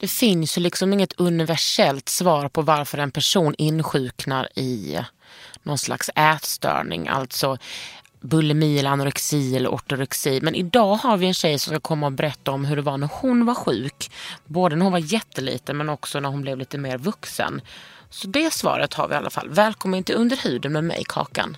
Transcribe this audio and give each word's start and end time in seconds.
Det 0.00 0.08
finns 0.08 0.58
ju 0.58 0.62
liksom 0.62 0.92
inget 0.92 1.20
universellt 1.20 2.08
svar 2.08 2.48
på 2.48 2.62
varför 2.62 2.98
en 2.98 3.10
person 3.10 3.54
insjuknar 3.58 4.48
i 4.58 4.98
någon 5.62 5.78
slags 5.78 6.10
ätstörning, 6.14 7.08
alltså 7.08 7.58
bulimi 8.20 8.78
eller 8.78 8.90
anorexi 8.90 9.56
eller 9.56 9.68
ortorexi. 9.68 10.40
Men 10.42 10.54
idag 10.54 10.94
har 10.94 11.16
vi 11.16 11.26
en 11.26 11.34
tjej 11.34 11.58
som 11.58 11.70
ska 11.70 11.80
komma 11.80 12.06
och 12.06 12.12
berätta 12.12 12.50
om 12.50 12.64
hur 12.64 12.76
det 12.76 12.82
var 12.82 12.98
när 12.98 13.08
hon 13.12 13.46
var 13.46 13.54
sjuk. 13.54 14.10
Både 14.44 14.76
när 14.76 14.82
hon 14.82 14.92
var 14.92 15.12
jätteliten 15.12 15.76
men 15.76 15.88
också 15.88 16.20
när 16.20 16.28
hon 16.28 16.42
blev 16.42 16.58
lite 16.58 16.78
mer 16.78 16.98
vuxen. 16.98 17.60
Så 18.10 18.28
det 18.28 18.52
svaret 18.52 18.94
har 18.94 19.08
vi 19.08 19.14
i 19.14 19.16
alla 19.16 19.30
fall. 19.30 19.48
Välkommen 19.48 20.04
till 20.04 20.14
Under 20.14 20.36
huden 20.36 20.72
med 20.72 20.84
mig, 20.84 21.04
Kakan. 21.08 21.56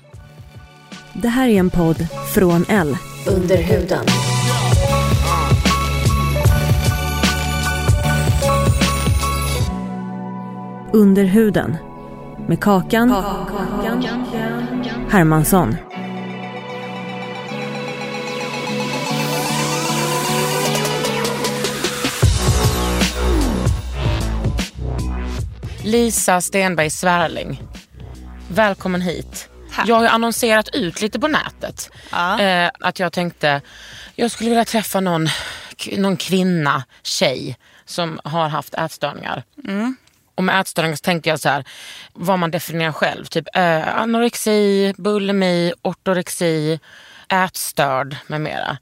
Det 1.12 1.28
här 1.28 1.48
är 1.48 1.58
en 1.58 1.70
podd 1.70 2.06
från 2.34 2.64
L. 2.68 2.96
Under 3.26 3.56
huden. 3.56 4.06
Under 10.94 11.24
huden. 11.24 11.76
Med 12.48 12.60
Kakan, 12.60 13.10
Hermansson. 15.10 15.76
Lisa 25.84 26.40
Stenberg 26.40 26.90
Svärling. 26.90 27.62
Välkommen 28.48 29.00
hit. 29.00 29.48
Jag 29.86 29.96
har 29.96 30.06
annonserat 30.06 30.68
ut 30.72 31.00
lite 31.00 31.20
på 31.20 31.28
nätet. 31.28 31.90
Eh, 32.40 32.70
att 32.80 32.98
jag 32.98 33.12
tänkte, 33.12 33.60
jag 34.14 34.30
skulle 34.30 34.50
vilja 34.50 34.64
träffa 34.64 35.00
någon, 35.00 35.28
någon 35.96 36.16
kvinna, 36.16 36.84
tjej 37.02 37.56
som 37.84 38.20
har 38.24 38.48
haft 38.48 38.74
ätstörningar. 38.74 39.42
Och 40.34 40.44
med 40.44 40.60
ätstörningar 40.60 40.96
så 40.96 41.02
tänkte 41.02 41.28
jag 41.28 41.40
så 41.40 41.48
här, 41.48 41.64
vad 42.12 42.38
man 42.38 42.50
definierar 42.50 42.92
själv. 42.92 43.24
Typ 43.24 43.56
eh, 43.56 43.96
anorexi, 43.98 44.94
bulimi, 44.98 45.72
ortorexi, 45.82 46.80
ätstörd 47.28 48.16
med 48.26 48.40
mera. 48.40 48.78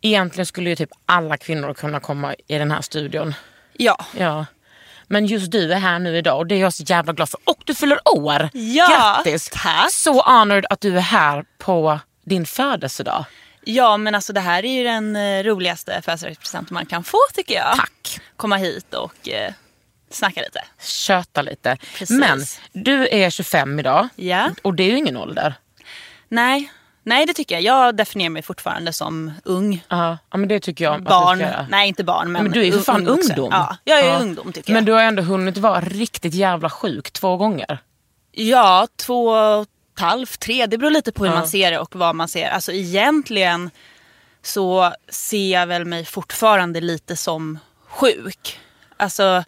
Egentligen 0.00 0.46
skulle 0.46 0.70
ju 0.70 0.76
typ 0.76 0.90
alla 1.06 1.36
kvinnor 1.36 1.74
kunna 1.74 2.00
komma 2.00 2.34
i 2.46 2.58
den 2.58 2.70
här 2.70 2.80
studion. 2.80 3.34
Ja. 3.76 3.96
Ja. 4.18 4.46
Men 5.06 5.26
just 5.26 5.52
du 5.52 5.72
är 5.72 5.78
här 5.78 5.98
nu 5.98 6.16
idag 6.16 6.38
och 6.38 6.46
det 6.46 6.54
är 6.54 6.58
jag 6.60 6.72
så 6.72 6.82
jävla 6.82 7.12
glad 7.12 7.28
för. 7.28 7.40
Och 7.44 7.62
du 7.64 7.74
fyller 7.74 7.98
år! 8.08 8.48
Ja, 8.52 8.88
Grattis! 8.88 9.48
tack. 9.52 9.90
Så 9.92 10.22
honored 10.22 10.66
att 10.70 10.80
du 10.80 10.96
är 10.96 11.00
här 11.00 11.44
på 11.58 11.98
din 12.24 12.46
födelsedag. 12.46 13.24
ja, 13.64 13.96
men 13.96 14.14
alltså 14.14 14.32
det 14.32 14.40
här 14.40 14.64
är 14.64 14.72
ju 14.78 14.84
den 14.84 15.16
eh, 15.16 15.42
roligaste 15.44 16.02
födelsedagspresenten 16.04 16.74
man 16.74 16.86
kan 16.86 17.04
få 17.04 17.18
tycker 17.34 17.54
jag. 17.54 17.76
Tack! 17.76 18.20
Komma 18.36 18.56
hit 18.56 18.94
och 18.94 19.28
eh, 19.28 19.52
snacka 20.14 20.40
lite. 20.40 20.60
Köta 20.80 21.42
lite. 21.42 21.76
Precis. 21.98 22.18
Men 22.18 22.40
du 22.72 23.08
är 23.08 23.30
25 23.30 23.78
idag 23.78 24.08
Ja. 24.16 24.50
och 24.62 24.74
det 24.74 24.82
är 24.82 24.90
ju 24.90 24.96
ingen 24.98 25.16
ålder. 25.16 25.54
Nej, 26.28 26.72
nej 27.02 27.26
det 27.26 27.32
tycker 27.34 27.54
jag. 27.54 27.62
Jag 27.62 27.96
definierar 27.96 28.30
mig 28.30 28.42
fortfarande 28.42 28.92
som 28.92 29.32
ung. 29.44 29.84
Ja, 29.88 30.18
men 30.30 30.48
det 30.48 30.60
tycker 30.60 30.84
jag 30.84 31.02
Barn. 31.02 31.44
Nej, 31.70 31.88
inte 31.88 32.04
barn. 32.04 32.32
Men, 32.32 32.42
Men 32.42 32.52
du 32.52 32.60
är 32.60 32.64
ju 32.64 32.72
för 32.72 32.80
fan 32.80 33.08
ungdom. 33.08 33.48
Ja, 33.52 33.76
jag 33.84 33.98
är 34.00 34.08
Ja. 34.08 34.18
ungdom 34.18 34.52
tycker 34.52 34.72
Men 34.72 34.84
jag. 34.84 34.86
du 34.86 34.92
har 34.92 35.02
ändå 35.02 35.22
hunnit 35.22 35.56
vara 35.58 35.80
riktigt 35.80 36.34
jävla 36.34 36.70
sjuk 36.70 37.10
två 37.10 37.36
gånger. 37.36 37.78
Ja, 38.32 38.88
två 38.96 39.26
och 39.28 39.62
ett 39.62 40.00
halvt, 40.00 40.40
tre. 40.40 40.66
Det 40.66 40.78
beror 40.78 40.90
lite 40.90 41.12
på 41.12 41.24
hur 41.24 41.32
Ja. 41.32 41.38
man 41.38 41.48
ser 41.48 41.70
det 41.70 41.78
och 41.78 41.96
vad 41.96 42.14
man 42.16 42.28
ser. 42.28 42.48
Alltså 42.50 42.72
egentligen 42.72 43.70
så 44.42 44.92
ser 45.08 45.52
jag 45.52 45.66
väl 45.66 45.84
mig 45.84 46.04
fortfarande 46.04 46.80
lite 46.80 47.16
som 47.16 47.58
sjuk. 47.88 48.58
Alltså 48.96 49.44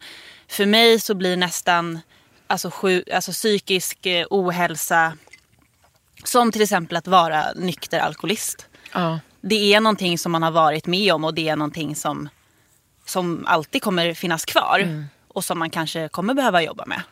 för 0.55 0.67
mig 0.67 1.01
så 1.01 1.15
blir 1.15 1.37
nästan 1.37 2.01
alltså, 2.47 2.71
sjuk, 2.71 3.09
alltså 3.09 3.33
psykisk 3.33 4.07
eh, 4.07 4.27
ohälsa 4.31 5.13
som 6.25 6.53
till 6.53 6.63
exempel 6.63 6.97
att 6.97 7.07
vara 7.07 7.53
nykter 7.53 7.99
alkoholist. 7.99 8.67
Ja. 8.93 9.21
Det 9.41 9.75
är 9.75 9.81
någonting 9.81 10.19
som 10.19 10.33
man 10.33 10.43
har 10.43 10.51
varit 10.51 10.87
med 10.87 11.13
om 11.13 11.25
och 11.25 11.35
det 11.35 11.49
är 11.49 11.57
någonting 11.57 11.97
som, 11.97 12.29
som 13.07 13.45
alltid 13.47 13.83
kommer 13.83 14.15
finnas 14.15 14.45
kvar. 14.45 14.79
Mm. 14.79 15.05
Och 15.29 15.45
som 15.45 15.59
man 15.59 15.71
kanske 15.71 16.09
kommer 16.09 16.35
behöva 16.35 16.63
jobba 16.63 16.87
med. 16.87 17.03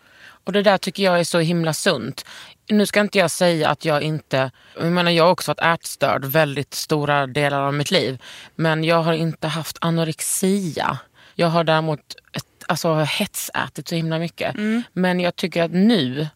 Och 0.44 0.52
det 0.52 0.62
där 0.62 0.78
tycker 0.78 1.02
jag 1.02 1.20
är 1.20 1.24
så 1.24 1.38
himla 1.38 1.72
sunt. 1.72 2.24
Nu 2.68 2.86
ska 2.86 3.00
inte 3.00 3.18
jag 3.18 3.30
säga 3.30 3.68
att 3.68 3.84
jag 3.84 4.02
inte, 4.02 4.50
jag 4.74 4.92
menar 4.92 5.10
jag 5.10 5.24
har 5.24 5.30
också 5.30 5.50
varit 5.50 5.80
ätstörd 5.80 6.24
väldigt 6.24 6.74
stora 6.74 7.26
delar 7.26 7.62
av 7.62 7.74
mitt 7.74 7.90
liv. 7.90 8.22
Men 8.54 8.84
jag 8.84 9.02
har 9.02 9.12
inte 9.12 9.48
haft 9.48 9.78
anorexia. 9.80 10.98
Jag 11.34 11.46
har 11.48 11.64
däremot 11.64 12.00
ett, 12.32 12.44
alltså, 12.68 12.94
hetsätit 12.94 13.88
så 13.88 13.94
himla 13.94 14.18
mycket. 14.18 14.54
Men 14.92 15.20
jag 15.20 15.36
tycker 15.36 15.62
att 15.62 15.70
nu 15.70 16.28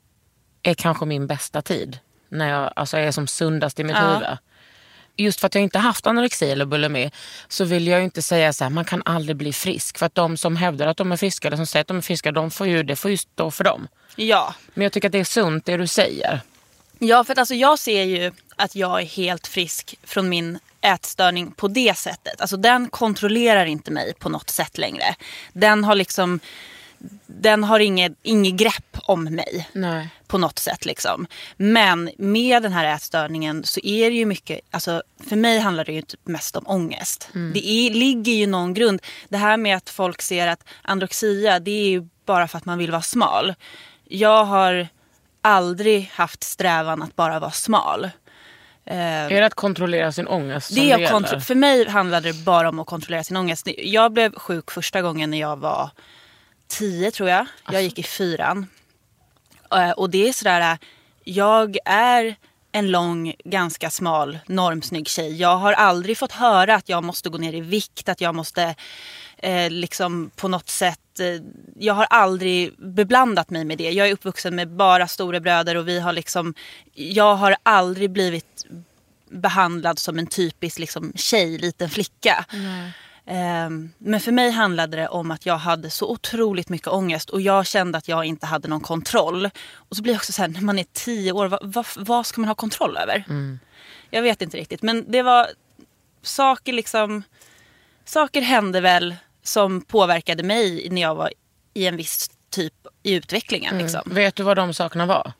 är 0.62 0.74
kanske 0.74 1.04
min 1.06 1.26
bästa 1.26 1.62
tid. 1.62 1.98
När 2.28 2.48
jag 2.48 2.72
alltså, 2.76 2.96
är 2.96 3.10
som 3.10 3.26
sundast 3.26 3.80
i 3.80 3.84
mitt 3.84 3.96
Ja. 3.96 4.14
huvud. 4.14 4.28
Just 5.18 5.40
för 5.40 5.46
att 5.46 5.54
jag 5.54 5.64
inte 5.64 5.78
haft 5.78 6.06
anorexi 6.06 6.50
eller 6.50 6.64
bulimi 6.64 7.10
så 7.48 7.64
vill 7.64 7.86
jag 7.86 8.02
inte 8.04 8.22
säga 8.22 8.52
så 8.52 8.64
här, 8.64 8.70
man 8.70 8.84
kan 8.84 9.02
aldrig 9.04 9.36
bli 9.36 9.52
frisk. 9.52 9.98
För 9.98 10.06
att 10.06 10.14
de 10.14 10.36
som 10.36 10.56
hävdar 10.56 10.86
att 10.86 10.96
de 10.96 11.12
är 11.12 11.16
friska 11.16 11.48
eller 11.48 11.56
som 11.56 11.66
säger 11.66 11.80
att 11.80 11.88
de 11.88 11.96
är 11.96 12.00
friska, 12.00 12.32
de 12.32 12.50
får 12.50 12.66
ju, 12.66 12.82
det 12.82 12.96
får 12.96 13.10
ju 13.10 13.16
stå 13.16 13.50
för 13.50 13.64
dem. 13.64 13.88
Ja, 14.16 14.54
Men 14.74 14.82
jag 14.82 14.92
tycker 14.92 15.08
att 15.08 15.12
det 15.12 15.18
är 15.18 15.24
sunt 15.24 15.64
det 15.66 15.76
du 15.76 15.86
säger. 15.86 16.40
Ja, 16.98 17.24
för 17.24 17.32
att 17.32 17.38
alltså 17.38 17.54
jag 17.54 17.78
ser 17.78 18.02
ju 18.02 18.32
att 18.56 18.74
jag 18.76 19.00
är 19.00 19.04
helt 19.06 19.46
frisk 19.46 19.94
från 20.04 20.28
min 20.28 20.58
ätstörning 20.86 21.50
på 21.50 21.68
det 21.68 21.98
sättet. 21.98 22.40
Alltså 22.40 22.56
den 22.56 22.88
kontrollerar 22.88 23.64
inte 23.64 23.90
mig 23.90 24.14
på 24.18 24.28
något 24.28 24.50
sätt 24.50 24.78
längre. 24.78 25.14
Den 25.52 25.84
har 25.84 25.94
liksom, 25.94 26.40
den 27.26 27.64
har 27.64 27.80
inget, 27.80 28.12
inget 28.22 28.54
grepp 28.54 28.98
om 29.02 29.24
mig 29.24 29.68
Nej. 29.72 30.08
på 30.26 30.38
något 30.38 30.58
sätt 30.58 30.84
liksom. 30.84 31.26
Men 31.56 32.10
med 32.18 32.62
den 32.62 32.72
här 32.72 32.94
ätstörningen 32.94 33.64
så 33.64 33.80
är 33.82 34.10
det 34.10 34.16
ju 34.16 34.26
mycket, 34.26 34.60
alltså 34.70 35.02
för 35.28 35.36
mig 35.36 35.58
handlar 35.58 35.84
det 35.84 35.92
ju 35.92 36.02
mest 36.24 36.56
om 36.56 36.66
ångest. 36.66 37.28
Det 37.54 37.68
är, 37.68 37.90
ligger 37.90 38.32
ju 38.32 38.46
någon 38.46 38.74
grund. 38.74 39.02
Det 39.28 39.36
här 39.36 39.56
med 39.56 39.76
att 39.76 39.90
folk 39.90 40.22
ser 40.22 40.46
att 40.46 40.64
anorexia 40.82 41.60
det 41.60 41.70
är 41.70 41.88
ju 41.88 42.08
bara 42.26 42.48
för 42.48 42.58
att 42.58 42.64
man 42.64 42.78
vill 42.78 42.90
vara 42.90 43.02
smal. 43.02 43.54
Jag 44.04 44.44
har 44.44 44.88
aldrig 45.42 46.10
haft 46.14 46.44
strävan 46.44 47.02
att 47.02 47.16
bara 47.16 47.38
vara 47.38 47.50
smal. 47.50 48.10
Är 48.86 49.40
det 49.40 49.46
att 49.46 49.54
kontrollera 49.54 50.12
sin 50.12 50.26
ångest 50.28 50.74
Det 50.74 50.96
det 50.96 51.06
kontro- 51.08 51.40
för 51.40 51.54
mig 51.54 51.88
handlade 51.88 52.32
det 52.32 52.44
bara 52.44 52.68
om 52.68 52.78
att 52.78 52.86
kontrollera 52.86 53.24
sin 53.24 53.36
ångest. 53.36 53.68
Jag 53.78 54.12
blev 54.12 54.34
sjuk 54.34 54.70
första 54.70 55.02
gången 55.02 55.30
när 55.30 55.38
jag 55.40 55.56
var 55.56 55.90
tio 56.68 57.10
tror 57.10 57.28
jag. 57.28 57.46
Jag 57.72 57.82
gick 57.82 57.98
i 57.98 58.02
fyran. 58.02 58.66
Eh, 59.74 59.90
Och 59.90 60.10
det 60.10 60.28
är 60.28 60.32
sådär, 60.32 60.60
eh, 60.72 60.78
jag 61.24 61.76
är 61.84 62.36
en 62.72 62.90
lång, 62.90 63.34
ganska 63.44 63.90
smal, 63.90 64.38
normsnygg 64.46 65.08
tjej. 65.08 65.40
Jag 65.40 65.56
har 65.56 65.72
aldrig 65.72 66.18
fått 66.18 66.32
höra 66.32 66.74
att 66.74 66.88
jag 66.88 67.04
måste 67.04 67.28
gå 67.28 67.38
ner 67.38 67.52
i 67.52 67.60
vikt, 67.60 68.08
att 68.08 68.20
jag 68.20 68.34
måste 68.34 68.74
eh, 69.38 69.70
liksom 69.70 70.30
på 70.36 70.48
något 70.48 70.68
sätt... 70.68 70.98
Eh, 71.20 71.40
jag 71.78 71.94
har 71.94 72.04
aldrig 72.04 72.74
beblandat 72.78 73.50
mig 73.50 73.64
med 73.64 73.78
det. 73.78 73.90
Jag 73.90 74.08
är 74.08 74.12
uppvuxen 74.12 74.56
med 74.56 74.68
bara 74.68 75.08
storebröder 75.08 75.76
och 75.76 75.88
vi 75.88 76.00
har 76.00 76.12
liksom... 76.12 76.54
Jag 76.94 77.34
har 77.34 77.56
aldrig 77.62 78.10
blivit 78.10 78.66
behandlad 79.30 79.98
som 79.98 80.18
en 80.18 80.26
typisk 80.26 80.78
liksom, 80.78 81.12
tjej, 81.16 81.58
liten 81.58 81.90
flicka. 81.90 82.44
Ehm, 83.26 83.90
Men 83.98 84.20
för 84.20 84.32
mig 84.32 84.50
handlade 84.50 84.96
det 84.96 85.08
om 85.08 85.30
att 85.30 85.46
jag 85.46 85.56
hade 85.58 85.90
så 85.90 86.10
otroligt 86.10 86.68
mycket 86.68 86.88
ångest 86.88 87.30
och 87.30 87.40
jag 87.40 87.66
kände 87.66 87.98
att 87.98 88.08
jag 88.08 88.24
inte 88.24 88.46
hade 88.46 88.68
någon 88.68 88.80
kontroll. 88.80 89.50
Och 89.74 89.96
så 89.96 90.02
blir 90.02 90.12
det 90.12 90.18
också 90.18 90.32
så 90.32 90.42
här, 90.42 90.48
när 90.48 90.60
man 90.60 90.78
är 90.78 90.86
tio 90.92 91.32
år, 91.32 91.46
vad, 91.46 91.60
vad, 91.62 91.86
vad 91.96 92.26
ska 92.26 92.40
man 92.40 92.48
ha 92.48 92.54
kontroll 92.54 92.96
över? 92.96 93.24
Jag 94.10 94.22
vet 94.22 94.42
inte 94.42 94.56
riktigt, 94.56 94.82
men 94.82 95.04
det 95.12 95.22
var 95.22 95.46
saker 96.22 96.72
liksom, 96.72 97.22
saker 98.04 98.40
hände 98.40 98.80
väl 98.80 99.16
som 99.46 99.80
påverkade 99.80 100.42
mig 100.42 100.88
när 100.90 101.02
jag 101.02 101.14
var 101.14 101.30
i 101.74 101.86
en 101.86 101.96
viss 101.96 102.30
typ 102.50 102.74
i 103.02 103.14
utvecklingen. 103.14 103.78
Liksom. 103.78 104.00
Vet 104.06 104.36
du 104.36 104.42
vad 104.42 104.56
de 104.56 104.74
sakerna 104.74 105.06
var? 105.06 105.32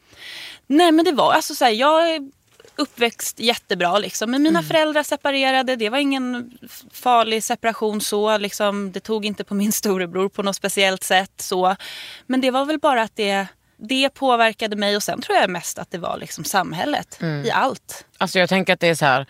Nej 0.67 0.93
men 0.93 1.05
det 1.05 1.12
var 1.12 1.32
alltså 1.32 1.55
så 1.55 1.64
här, 1.64 1.73
jag 1.73 2.11
är 2.11 2.31
uppväxt 2.76 3.41
jättebra 3.41 3.99
liksom. 3.99 4.31
Men 4.31 4.41
Mm. 4.41 4.53
mina 4.53 4.62
föräldrar 4.62 5.03
separerade, 5.03 5.76
det 5.76 5.88
var 5.91 5.99
ingen 5.99 6.58
farlig 6.93 7.44
separation 7.44 8.00
så. 8.00 8.38
Liksom, 8.38 8.93
det 8.93 9.00
tog 9.00 9.25
inte 9.26 9.44
på 9.44 9.55
min 9.55 9.73
storebror 9.73 10.29
på 10.29 10.43
något 10.43 10.56
speciellt 10.56 11.03
sätt 11.03 11.32
så. 11.37 11.76
Men 12.26 12.41
det 12.41 12.50
var 12.50 12.64
väl 12.64 12.79
bara 12.79 13.03
att 13.03 13.17
det, 13.17 13.47
det 13.76 14.11
påverkade 14.11 14.76
mig 14.76 14.97
och 14.97 15.03
sen 15.03 15.20
tror 15.23 15.38
jag 15.38 15.50
mest 15.50 15.79
att 15.79 15.91
det 15.91 15.99
var 15.99 16.19
liksom 16.19 16.44
samhället 16.44 17.19
Mm. 17.23 17.44
i 17.44 17.50
allt. 17.50 18.05
Alltså 18.19 18.38
jag 18.38 18.49
tänker 18.49 18.73
att 18.73 18.81
det 18.81 18.88
är 18.88 18.94
så 18.94 19.05
här. 19.05 19.26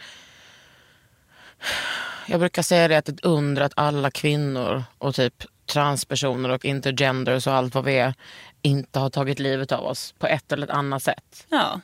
Jag 2.26 2.40
brukar 2.40 2.62
säga 2.62 2.88
det 2.88 2.96
att 2.96 3.08
ett 3.08 3.20
under 3.20 3.62
att 3.62 3.72
alla 3.76 4.10
kvinnor 4.10 4.84
och 4.98 5.14
typ 5.14 5.44
transpersoner 5.66 6.48
och 6.48 6.64
intergenders 6.64 7.46
och 7.46 7.54
allt 7.54 7.74
vad 7.74 7.84
vi 7.84 7.98
är 7.98 8.14
inte 8.62 8.98
har 8.98 9.10
tagit 9.10 9.38
livet 9.38 9.72
av 9.72 9.84
oss 9.84 10.14
på 10.18 10.26
ett 10.26 10.52
eller 10.52 10.66
ett 10.66 10.72
annat 10.72 11.02
sätt. 11.02 11.46
Ja. 11.48 11.80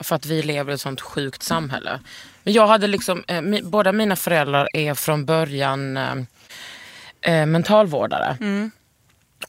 För 0.00 0.16
att 0.16 0.26
vi 0.26 0.42
lever 0.42 0.72
i 0.72 0.74
ett 0.74 0.80
sånt 0.80 1.00
sjukt 1.00 1.42
samhälle. 1.42 2.00
Men 2.42 2.54
jag 2.54 2.66
hade 2.66 2.86
liksom, 2.86 3.24
eh, 3.28 3.42
mi, 3.42 3.62
båda 3.62 3.92
mina 3.92 4.16
föräldrar 4.16 4.68
är 4.72 4.94
från 4.94 5.24
början 5.24 5.96
eh, 5.96 6.14
eh, 7.20 7.46
mentalvårdare. 7.46 8.36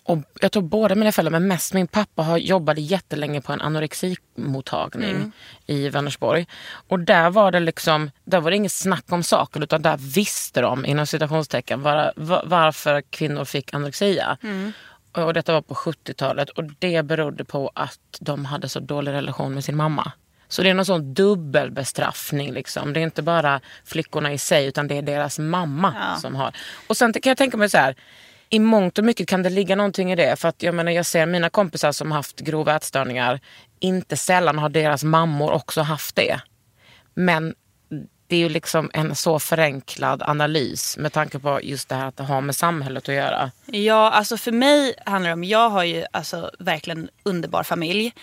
Och 0.04 0.18
jag 0.42 0.52
tror 0.52 0.64
båda 0.64 0.96
mina 0.96 1.12
föräldrar, 1.12 1.32
men 1.40 1.48
mest 1.48 1.74
min 1.74 1.88
pappa 1.88 2.24
har 2.24 2.38
jobbade 2.38 2.82
jättelänge 2.82 3.42
på 3.42 3.54
en 3.54 3.62
anoreximottagning 3.62 5.32
i 5.66 5.90
Vänersborg. 5.90 6.48
Och 6.88 7.00
där 7.00 7.30
var 7.30 7.52
det 7.52 7.60
liksom, 7.60 8.12
där 8.24 8.42
var 8.42 8.52
det 8.52 8.58
inget 8.58 8.72
snack 8.72 9.06
om 9.10 9.24
saken 9.24 9.64
utan 9.64 9.82
där 9.82 9.98
visste 9.98 10.62
de 10.62 10.86
inom 10.86 11.08
citationstecken 11.08 11.82
var, 11.82 12.14
var, 12.16 12.44
varför 12.46 13.02
kvinnor 13.02 13.46
fick 13.46 13.74
anorexia. 13.74 14.38
Och 15.12 15.34
detta 15.34 15.54
var 15.54 15.62
på 15.62 15.74
70-talet 15.74 16.50
och 16.50 16.64
det 16.64 17.06
berodde 17.06 17.46
på 17.46 17.72
att 17.76 18.00
de 18.20 18.46
hade 18.46 18.70
så 18.70 18.80
dålig 18.80 19.12
relation 19.12 19.54
med 19.54 19.64
sin 19.64 19.76
mamma. 19.76 20.12
Så 20.48 20.64
det 20.64 20.70
är 20.70 20.74
någon 20.74 20.86
sån 20.86 21.14
dubbelbestraffning. 21.14 22.54
Liksom. 22.54 22.94
Det 22.94 23.00
är 23.00 23.04
inte 23.04 23.22
bara 23.22 23.62
flickorna 23.86 24.34
i 24.34 24.38
sig 24.38 24.66
utan 24.66 24.88
det 24.88 24.98
är 24.98 25.02
deras 25.02 25.40
mamma 25.40 26.18
som 26.22 26.36
har. 26.36 26.56
Och 26.88 26.98
sen 26.98 27.14
kan 27.14 27.30
jag 27.30 27.38
tänka 27.38 27.58
mig 27.58 27.70
så 27.70 27.78
här. 27.78 27.96
I 28.50 28.60
mångt 28.60 28.98
och 28.98 29.04
mycket 29.04 29.28
kan 29.28 29.44
det 29.44 29.50
ligga 29.50 29.76
någonting 29.76 30.12
i 30.12 30.16
det. 30.16 30.40
För 30.40 30.48
att 30.48 30.64
jag 30.64 30.76
menar 30.76 30.92
jag 30.92 31.06
ser 31.06 31.26
mina 31.26 31.50
kompisar 31.50 31.92
som 31.92 32.12
haft 32.12 32.40
grova 32.40 32.76
ätstörningar. 32.76 33.40
Inte 33.80 34.18
sällan 34.18 34.58
har 34.58 34.70
deras 34.70 35.04
mammor 35.04 35.52
också 35.52 35.82
haft 35.82 36.16
det. 36.16 36.40
Men 37.14 37.56
det 38.28 38.36
är 38.36 38.40
ju 38.40 38.50
liksom 38.50 38.92
en 38.94 39.16
så 39.16 39.40
förenklad 39.40 40.24
analys 40.24 40.98
med 40.98 41.14
tanke 41.14 41.40
på 41.40 41.60
just 41.64 41.90
det 41.90 41.96
här 41.96 42.08
att 42.08 42.18
det 42.18 42.24
har 42.24 42.42
med 42.42 42.56
samhället 42.56 43.10
att 43.10 43.16
göra. 43.16 43.52
Ja, 43.66 44.12
alltså 44.12 44.38
för 44.38 44.52
mig 44.52 44.96
handlar 45.06 45.30
det 45.30 45.34
om, 45.34 45.44
jag 45.44 45.70
har 45.70 45.84
ju 45.84 46.06
alltså 46.12 46.52
verkligen 46.60 47.10
underbar 47.24 47.64
familj. 47.64 48.14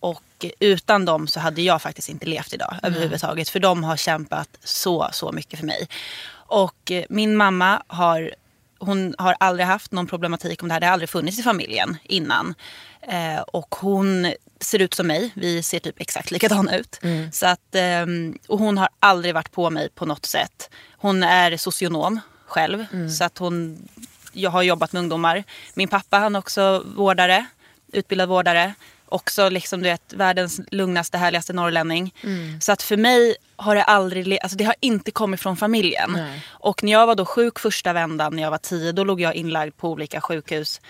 Och 0.00 0.46
utan 0.60 1.04
dem 1.04 1.26
så 1.26 1.40
hade 1.40 1.62
jag 1.62 1.82
faktiskt 1.82 2.08
inte 2.08 2.26
levt 2.26 2.54
idag 2.54 2.76
överhuvudtaget. 2.82 3.48
För 3.48 3.60
de 3.60 3.84
har 3.84 3.96
kämpat 3.96 4.48
så, 4.64 5.08
så 5.12 5.32
mycket 5.32 5.58
för 5.58 5.66
mig. 5.66 5.88
Och 6.32 6.90
eh, 6.90 7.04
min 7.08 7.36
mamma 7.36 7.82
har, 7.86 8.34
hon 8.80 9.14
har 9.18 9.36
aldrig 9.40 9.66
haft 9.66 9.92
någon 9.92 10.06
problematik 10.06 10.62
om 10.62 10.68
det 10.68 10.72
här. 10.74 10.80
Det 10.80 10.86
har 10.86 10.92
aldrig 10.92 11.10
funnits 11.10 11.38
i 11.38 11.42
familjen 11.42 11.96
innan. 12.04 12.54
Eh, 13.02 13.40
och 13.40 13.74
hon 13.74 14.32
ser 14.60 14.78
ut 14.78 14.94
som 14.94 15.06
mig. 15.06 15.30
Vi 15.34 15.62
ser 15.62 15.78
typ 15.78 16.00
exakt 16.00 16.30
likadana 16.30 16.76
ut. 16.76 17.00
Så 17.32 17.46
att, 17.46 17.74
ehm, 17.74 18.38
och 18.48 18.58
hon 18.58 18.78
har 18.78 18.88
aldrig 19.00 19.34
varit 19.34 19.52
på 19.52 19.70
mig 19.70 19.88
på 19.94 20.06
något 20.06 20.26
sätt. 20.26 20.70
Hon 20.96 21.22
är 21.22 21.56
socionom 21.56 22.20
själv. 22.46 22.86
Så 23.10 23.24
att 23.24 23.38
hon, 23.38 23.88
jag 24.32 24.50
har 24.50 24.62
jobbat 24.62 24.92
med 24.92 25.00
ungdomar. 25.00 25.44
Min 25.74 25.88
pappa 25.88 26.18
han 26.18 26.34
är 26.34 26.38
också 26.38 26.82
vårdare, 26.96 27.46
utbildad 27.92 28.28
vårdare. 28.28 28.74
Också 29.10 29.48
liksom, 29.48 29.82
du 29.82 29.88
vet, 29.88 30.12
världens 30.12 30.60
lugnaste, 30.70 31.18
härligaste 31.18 31.52
norrlänning. 31.52 32.14
Så 32.60 32.72
att 32.72 32.82
för 32.82 32.96
mig 32.96 33.36
har 33.56 33.74
det 33.74 33.82
aldrig, 33.82 34.38
alltså 34.42 34.56
det 34.58 34.64
har 34.64 34.74
inte 34.80 35.10
kommit 35.10 35.40
från 35.40 35.56
familjen. 35.56 36.12
Nej. 36.12 36.42
Och 36.48 36.82
när 36.82 36.92
jag 36.92 37.06
var 37.06 37.14
då 37.14 37.24
sjuk 37.24 37.58
första 37.58 37.92
vändan 37.92 38.36
när 38.36 38.42
jag 38.42 38.50
var 38.50 38.58
tio, 38.58 38.92
då 38.92 39.04
låg 39.04 39.20
jag 39.20 39.34
inlagd 39.34 39.76
på 39.76 39.90
olika 39.90 40.20
sjukhus 40.20 40.80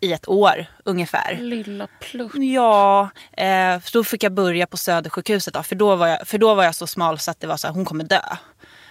i 0.00 0.12
ett 0.12 0.28
år 0.28 0.66
ungefär. 0.84 1.38
Lilla 1.40 1.86
plutt. 2.00 2.34
Ja, 2.34 3.10
eh, 3.32 3.80
så 3.80 3.98
då 3.98 4.04
fick 4.04 4.22
jag 4.22 4.32
börja 4.32 4.66
på 4.66 4.76
Södersjukhuset 4.76 5.54
då, 5.54 5.62
för 5.62 5.74
då 5.74 5.96
var 5.96 6.06
jag, 6.06 6.28
för 6.28 6.38
då 6.38 6.54
var 6.54 6.64
jag 6.64 6.74
så 6.74 6.86
smal 6.86 7.18
så 7.18 7.30
att 7.30 7.40
det 7.40 7.46
var 7.46 7.56
så 7.56 7.66
här, 7.66 7.74
hon 7.74 7.84
kommer 7.84 8.04
dö. 8.04 8.20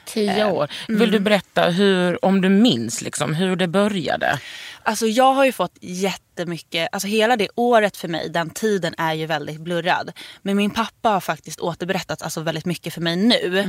Tio 0.06 0.46
år. 0.46 0.72
Vill 0.88 1.12
du 1.12 1.20
berätta 1.20 1.70
hur, 1.70 2.26
om 2.26 2.42
du 2.42 2.50
minns 2.50 3.02
liksom, 3.02 3.34
hur 3.34 3.56
det 3.56 3.68
började? 3.68 4.40
Alltså 4.86 5.08
jag 5.08 5.34
har 5.34 5.46
ju 5.46 5.52
fått 5.52 5.78
jättemycket, 5.82 6.90
alltså 6.92 7.08
hela 7.08 7.38
det 7.38 7.50
året 7.56 7.98
för 7.98 8.08
mig, 8.08 8.30
den 8.30 8.50
tiden 8.50 8.96
är 8.98 9.14
ju 9.14 9.26
väldigt 9.26 9.62
blurrad. 9.62 10.12
Men 10.42 10.58
min 10.58 10.72
pappa 10.72 11.10
har 11.10 11.20
faktiskt 11.20 11.60
återberättat 11.60 12.22
alltså 12.22 12.42
väldigt 12.42 12.66
mycket 12.66 12.94
för 12.94 13.02
mig 13.02 13.16
nu. 13.16 13.68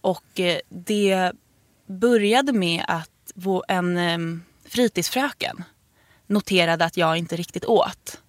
Och 0.00 0.40
eh, 0.40 0.58
det 0.68 1.32
började 1.86 2.52
med 2.52 2.84
att 2.88 3.10
en 3.68 3.96
eh, 3.96 4.18
fritidsfröken 4.68 5.64
noterade 6.26 6.84
att 6.84 6.96
jag 6.96 7.16
inte 7.16 7.36
riktigt 7.36 7.64
åt. 7.64 8.20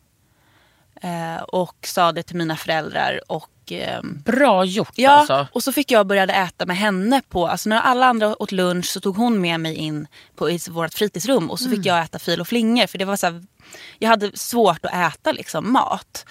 Eh, 1.01 1.38
och 1.38 1.75
sa 1.81 2.12
det 2.12 2.23
till 2.23 2.35
mina 2.35 2.56
föräldrar 2.56 3.21
och 3.27 3.50
ehm, 3.72 4.22
Bra 4.25 4.66
gjort 4.66 4.92
Ja, 4.96 5.12
alltså. 5.12 5.48
och 5.52 5.64
så 5.64 5.72
fick 5.72 5.92
jag 5.92 6.08
börja 6.08 6.24
äta 6.24 6.66
med 6.66 6.78
henne 6.78 7.22
på, 7.30 7.48
alltså 7.48 7.69
när 7.69 7.81
alla 7.81 8.06
andra 8.06 8.42
åt 8.42 8.52
lunch 8.52 8.86
så 8.86 9.00
tog 9.00 9.16
hon 9.18 9.42
med 9.42 9.60
mig 9.60 9.75
in 9.75 10.08
på 10.36 10.50
i 10.50 10.60
vårt 10.69 10.94
fritidsrum 10.94 11.52
och 11.52 11.60
så 11.60 11.66
Mm. 11.66 11.78
fick 11.78 11.86
jag 11.86 12.04
äta 12.04 12.19
fil 12.19 12.42
och 12.42 12.48
flingor 12.48 12.88
för 12.88 12.98
det 12.98 13.06
var 13.06 13.16
så 13.18 13.25
här, 13.28 13.44
jag 14.00 14.10
hade 14.10 14.38
svårt 14.38 14.86
att 14.86 15.14
äta 15.16 15.31
liksom 15.31 15.72
mat. 15.74 16.25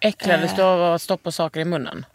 Äcklades 0.00 0.50
Eh. 0.50 0.56
du 0.56 0.62
av 0.62 0.94
att 0.94 1.02
stoppa 1.02 1.32
saker 1.32 1.60
i 1.60 1.64
munnen? 1.64 2.06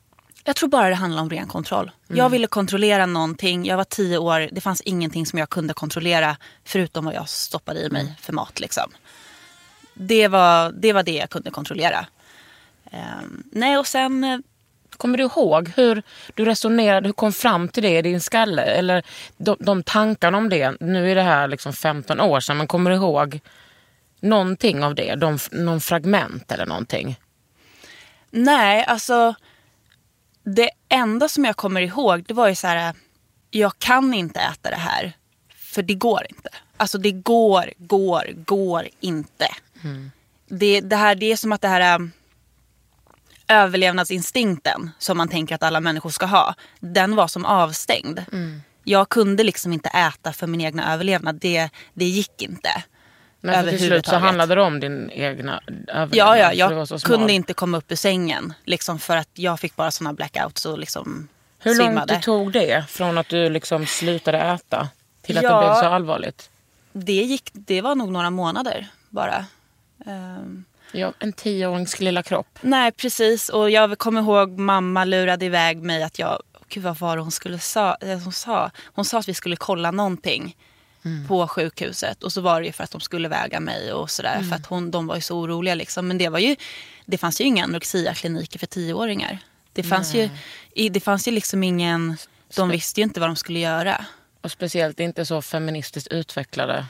Jag 0.44 0.56
tror 0.56 0.69
bara 0.69 0.89
det 0.89 0.95
handlar 0.95 1.21
om 1.21 1.30
ren 1.30 1.48
kontroll. 1.48 1.92
Mm. 2.10 2.18
Jag 2.18 2.30
ville 2.30 2.48
kontrollera 2.48 3.06
någonting, 3.06 3.66
jag 3.66 3.77
var 3.77 3.83
tio 3.83 4.18
år, 4.18 4.50
det 4.51 4.62
fanns 4.62 4.81
ingenting 4.81 5.25
som 5.25 5.39
jag 5.39 5.50
kunde 5.50 5.74
kontrollera 5.74 6.38
förutom 6.66 7.06
vad 7.06 7.13
jag 7.13 7.30
stoppade 7.30 7.80
i 7.80 7.89
mig 7.89 8.13
för 8.21 8.33
mat 8.33 8.60
liksom. 8.60 8.92
Det 9.94 10.28
var, 10.28 10.71
det 10.71 10.94
var 10.94 11.04
det 11.04 11.11
jag 11.16 11.30
kunde 11.30 11.52
kontrollera. 11.52 12.06
Ehm, 12.91 13.43
nej 13.51 13.77
och 13.77 13.87
sen 13.87 14.23
eh, 14.23 14.39
Kommer 14.99 15.17
du 15.17 15.23
ihåg 15.23 15.71
hur 15.75 16.03
du 16.33 16.45
resonerade, 16.45 17.07
hur 17.07 17.13
kom 17.13 17.33
fram 17.33 17.67
till 17.67 17.83
det 17.83 17.97
i 17.97 18.01
din 18.01 18.21
skalle? 18.21 18.61
Eller 18.61 19.05
de, 19.37 19.57
de 19.59 19.83
tankarna 19.83 20.37
om 20.37 20.49
det, 20.49 20.75
nu 20.79 21.11
är 21.11 21.15
det 21.15 21.21
här 21.21 21.47
liksom 21.47 21.73
15 21.73 22.19
år 22.19 22.39
sedan, 22.39 22.57
men 22.57 22.67
kommer 22.67 22.89
du 22.89 22.95
ihåg 22.95 23.39
någonting 24.19 24.83
av 24.83 24.95
det? 24.95 25.15
De, 25.15 25.37
någon 25.51 25.81
fragment 25.81 26.51
eller 26.51 26.65
någonting? 26.65 27.19
Nej, 28.31 28.83
alltså 28.83 29.35
det 30.43 30.69
enda 30.89 31.29
som 31.29 31.45
jag 31.45 31.55
kommer 31.55 31.81
ihåg 31.81 32.23
det 32.27 32.33
var 32.33 32.47
ju 32.47 32.55
så 32.55 32.67
här, 32.67 32.93
jag 33.51 33.79
kan 33.79 34.13
inte 34.13 34.39
äta 34.39 34.69
det 34.69 34.75
här 34.75 35.13
för 35.55 35.81
det 35.81 35.95
går 35.95 36.25
inte. 36.29 36.49
Alltså 36.77 36.97
det 36.97 37.11
går, 37.11 37.73
går, 37.77 38.23
går 38.35 38.87
inte. 38.99 39.47
Det, 40.47 40.81
det, 40.81 40.95
här, 40.95 41.15
det 41.15 41.31
är 41.31 41.35
som 41.35 41.51
att 41.51 41.61
det 41.61 41.67
här 41.67 41.95
ähm, 41.95 42.11
överlevnadsinstinkten 43.49 44.91
som 44.99 45.18
man 45.18 45.27
tänker 45.29 45.56
att 45.56 45.63
alla 45.63 45.79
människor 45.79 46.09
ska 46.09 46.25
ha, 46.25 46.56
den 46.79 47.15
var 47.15 47.27
som 47.27 47.45
avstängd. 47.45 48.19
Jag 48.83 49.09
kunde 49.09 49.44
liksom 49.44 49.73
inte 49.73 49.89
äta 49.89 50.33
för 50.33 50.47
min 50.47 50.61
egna 50.61 50.94
överlevnad, 50.94 51.35
det, 51.35 51.69
det 51.94 52.06
gick 52.06 52.41
inte. 52.41 52.83
Men 53.41 53.69
till 53.69 53.79
slut 53.79 54.06
så 54.06 54.15
handlade 54.15 54.56
det 54.56 54.61
om 54.61 54.79
din 54.79 55.09
egna 55.11 55.61
överlevnad. 55.87 56.15
Ja, 56.15 56.37
ja, 56.37 56.53
jag 56.53 57.01
kunde 57.01 57.33
inte 57.33 57.53
komma 57.53 57.77
upp 57.77 57.91
ur 57.91 57.95
sängen. 57.95 58.53
Liksom 58.65 58.99
för 58.99 59.18
att 59.18 59.29
jag 59.33 59.59
fick 59.59 59.75
bara 59.75 59.91
såna 59.91 60.13
blackouts 60.13 60.65
och 60.65 60.79
liksom 60.79 61.27
Hur 61.59 61.75
långt 61.75 61.87
svimmade. 61.89 62.13
det 62.13 62.21
tog 62.21 62.51
det 62.51 62.85
från 62.89 63.18
att 63.18 63.29
du 63.29 63.49
liksom 63.49 63.85
slutade 63.85 64.37
äta 64.39 64.89
till 65.21 65.37
att 65.37 65.44
Ja. 65.44 65.61
det 65.61 65.65
blev 65.68 65.73
så 65.75 65.85
allvarligt? 65.95 66.49
Det, 66.94 67.13
gick, 67.13 67.49
det 67.53 67.81
var 67.81 67.95
nog 67.95 68.11
några 68.11 68.29
månader 68.29 68.87
bara. 69.09 69.45
Ehm, 70.06 70.63
Ja, 70.91 71.13
en 71.19 71.33
tioårings 71.33 71.99
lilla 71.99 72.23
kropp. 72.23 72.59
nej, 72.61 72.91
precis. 72.91 73.49
Och 73.49 73.69
jag 73.69 73.97
kommer 73.97 74.21
ihåg 74.21 74.59
mamma 74.59 75.05
lurade 75.05 75.45
iväg 75.45 75.77
mig 75.83 76.03
att 76.03 76.19
jag... 76.19 76.41
Gud, 76.69 76.83
vad 76.83 76.97
var 76.99 77.15
det 77.15 77.21
hon 77.21 77.31
skulle 77.31 77.59
sa? 77.59 77.95
eh, 78.01 78.19
Hon 78.19 78.33
sa, 78.33 78.71
hon 78.85 79.05
sa 79.05 79.19
att 79.19 79.27
vi 79.29 79.33
skulle 79.33 79.55
kolla 79.55 79.91
någonting 79.91 80.55
på 81.27 81.47
sjukhuset. 81.47 82.23
Och 82.23 82.33
så 82.33 82.41
var 82.41 82.61
det 82.61 82.67
ju 82.67 82.73
för 82.73 82.83
att 82.83 82.91
de 82.91 83.01
skulle 83.01 83.27
väga 83.27 83.59
mig 83.59 83.93
och 83.93 84.11
sådär. 84.11 84.41
För 84.49 84.55
att 84.55 84.65
hon, 84.65 84.91
de 84.91 85.07
var 85.07 85.15
ju 85.15 85.21
så 85.21 85.39
oroliga 85.39 85.75
liksom. 85.75 86.07
Men 86.07 86.17
det 86.17 86.29
var 86.29 86.39
ju... 86.39 86.55
Det 87.05 87.17
fanns 87.17 87.41
ju 87.41 87.45
inga 87.45 87.63
anorexiakliniker 87.63 88.59
för 88.59 88.67
tioåringar. 88.67 89.37
Det 89.73 89.83
fanns, 89.83 90.15
ju, 90.15 90.29
det 90.89 90.99
fanns 90.99 91.27
ju 91.27 91.31
liksom 91.31 91.63
ingen... 91.63 92.17
De 92.55 92.69
visste 92.69 93.01
ju 93.01 93.03
inte 93.03 93.19
vad 93.19 93.29
de 93.29 93.35
skulle 93.35 93.59
göra. 93.59 94.05
Och 94.41 94.51
speciellt 94.51 94.99
inte 94.99 95.25
så 95.25 95.41
feministiskt 95.41 96.07
utvecklade. 96.07 96.85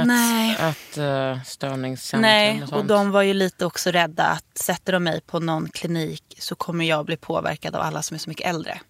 Ett, 0.00 0.06
Nej. 0.06 0.56
ett 0.60 0.98
uh, 0.98 1.42
störningscentrum 1.42 2.22
Nej, 2.22 2.62
och 2.62 2.68
sånt. 2.68 2.80
och 2.80 2.86
de 2.86 3.10
var 3.10 3.22
ju 3.22 3.34
lite 3.34 3.66
också 3.66 3.90
rädda 3.90 4.24
att 4.24 4.58
sätter 4.58 4.92
de 4.92 5.04
mig 5.04 5.20
på 5.20 5.40
någon 5.40 5.68
klinik 5.68 6.22
så 6.38 6.54
kommer 6.54 6.84
jag 6.84 7.06
bli 7.06 7.16
påverkad 7.16 7.76
av 7.76 7.82
alla 7.82 8.02
som 8.02 8.14
är 8.14 8.18
så 8.18 8.30
mycket 8.30 8.46
äldre. 8.46 8.80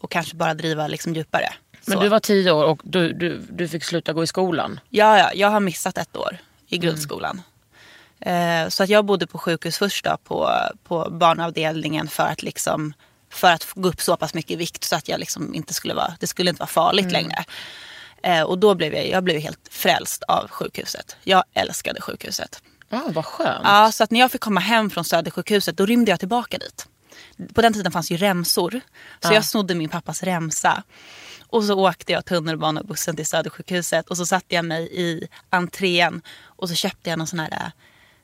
Och 0.00 0.10
kanske 0.10 0.36
bara 0.36 0.54
driva 0.54 0.86
liksom 0.86 1.14
djupare. 1.14 1.52
Men 1.86 1.98
Så. 1.98 2.02
du 2.02 2.08
var 2.08 2.20
tio 2.20 2.50
år 2.50 2.64
och 2.64 2.80
du, 2.84 3.12
du, 3.12 3.46
du 3.50 3.68
fick 3.68 3.84
sluta 3.84 4.12
gå 4.12 4.22
i 4.22 4.26
skolan. 4.26 4.80
Ja, 4.88 5.18
ja, 5.18 5.30
jag 5.34 5.48
har 5.48 5.60
missat 5.60 5.98
ett 5.98 6.16
år 6.16 6.38
i 6.68 6.78
grundskolan. 6.78 7.42
Eh, 8.20 8.68
så 8.68 8.82
att 8.82 8.88
jag 8.88 9.04
bodde 9.04 9.26
på 9.26 9.38
sjukhus 9.38 9.78
först 9.78 10.04
då, 10.04 10.16
på, 10.24 10.50
på 10.84 11.08
barnavdelningen 11.10 12.08
för 12.08 12.22
att 12.22 12.42
liksom 12.42 12.94
för 13.30 13.50
att 13.50 13.66
gå 13.74 13.88
upp 13.88 14.00
så 14.00 14.16
pass 14.16 14.34
mycket 14.34 14.50
i 14.50 14.56
vikt 14.56 14.84
så 14.84 14.96
att 14.96 15.08
jag 15.08 15.20
liksom 15.20 15.54
inte 15.54 15.74
skulle 15.74 15.94
vara, 15.94 16.14
det 16.20 16.26
skulle 16.26 16.50
inte 16.50 16.60
vara 16.60 16.68
farligt 16.68 17.12
längre. 17.12 17.44
Eh, 18.24 18.42
och 18.42 18.58
då 18.58 18.74
blev 18.74 18.94
jag, 18.94 19.08
jag 19.08 19.24
blev 19.24 19.40
helt 19.40 19.68
frälst 19.70 20.22
av 20.22 20.48
sjukhuset. 20.48 21.16
Jag 21.24 21.44
älskade 21.52 22.00
sjukhuset. 22.00 22.62
Ja, 22.88 23.02
vad 23.08 23.24
skönt. 23.24 23.60
Ja, 23.64 23.92
så 23.92 24.04
att 24.04 24.10
när 24.10 24.20
jag 24.20 24.32
fick 24.32 24.40
komma 24.40 24.60
hem 24.60 24.90
från 24.90 25.04
Södersjukhuset 25.04 25.76
då 25.76 25.86
rymde 25.86 26.10
jag 26.10 26.20
tillbaka 26.20 26.58
dit. 26.58 26.86
På 27.54 27.62
den 27.62 27.72
tiden 27.72 27.92
fanns 27.92 28.10
ju 28.10 28.16
remsor. 28.16 28.80
Så 29.20 29.32
jag 29.32 29.44
snodde 29.44 29.74
min 29.74 29.88
pappas 29.88 30.22
remsa. 30.22 30.82
Och 31.48 31.64
så 31.64 31.88
åkte 31.88 32.12
jag 32.12 32.24
tunnelbana 32.24 32.80
och 32.80 32.86
bussen 32.86 33.16
till 33.16 33.26
Södersjukhuset. 33.26 34.08
Och 34.08 34.16
så 34.16 34.26
satte 34.26 34.54
jag 34.54 34.64
mig 34.64 34.88
i 34.92 35.28
entrén. 35.50 36.22
Och 36.44 36.68
så 36.68 36.74
köpte 36.74 37.10
jag 37.10 37.18
någon 37.18 37.26
sån 37.26 37.38
här 37.38 37.52
äh, 37.52 37.68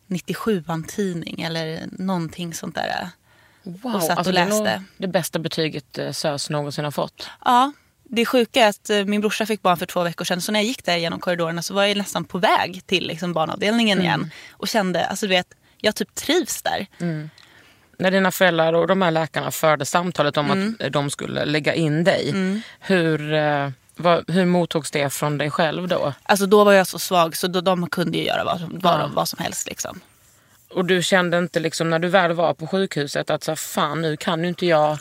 97an-tidning 0.09 1.42
eller 1.42 1.85
någonting 1.92 2.54
sånt 2.54 2.75
där. 2.75 2.88
äh. 2.88 3.09
wow. 3.83 3.95
och 3.95 4.02
satt 4.02 4.11
och 4.11 4.19
alltså, 4.19 4.33
det 4.33 4.40
är 4.40 4.47
nog 4.47 4.64
läste. 4.64 4.85
det 4.97 5.09
bästa 5.09 5.38
betyget 5.38 5.99
eh, 5.99 6.12
SÖS 6.12 6.50
någonsin 6.50 6.85
har 6.85 6.90
fått. 6.90 7.28
Ja, 7.45 7.73
det 8.12 8.26
sjuka 8.26 8.64
är 8.64 8.69
att 8.69 8.90
eh, 8.90 9.05
min 9.05 9.21
brorsa 9.21 9.47
fick 9.47 9.62
barn 9.62 9.76
för 9.76 9.87
två 9.87 10.02
veckor 10.02 10.25
sedan. 10.25 10.40
Så 10.40 10.52
när 10.52 10.61
jag 10.61 10.67
gick 10.67 10.85
där 10.85 10.97
genom 10.97 11.21
korridorerna 11.21 11.62
så 11.62 11.75
var 11.75 11.85
jag 11.85 11.97
nästan 11.97 12.25
på 12.25 12.38
väg 12.38 12.83
till 12.87 13.07
liksom, 13.07 13.33
barnavdelningen 13.33 14.00
igen. 14.00 14.31
Och 14.52 14.69
kände, 14.69 15.07
alltså 15.07 15.26
du 15.26 15.31
vet, 15.31 15.47
jag 15.81 15.95
typ 15.95 16.14
trivs 16.14 16.62
där. 16.62 16.87
När 17.99 18.11
dina 18.11 18.31
föräldrar 18.31 18.73
och 18.73 18.87
de 18.87 19.02
här 19.02 19.11
läkarna 19.11 19.50
förde 19.50 19.85
samtalet 19.85 20.37
om 20.37 20.50
Mm. 20.50 20.76
att 20.81 20.93
de 20.93 21.11
skulle 21.11 21.45
lägga 21.45 21.75
in 21.75 22.05
dig. 22.05 22.35
Hur, 22.81 23.33
eh, 23.35 23.71
vad, 23.97 24.31
hur 24.31 24.45
mottogs 24.45 24.90
det 24.90 25.11
från 25.11 25.38
dig 25.38 25.50
själv 25.50 25.88
då? 25.88 26.14
Alltså 26.23 26.47
då 26.47 26.64
var 26.64 26.73
jag 26.73 26.87
så 26.87 26.99
svag 26.99 27.37
så 27.37 27.47
då, 27.47 27.61
de 27.61 27.88
kunde 27.90 28.19
ju 28.19 28.25
göra 28.25 28.45
vad, 28.45 28.61
vad, 28.83 29.00
Ja. 29.00 29.11
vad 29.14 29.29
som 29.29 29.38
helst. 29.43 29.67
Liksom. 29.69 30.00
Och 30.71 30.85
du 30.85 31.02
kände 31.02 31.38
inte 31.38 31.61
liksom 31.61 31.90
när 31.90 31.99
du 31.99 32.09
väl 32.09 32.33
var 32.33 32.55
på 32.55 32.67
sjukhuset 32.67 33.31
att 33.31 33.45
så 33.45 33.57
fan 33.57 34.02
nu 34.02 34.17
kan 34.17 34.43
ju 34.43 34.49
inte 34.49 34.67
jag 34.67 34.99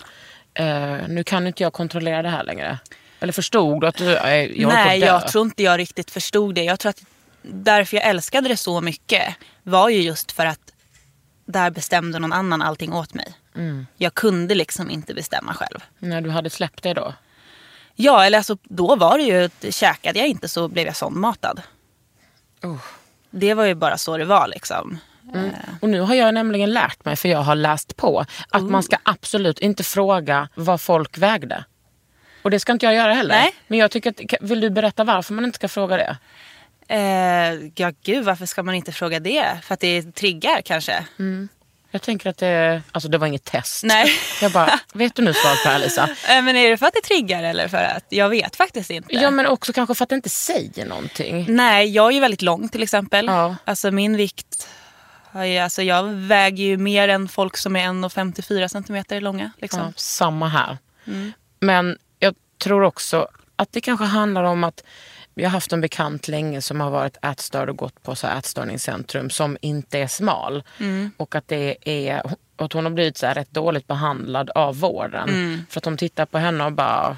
eh, 0.53 0.97
nu 1.07 1.23
kan 1.23 1.47
inte 1.47 1.63
jag 1.63 1.73
kontrollera 1.73 2.21
det 2.21 2.29
här 2.29 2.43
längre. 2.43 2.79
Eller 3.19 3.33
förstod 3.33 3.83
att 3.83 3.95
du, 3.97 4.17
eh, 4.17 4.33
jag 4.61 4.67
Nej, 4.69 4.95
att 4.95 5.01
dö? 5.01 5.05
jag 5.07 5.27
tror 5.27 5.45
inte 5.45 5.63
jag 5.63 5.79
riktigt 5.79 6.11
förstod 6.11 6.55
det. 6.55 6.63
Jag 6.63 6.79
tror 6.79 6.89
att 6.89 7.01
därför 7.41 7.97
jag 7.97 8.05
älskade 8.05 8.49
det 8.49 8.57
så 8.57 8.81
mycket 8.81 9.35
var 9.63 9.89
ju 9.89 10.01
just 10.01 10.31
för 10.31 10.45
att 10.45 10.59
där 11.45 11.69
bestämde 11.71 12.19
någon 12.19 12.33
annan 12.33 12.61
allting 12.61 12.93
åt 12.93 13.13
mig. 13.13 13.33
Mm. 13.55 13.87
Jag 13.97 14.13
kunde 14.13 14.55
liksom 14.55 14.89
inte 14.89 15.13
bestämma 15.13 15.53
själv. 15.53 15.79
När 15.99 16.21
du 16.21 16.29
hade 16.29 16.49
släppt 16.49 16.83
det 16.83 16.93
då? 16.93 17.13
Ja, 17.95 18.25
eller 18.25 18.37
alltså 18.37 18.57
då 18.63 18.95
var 18.95 19.17
det 19.17 19.23
ju, 19.23 19.43
att 19.43 19.65
käkade 19.75 20.19
jag 20.19 20.27
inte 20.27 20.47
så 20.47 20.67
blev 20.67 20.85
jag 20.85 20.95
sondmatad. 20.95 21.61
Oh. 22.63 22.77
Det 23.31 23.53
var 23.53 23.65
ju 23.65 23.75
bara 23.75 23.97
så 23.97 24.17
det 24.17 24.25
var 24.25 24.47
liksom. 24.47 24.97
Eh, 25.35 25.41
Och 25.81 25.89
nu 25.89 25.99
har 25.99 26.15
jag 26.15 26.33
nämligen 26.33 26.71
lärt 26.73 27.05
mig, 27.05 27.15
för 27.15 27.29
jag 27.29 27.39
har 27.39 27.55
läst 27.55 27.95
på, 27.95 28.25
att 28.49 28.61
Oh. 28.61 28.69
man 28.69 28.83
ska 28.83 28.97
absolut 29.03 29.59
inte 29.59 29.83
fråga 29.83 30.49
vad 30.55 30.81
folk 30.81 31.17
vägde. 31.17 31.63
Och 32.41 32.51
det 32.51 32.59
ska 32.59 32.71
inte 32.71 32.85
jag 32.85 32.95
göra 32.95 33.13
heller. 33.13 33.35
Nej. 33.35 33.55
Men 33.67 33.79
jag 33.79 33.91
tycker 33.91 34.09
att, 34.09 34.41
vill 34.41 34.61
du 34.61 34.69
berätta 34.69 35.03
varför 35.03 35.33
man 35.33 35.45
inte 35.45 35.55
ska 35.55 35.67
fråga 35.67 35.97
det? 35.97 36.17
Eh, 36.87 37.71
ja, 37.75 37.91
gud, 38.03 38.25
varför 38.25 38.45
ska 38.45 38.63
man 38.63 38.75
inte 38.75 38.91
fråga 38.91 39.19
det? 39.19 39.57
För 39.63 39.73
att 39.73 39.79
det 39.79 40.15
triggar 40.15 40.61
kanske? 40.61 41.05
Jag 41.91 42.01
tänker 42.01 42.29
att 42.29 42.37
det, 42.37 42.81
alltså 42.91 43.09
det 43.09 43.17
var 43.17 43.27
inget 43.27 43.43
test. 43.43 43.83
Nej. 43.83 44.09
Jag 44.41 44.51
bara, 44.51 44.79
vet 44.93 45.15
du 45.15 45.21
nu 45.21 45.33
svaret 45.33 45.63
på 45.63 45.69
det 45.69 45.73
här 45.73 45.79
Lisa? 45.79 46.03
Eh, 46.29 46.41
men 46.41 46.55
är 46.55 46.69
det 46.69 46.77
för 46.77 46.85
att 46.85 46.93
det 46.93 47.01
triggar 47.01 47.43
eller 47.43 47.67
för 47.67 47.77
att 47.77 48.05
jag 48.09 48.29
vet 48.29 48.55
faktiskt 48.55 48.89
inte? 48.89 49.15
Ja 49.15 49.31
men 49.31 49.45
också 49.45 49.73
kanske 49.73 49.95
för 49.95 50.03
att 50.03 50.09
det 50.09 50.15
inte 50.15 50.29
säger 50.29 50.85
någonting. 50.85 51.45
Nej, 51.49 51.89
jag 51.89 52.07
är 52.07 52.11
ju 52.11 52.19
väldigt 52.19 52.41
lång 52.41 52.69
till 52.69 52.83
exempel. 52.83 53.25
Ja. 53.25 53.55
Alltså 53.65 53.91
min 53.91 54.17
vikt, 54.17 54.67
alltså 55.61 55.81
jag 55.81 56.03
väger 56.03 56.63
ju 56.63 56.77
mer 56.77 57.07
än 57.07 57.27
folk 57.27 57.57
som 57.57 57.75
är 57.75 57.87
1,54 57.87 58.67
centimeter 58.67 59.21
långa. 59.21 59.51
Liksom. 59.57 59.79
Ja, 59.79 59.93
samma 59.95 60.47
här. 60.47 60.77
Mm. 61.07 61.33
Men 61.59 61.97
tror 62.59 62.83
också 62.83 63.27
att 63.55 63.71
det 63.71 63.81
kanske 63.81 64.05
handlar 64.05 64.43
om 64.43 64.63
att 64.63 64.83
jag 65.35 65.45
har 65.45 65.51
haft 65.51 65.73
en 65.73 65.81
bekant 65.81 66.27
länge 66.27 66.61
som 66.61 66.81
har 66.81 66.89
varit 66.89 67.17
ätstörd 67.21 67.69
och 67.69 67.77
gått 67.77 68.03
på 68.03 68.15
så 68.15 68.27
ätstörningscentrum 68.27 69.29
som 69.29 69.57
inte 69.61 69.99
är 69.99 70.07
smal. 70.07 70.63
Mm. 70.79 71.11
Och 71.17 71.35
att 71.35 71.47
det 71.47 71.77
är 71.81 72.21
att 72.55 72.73
hon 72.73 72.83
har 72.85 72.91
blivit 72.91 73.17
så 73.17 73.25
här 73.25 73.33
rätt 73.33 73.51
dåligt 73.51 73.87
behandlad 73.87 74.49
av 74.49 74.79
vården. 74.79 75.29
Mm. 75.29 75.65
För 75.69 75.79
att 75.79 75.83
de 75.83 75.97
tittar 75.97 76.25
på 76.25 76.37
henne 76.37 76.65
och 76.65 76.71
bara 76.71 77.17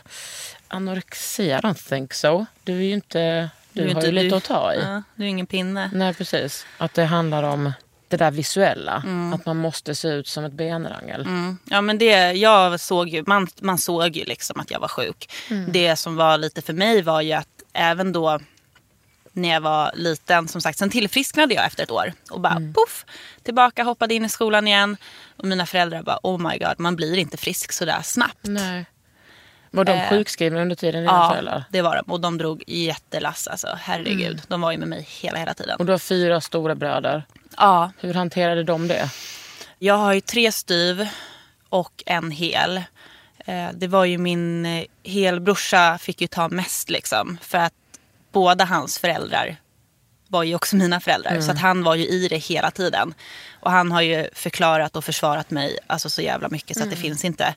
anorexia, 0.68 1.58
I 1.58 1.62
don't 1.62 1.90
think 1.90 2.14
so. 2.14 2.46
Du 2.64 2.74
är 2.78 2.82
ju 2.82 2.94
inte, 2.94 3.50
du, 3.74 3.82
är 3.82 3.86
har 3.88 3.92
inte- 3.96 4.06
ju 4.06 4.12
lite 4.12 4.30
du- 4.30 4.36
att 4.36 4.44
ta 4.44 4.74
i. 4.74 4.80
Ja, 4.82 5.04
du 5.16 5.24
är 5.24 5.28
ingen 5.28 5.46
pinne. 5.48 5.90
Nej 5.94 6.14
precis. 6.14 6.66
Att 6.78 6.94
det 6.94 7.06
handlar 7.06 7.44
om 7.44 7.72
det 8.12 8.18
där 8.18 8.32
visuella. 8.32 9.02
Mm. 9.06 9.34
Att 9.34 9.46
man 9.46 9.58
måste 9.58 9.96
se 9.96 10.08
ut 10.08 10.28
som 10.28 10.44
ett 10.46 10.54
benrangel. 10.54 11.28
Ja 11.66 11.82
men 11.82 11.98
det, 11.98 12.32
jag 12.32 12.80
såg 12.80 13.10
ju, 13.10 13.24
man, 13.28 13.48
man 13.62 13.78
såg 13.78 14.16
ju 14.16 14.24
liksom 14.24 14.60
att 14.60 14.72
jag 14.72 14.80
var 14.80 14.88
sjuk. 14.88 15.32
Det 15.68 15.96
som 15.96 16.16
var 16.16 16.38
lite 16.38 16.62
för 16.62 16.74
mig 16.74 17.02
var 17.02 17.22
ju 17.22 17.34
att 17.34 17.48
även 17.74 18.12
då 18.12 18.40
när 19.34 19.50
jag 19.50 19.62
var 19.62 19.92
liten, 19.96 20.48
som 20.48 20.62
sagt, 20.62 20.78
sen 20.80 20.90
tillfrisknade 20.90 21.54
jag 21.54 21.66
efter 21.66 21.84
ett 21.84 21.92
år. 21.92 22.14
Och 22.32 22.42
bara 22.42 22.62
poff, 22.76 23.06
tillbaka, 23.44 23.84
hoppade 23.84 24.14
in 24.14 24.26
i 24.26 24.30
skolan 24.30 24.68
igen. 24.68 24.98
Och 25.38 25.46
mina 25.46 25.66
föräldrar 25.66 26.04
bara, 26.04 26.20
oh 26.24 26.50
my 26.52 26.58
god, 26.58 26.74
man 26.80 26.96
blir 26.96 27.18
inte 27.18 27.38
frisk 27.38 27.72
sådär 27.72 28.00
snabbt. 28.04 28.40
Nej. 28.42 28.86
Var 29.72 29.84
de 29.86 29.92
Eh, 29.92 30.10
sjukskrivna 30.10 30.62
under 30.62 30.76
tiden 30.76 31.04
Ja, 31.04 31.30
föräldrar? 31.32 31.64
det 31.70 31.82
var 31.82 31.96
de. 31.96 32.12
Och 32.12 32.22
de 32.22 32.38
drog 32.38 32.64
jättelass 32.68 33.48
alltså. 33.48 33.68
Herregud. 33.82 34.42
De 34.48 34.62
var 34.62 34.72
ju 34.72 34.78
med 34.78 34.88
mig 34.88 35.08
hela, 35.10 35.38
hela 35.38 35.54
tiden. 35.54 35.76
Och 35.80 35.86
du 35.86 35.92
har 35.92 36.00
fyra 36.00 36.42
stora 36.42 36.76
bröder. 36.76 37.24
Ja, 37.58 37.92
Hur 38.00 38.14
hanterade 38.14 38.64
de 38.64 38.88
det? 38.88 39.10
Jag 39.80 39.98
har 39.98 40.14
ju 40.14 40.22
tre 40.22 40.52
styv 40.52 41.08
och 41.70 42.04
en 42.06 42.32
hel. 42.32 42.78
Eh, 43.46 43.70
Det 43.74 43.88
var 43.88 44.06
ju 44.06 44.18
min 44.18 44.66
eh, 44.66 44.86
helbrorsa 45.04 45.98
fick 45.98 46.22
ju 46.22 46.28
ta 46.28 46.48
mest 46.50 46.90
liksom. 46.90 47.38
För 47.42 47.58
att 47.58 47.74
båda 48.32 48.66
hans 48.66 49.00
föräldrar 49.00 49.56
var 50.28 50.44
ju 50.44 50.56
också 50.56 50.76
mina 50.76 51.00
föräldrar. 51.00 51.42
Så 51.42 51.52
att 51.52 51.60
han 51.60 51.84
var 51.84 51.96
ju 51.96 52.08
i 52.08 52.28
det 52.28 52.38
hela 52.38 52.72
tiden. 52.72 53.14
Och 53.60 53.72
han 53.72 53.92
har 53.92 54.02
ju 54.02 54.28
förklarat 54.34 54.96
och 54.96 55.06
försvarat 55.06 55.52
mig 55.52 55.78
alltså 55.88 56.10
så 56.10 56.22
jävla 56.22 56.50
mycket 56.50 56.78
så 56.78 56.84
att 56.84 56.90
det 56.90 56.96
finns 56.96 57.26
inte. 57.26 57.56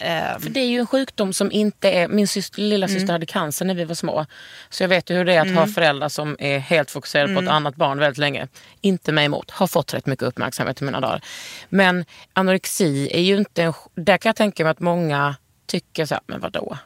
Eh, 0.00 0.38
För 0.38 0.48
det 0.50 0.60
är 0.60 0.66
ju 0.66 0.78
en 0.78 0.86
sjukdom 0.86 1.32
som 1.32 1.52
inte 1.52 1.90
är... 1.90 2.08
Min 2.08 2.28
syster, 2.28 2.62
lilla 2.62 2.88
syster 2.88 3.12
hade 3.12 3.26
cancer 3.26 3.64
när 3.64 3.74
vi 3.74 3.84
var 3.84 3.94
små. 3.94 4.26
Så 4.70 4.82
jag 4.82 4.88
vet 4.88 5.10
ju 5.10 5.14
hur 5.14 5.24
det 5.24 5.34
är 5.34 5.40
att 5.40 5.54
ha 5.54 5.66
föräldrar 5.66 6.08
som 6.08 6.36
är 6.38 6.58
helt 6.58 6.90
fokuserade 6.90 7.34
på 7.34 7.40
ett 7.40 7.48
annat 7.48 7.76
barn 7.76 7.98
väldigt 7.98 8.18
länge. 8.18 8.48
Inte 8.80 9.12
mig 9.12 9.24
emot. 9.24 9.50
Har 9.50 9.66
fått 9.66 9.94
rätt 9.94 10.06
mycket 10.06 10.22
uppmärksamhet 10.22 10.80
i 10.80 10.84
mina 10.84 11.00
dagar. 11.00 11.20
Men 11.68 12.04
anorexi 12.32 13.08
är 13.12 13.20
ju 13.20 13.36
inte... 13.36 13.62
En, 13.62 13.72
där 13.94 14.18
kan 14.18 14.28
jag 14.28 14.36
tänka 14.36 14.64
mig 14.64 14.70
att 14.70 14.80
många 14.80 15.36
tycker 15.66 16.06
så 16.06 16.14
här, 16.14 16.22
men 16.26 16.40
vadå? 16.40 16.78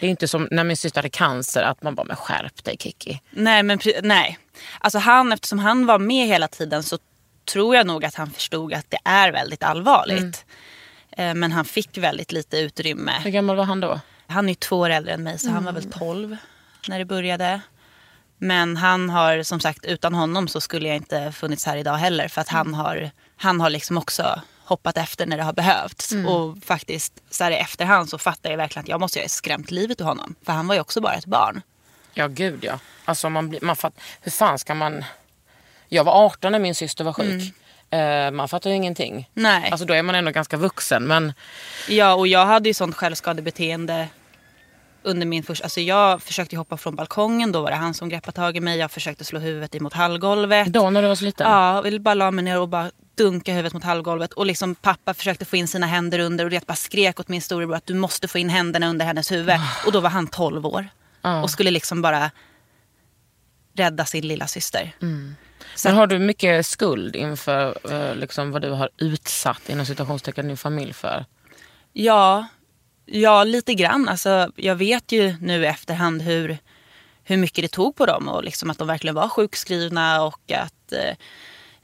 Det 0.00 0.06
är 0.06 0.10
inte 0.10 0.28
som 0.28 0.48
när 0.50 0.64
min 0.64 0.76
syster 0.76 0.98
hade 0.98 1.10
cancer 1.10 1.62
att 1.62 1.82
man 1.82 1.94
bara, 1.94 2.04
men 2.04 2.16
skärp 2.16 2.64
dig 2.64 2.76
Kiki. 2.80 3.20
Nej, 3.30 3.62
men 3.62 3.78
nej. 4.02 4.38
Alltså 4.78 4.98
han, 4.98 5.32
eftersom 5.32 5.58
han 5.58 5.86
var 5.86 5.98
med 5.98 6.26
hela 6.26 6.48
tiden 6.48 6.82
så 6.82 6.98
tror 7.52 7.76
jag 7.76 7.86
nog 7.86 8.04
att 8.04 8.14
han 8.14 8.30
förstod 8.30 8.74
att 8.74 8.86
det 8.88 8.98
är 9.04 9.32
väldigt 9.32 9.62
allvarligt. 9.62 10.44
Eh, 11.20 11.34
Men 11.34 11.52
han 11.52 11.64
fick 11.64 11.98
väldigt 11.98 12.32
lite 12.32 12.58
utrymme. 12.58 13.12
Hur 13.24 13.30
gammal 13.30 13.56
var 13.56 13.64
han 13.64 13.80
då? 13.80 14.00
Han 14.26 14.48
är 14.48 14.54
två 14.54 14.78
år 14.78 14.90
äldre 14.90 15.12
än 15.12 15.22
mig 15.22 15.38
så 15.38 15.50
han 15.50 15.64
var 15.64 15.72
väl 15.72 15.92
12 15.92 16.36
när 16.88 16.98
det 16.98 17.04
började. 17.04 17.60
Men 18.38 18.76
han 18.76 19.10
har 19.10 19.42
som 19.42 19.60
sagt 19.60 19.84
utan 19.84 20.14
honom 20.14 20.48
så 20.48 20.60
skulle 20.60 20.88
jag 20.88 20.96
inte 20.96 21.32
funnits 21.32 21.66
här 21.66 21.76
idag 21.76 21.94
heller. 21.96 22.28
För 22.28 22.40
att 22.40 22.48
han 22.48 22.74
har, 22.74 23.10
han 23.36 23.60
har 23.60 23.70
liksom 23.70 23.98
också 23.98 24.40
hoppat 24.64 24.96
efter 24.96 25.26
när 25.26 25.36
det 25.36 25.42
har 25.42 25.52
behövts. 25.52 26.12
Och 26.26 26.58
faktiskt 26.64 27.12
så 27.30 27.44
här 27.44 27.50
i 27.50 27.54
efterhand 27.56 28.08
så 28.10 28.18
fattar 28.18 28.50
jag 28.50 28.56
verkligen 28.56 28.84
att 28.84 28.88
jag 28.88 29.00
måste 29.00 29.20
ha 29.20 29.28
skrämt 29.28 29.70
livet 29.70 30.00
ur 30.00 30.04
honom. 30.04 30.34
För 30.44 30.52
han 30.52 30.66
var 30.66 30.74
ju 30.74 30.80
också 30.80 31.00
bara 31.00 31.14
ett 31.14 31.26
barn. 31.26 31.62
Ja, 32.14 32.26
gud 32.28 32.64
ja. 32.64 32.78
Alltså 33.04 33.30
man 33.30 33.58
man 33.62 33.76
fatt, 33.76 33.94
hur 34.20 34.30
fan 34.30 34.58
ska 34.58 34.74
man... 34.74 35.04
Jag 35.88 36.04
var 36.04 36.12
18 36.24 36.52
när 36.52 36.58
min 36.58 36.74
syster 36.74 37.04
var 37.04 37.12
sjuk. 37.12 37.54
Eh, 37.90 38.30
man 38.30 38.48
fattar 38.48 38.70
ju 38.70 38.76
ingenting. 38.76 39.30
Nej. 39.34 39.70
Alltså 39.70 39.86
då 39.86 39.94
är 39.94 40.02
man 40.02 40.14
ändå 40.14 40.30
ganska 40.30 40.56
vuxen. 40.56 41.04
Men 41.06 41.32
Ja, 41.88 42.14
och 42.14 42.26
jag 42.26 42.46
hade 42.46 42.68
ju 42.68 42.74
sånt 42.74 42.96
självskadebeteende 42.96 44.08
under 45.02 45.26
min 45.26 45.42
första... 45.42 45.64
Alltså 45.64 45.80
jag 45.80 46.22
försökte 46.22 46.56
hoppa 46.56 46.76
från 46.76 46.96
balkongen, 46.96 47.52
då 47.52 47.60
var 47.62 47.70
det 47.70 47.76
han 47.76 47.94
som 47.94 48.08
greppade 48.08 48.36
tag 48.36 48.56
i 48.56 48.60
mig. 48.60 48.78
Jag 48.78 48.90
försökte 48.90 49.24
slå 49.24 49.38
huvudet 49.40 49.74
emot 49.74 49.92
hallgolvet. 49.92 50.66
då 50.66 50.90
när 50.90 51.02
du 51.02 51.08
var 51.08 51.14
så 51.14 51.24
liten? 51.24 51.50
Ja, 51.50 51.74
jag 51.74 51.82
ville 51.82 52.00
bara 52.00 52.14
la 52.14 52.30
mig 52.30 52.44
ner 52.44 52.60
och 52.60 52.68
bara 52.68 52.90
dunka 53.14 53.52
huvudet 53.52 53.72
mot 53.72 53.84
hallgolvet 53.84 54.32
och 54.32 54.46
liksom 54.46 54.74
pappa 54.74 55.14
försökte 55.14 55.44
få 55.44 55.56
in 55.56 55.68
sina 55.68 55.86
händer 55.86 56.18
under 56.18 56.44
och 56.44 56.50
det 56.50 56.66
bara 56.66 56.74
skrek 56.74 57.20
åt 57.20 57.28
min 57.28 57.42
storebror 57.42 57.76
att 57.76 57.86
du 57.86 57.94
måste 57.94 58.28
få 58.28 58.38
in 58.38 58.48
händerna 58.48 58.88
under 58.88 59.06
hennes 59.06 59.32
huvud. 59.32 59.56
Och 59.86 59.92
då 59.92 60.00
var 60.00 60.10
han 60.10 60.26
12 60.26 60.66
år 60.66 60.88
och 61.42 61.50
skulle 61.50 61.70
liksom 61.70 62.02
bara 62.02 62.30
rädda 63.74 64.04
sin 64.04 64.28
lilla 64.28 64.46
syster. 64.46 64.92
Men 65.84 65.94
har 65.94 66.06
du 66.06 66.18
mycket 66.18 66.66
skuld 66.66 67.16
inför 67.16 67.78
eh, 67.92 68.14
liksom, 68.14 68.50
vad 68.50 68.62
du 68.62 68.70
har 68.70 68.90
utsatt 68.98 69.68
inom 69.68 69.86
citationstecken 69.86 70.48
din 70.48 70.56
familj 70.56 70.92
för? 70.92 71.24
Ja, 71.92 72.46
ja, 73.06 73.44
lite 73.44 73.74
grann. 73.74 74.08
Alltså, 74.08 74.52
jag 74.56 74.76
vet 74.76 75.12
ju 75.12 75.36
nu 75.40 75.62
i 75.62 75.66
efterhand 75.66 76.22
hur, 76.22 76.58
hur 77.24 77.36
mycket 77.36 77.64
det 77.64 77.68
tog 77.68 77.96
på 77.96 78.06
dem 78.06 78.28
och 78.28 78.44
liksom 78.44 78.70
att 78.70 78.78
de 78.78 78.86
verkligen 78.86 79.14
var 79.14 79.28
sjukskrivna 79.28 80.22
och 80.22 80.52
att 80.52 80.92
eh, 80.92 81.16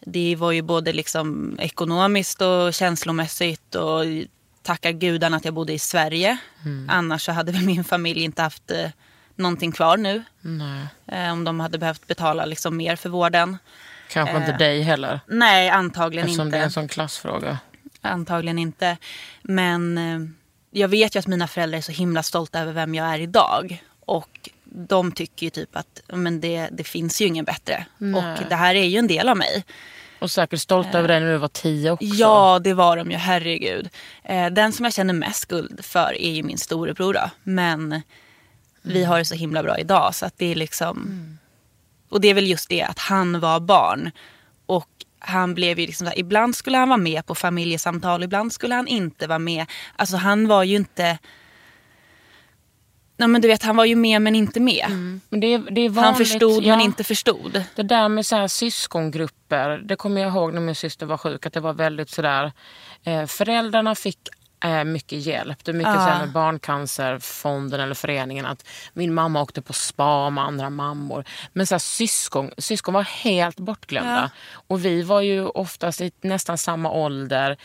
det 0.00 0.36
var 0.36 0.52
ju 0.52 0.62
både 0.62 0.92
liksom 0.92 1.56
ekonomiskt 1.60 2.42
och 2.42 2.74
känslomässigt 2.74 3.74
och 3.74 4.04
tacka 4.62 4.92
gudarna 4.92 5.36
att 5.36 5.44
jag 5.44 5.54
bodde 5.54 5.72
i 5.72 5.78
Sverige. 5.78 6.38
Annars 6.88 7.24
så 7.24 7.32
hade 7.32 7.52
väl 7.52 7.62
min 7.62 7.84
familj 7.84 8.22
inte 8.22 8.42
haft 8.42 8.70
eh, 8.70 8.90
någonting 9.36 9.72
kvar 9.72 9.96
nu. 9.96 10.24
Nej. 10.40 10.86
Eh, 11.06 11.32
om 11.32 11.44
de 11.44 11.60
hade 11.60 11.78
behövt 11.78 12.06
betala 12.06 12.44
liksom 12.44 12.76
mer 12.76 12.96
för 12.96 13.08
vården. 13.08 13.58
Kanske 14.10 14.36
inte 14.36 14.52
dig 14.52 14.82
heller. 14.82 15.20
Nej, 15.26 15.68
antagligen 15.70 16.26
Eftersom 16.26 16.46
inte. 16.46 16.56
det 16.56 16.60
är 16.60 16.64
en 16.64 16.70
sån 16.70 16.88
klassfråga. 16.88 17.58
Antagligen 18.00 18.58
inte. 18.58 18.96
Men 19.42 19.98
eh, 19.98 20.28
jag 20.70 20.88
vet 20.88 21.16
ju 21.16 21.18
att 21.18 21.26
mina 21.26 21.48
föräldrar 21.48 21.78
är 21.78 21.82
så 21.82 21.92
himla 21.92 22.22
stolta 22.22 22.60
över 22.60 22.72
vem 22.72 22.94
jag 22.94 23.06
är 23.06 23.18
idag. 23.18 23.84
Och 24.04 24.50
de 24.64 25.12
tycker 25.12 25.46
ju 25.46 25.50
typ 25.50 25.76
att 25.76 26.02
men 26.08 26.40
det, 26.40 26.68
det 26.72 26.84
finns 26.84 27.22
ju 27.22 27.26
ingen 27.26 27.44
bättre. 27.44 27.86
Och 27.98 28.48
det 28.48 28.54
här 28.54 28.74
är 28.74 28.84
ju 28.84 28.98
en 28.98 29.06
del 29.06 29.28
av 29.28 29.36
mig. 29.36 29.64
Och 30.18 30.30
säkert 30.30 30.60
stolt 30.60 30.94
över 30.94 31.08
dig 31.08 31.20
när 31.20 31.32
du 31.32 31.38
var 31.38 31.48
tio 31.48 31.90
också. 31.90 32.06
Ja, 32.06 32.60
det 32.64 32.74
var 32.74 32.96
de 32.96 33.10
ju. 33.10 33.16
Herregud. 33.16 33.88
Eh, 34.24 34.46
den 34.46 34.72
som 34.72 34.84
jag 34.84 34.94
känner 34.94 35.14
mest 35.14 35.40
skuld 35.42 35.84
för 35.84 36.20
är 36.20 36.30
ju 36.30 36.42
min 36.42 36.58
storebror. 36.58 37.14
Då. 37.14 37.30
Men 37.42 38.02
vi 38.86 39.04
har 39.04 39.18
det 39.18 39.24
så 39.24 39.34
himla 39.34 39.62
bra 39.62 39.78
idag. 39.78 40.14
Så 40.14 40.26
att 40.26 40.34
det 40.38 40.52
är 40.52 40.54
liksom... 40.54 41.38
Och 42.08 42.20
det 42.20 42.28
är 42.28 42.34
väl 42.34 42.46
just 42.46 42.68
det 42.68 42.82
att 42.82 42.98
han 42.98 43.40
var 43.40 43.60
barn. 43.60 44.10
Och 44.66 44.88
han 45.18 45.54
blev 45.54 45.78
ju 45.78 45.86
liksom 45.86 46.10
ibland 46.16 46.56
skulle 46.56 46.78
han 46.78 46.88
vara 46.88 46.98
med 46.98 47.26
på 47.26 47.34
familjesamtal, 47.34 48.22
ibland 48.22 48.52
skulle 48.52 48.74
han 48.74 48.88
inte 48.88 49.26
vara 49.26 49.38
med. 49.38 49.66
Alltså 49.96 50.16
han 50.16 50.48
var 50.48 50.62
ju 50.62 50.76
inte... 50.76 51.18
Nej 53.18 53.28
men 53.28 53.40
du 53.40 53.48
vet, 53.48 53.62
han 53.62 53.76
var 53.76 53.84
ju 53.84 53.96
med 53.96 54.22
men 54.22 54.34
inte 54.34 54.60
med. 54.60 54.86
Men 55.28 55.40
det 55.40 55.58
det 55.58 55.80
är 55.80 55.84
Han 55.84 55.94
vanligt, 55.94 56.28
förstod 56.28 56.64
ja. 56.64 56.76
men 56.76 56.84
inte 56.84 57.04
förstod. 57.04 57.64
Det 57.74 57.82
där 57.82 58.08
med 58.08 58.26
så 58.26 58.36
här 58.36 58.48
syskongrupper, 58.48 59.78
det 59.84 59.96
kommer 59.96 60.20
jag 60.20 60.32
ihåg 60.32 60.54
när 60.54 60.60
min 60.60 60.74
syster 60.74 61.06
var 61.06 61.16
sjuk. 61.16 61.46
Att 61.46 61.52
det 61.52 61.60
var 61.60 61.72
väldigt 61.72 62.10
sådär, 62.10 62.52
eh, 63.04 63.26
föräldrarna 63.26 63.94
fick 63.94 64.18
eh, 64.66 64.84
mycket 64.84 65.18
hjälp. 65.18 65.64
Det 65.64 65.70
är 65.70 65.74
mycket 65.74 65.94
så 65.94 66.00
här 66.00 66.18
med 66.18 66.32
Barncancerfonden 66.32 67.80
eller 67.80 67.94
föreningen. 67.94 68.46
Att 68.46 68.66
min 68.92 69.14
mamma 69.14 69.42
åkte 69.42 69.62
på 69.62 69.72
spa 69.72 70.30
med 70.30 70.44
andra 70.44 70.70
mammor. 70.70 71.24
Men 71.52 71.66
så 71.66 71.74
här, 71.74 71.78
syskon, 71.78 72.50
syskon 72.58 72.94
var 72.94 73.02
helt 73.02 73.56
bortglömda. 73.56 74.30
Och 74.68 74.84
vi 74.84 75.02
var 75.02 75.20
ju 75.20 75.46
oftast 75.46 76.00
i 76.00 76.12
nästan 76.20 76.58
samma 76.58 76.90
ålder 76.90 77.56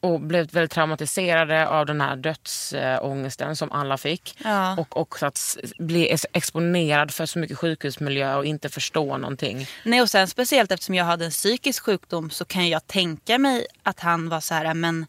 och 0.00 0.20
blev 0.20 0.50
väldigt 0.50 0.72
traumatiserade 0.72 1.68
av 1.68 1.86
den 1.86 2.00
här 2.00 2.16
dödsångesten 2.16 3.56
som 3.56 3.72
alla 3.72 3.98
fick. 3.98 4.38
Ja. 4.44 4.76
Och 4.76 4.96
också 4.96 5.26
att 5.26 5.56
bli 5.78 6.08
ex- 6.10 6.26
exponerad 6.32 7.10
för 7.10 7.26
så 7.26 7.38
mycket 7.38 7.58
sjukhusmiljö 7.58 8.34
och 8.36 8.44
inte 8.44 8.68
förstå 8.68 9.16
någonting. 9.16 9.66
Nej 9.84 10.02
och 10.02 10.10
sen 10.10 10.28
speciellt 10.28 10.72
eftersom 10.72 10.94
jag 10.94 11.04
hade 11.04 11.24
en 11.24 11.30
psykisk 11.30 11.84
sjukdom 11.84 12.30
så 12.30 12.44
kan 12.44 12.68
jag 12.68 12.86
tänka 12.86 13.38
mig 13.38 13.66
att 13.82 14.00
han 14.00 14.28
var 14.28 14.40
så 14.40 14.54
här, 14.54 14.74
men 14.74 15.06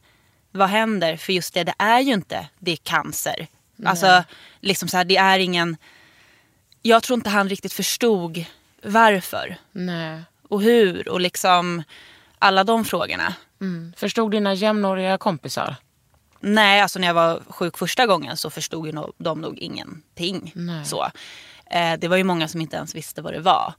vad 0.52 0.70
händer? 0.70 1.18
För 1.18 1.34
just 1.34 1.54
det, 1.54 1.64
det 1.64 1.74
är 1.78 2.00
ju 2.00 2.14
inte, 2.14 2.48
det 2.60 2.72
är 2.72 2.76
cancer. 2.76 3.48
Alltså, 3.86 4.24
liksom 4.60 4.90
så 4.90 4.98
här, 4.98 5.06
det 5.06 5.18
är 5.18 5.40
ingen... 5.40 5.78
Jag 6.82 7.04
tror 7.04 7.18
inte 7.18 7.30
han 7.30 7.50
riktigt 7.50 7.74
förstod 7.74 8.46
varför 8.84 9.58
Nej. 9.72 10.22
och 10.48 10.62
hur 10.62 11.10
och 11.10 11.22
liksom 11.22 11.84
alla 12.40 12.64
de 12.64 12.86
frågorna. 12.86 13.34
Förstod 13.96 14.32
dina 14.32 14.54
jämnåriga 14.54 15.18
kompisar? 15.18 15.76
Nej, 16.40 16.82
alltså 16.82 17.00
när 17.00 17.08
jag 17.08 17.14
var 17.14 17.44
sjuk 17.50 17.78
första 17.78 18.08
gången 18.08 18.38
så 18.38 18.50
förstod 18.50 18.86
ju 18.86 18.94
de 19.18 19.42
nog 19.42 19.58
ingenting. 19.58 20.54
Så. 20.86 21.12
Eh, 21.66 21.94
det 22.00 22.08
var 22.08 22.18
ju 22.18 22.24
många 22.24 22.48
som 22.48 22.62
inte 22.62 22.76
ens 22.78 22.96
visste 22.96 23.22
vad 23.22 23.34
det 23.34 23.40
var. 23.40 23.74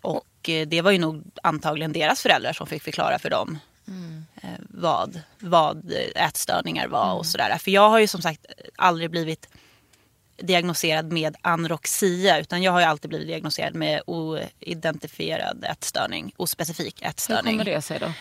Och 0.00 0.48
eh, 0.48 0.66
det 0.66 0.82
var 0.82 0.90
ju 0.90 0.98
nog 0.98 1.22
antagligen 1.42 1.92
deras 1.92 2.22
föräldrar 2.22 2.52
som 2.52 2.66
fick 2.66 2.82
förklara 2.82 3.18
för 3.18 3.30
dem 3.30 3.58
eh, 4.42 4.50
vad, 4.58 5.20
vad 5.38 5.92
ätstörningar 6.14 6.88
var 6.88 7.14
och 7.14 7.26
sådär. 7.26 7.58
För 7.58 7.70
jag 7.70 7.90
har 7.90 7.98
ju 7.98 8.06
som 8.06 8.22
sagt 8.22 8.46
aldrig 8.76 9.10
blivit 9.10 9.48
diagnoserad 10.36 11.12
med 11.12 11.36
anorexia 11.42 12.38
utan 12.38 12.62
jag 12.62 12.72
har 12.72 12.80
ju 12.80 12.86
alltid 12.86 13.08
blivit 13.08 13.28
diagnoserad 13.28 13.74
med 13.74 14.02
oidentifierad 14.06 15.64
ätstörning, 15.64 16.32
ospecifik 16.36 17.00
Hur 17.02 17.08
ätstörning. 17.10 17.58
kommer 17.58 17.64
det 17.64 17.82
sig 17.82 17.98
då? 17.98 18.12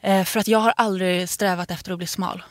Eh, 0.00 0.24
för 0.24 0.40
att 0.40 0.48
jag 0.48 0.58
har 0.58 0.74
aldrig 0.76 1.28
strävat 1.28 1.70
efter 1.70 1.92
att 1.92 1.98
bli 1.98 2.06
smal. 2.06 2.42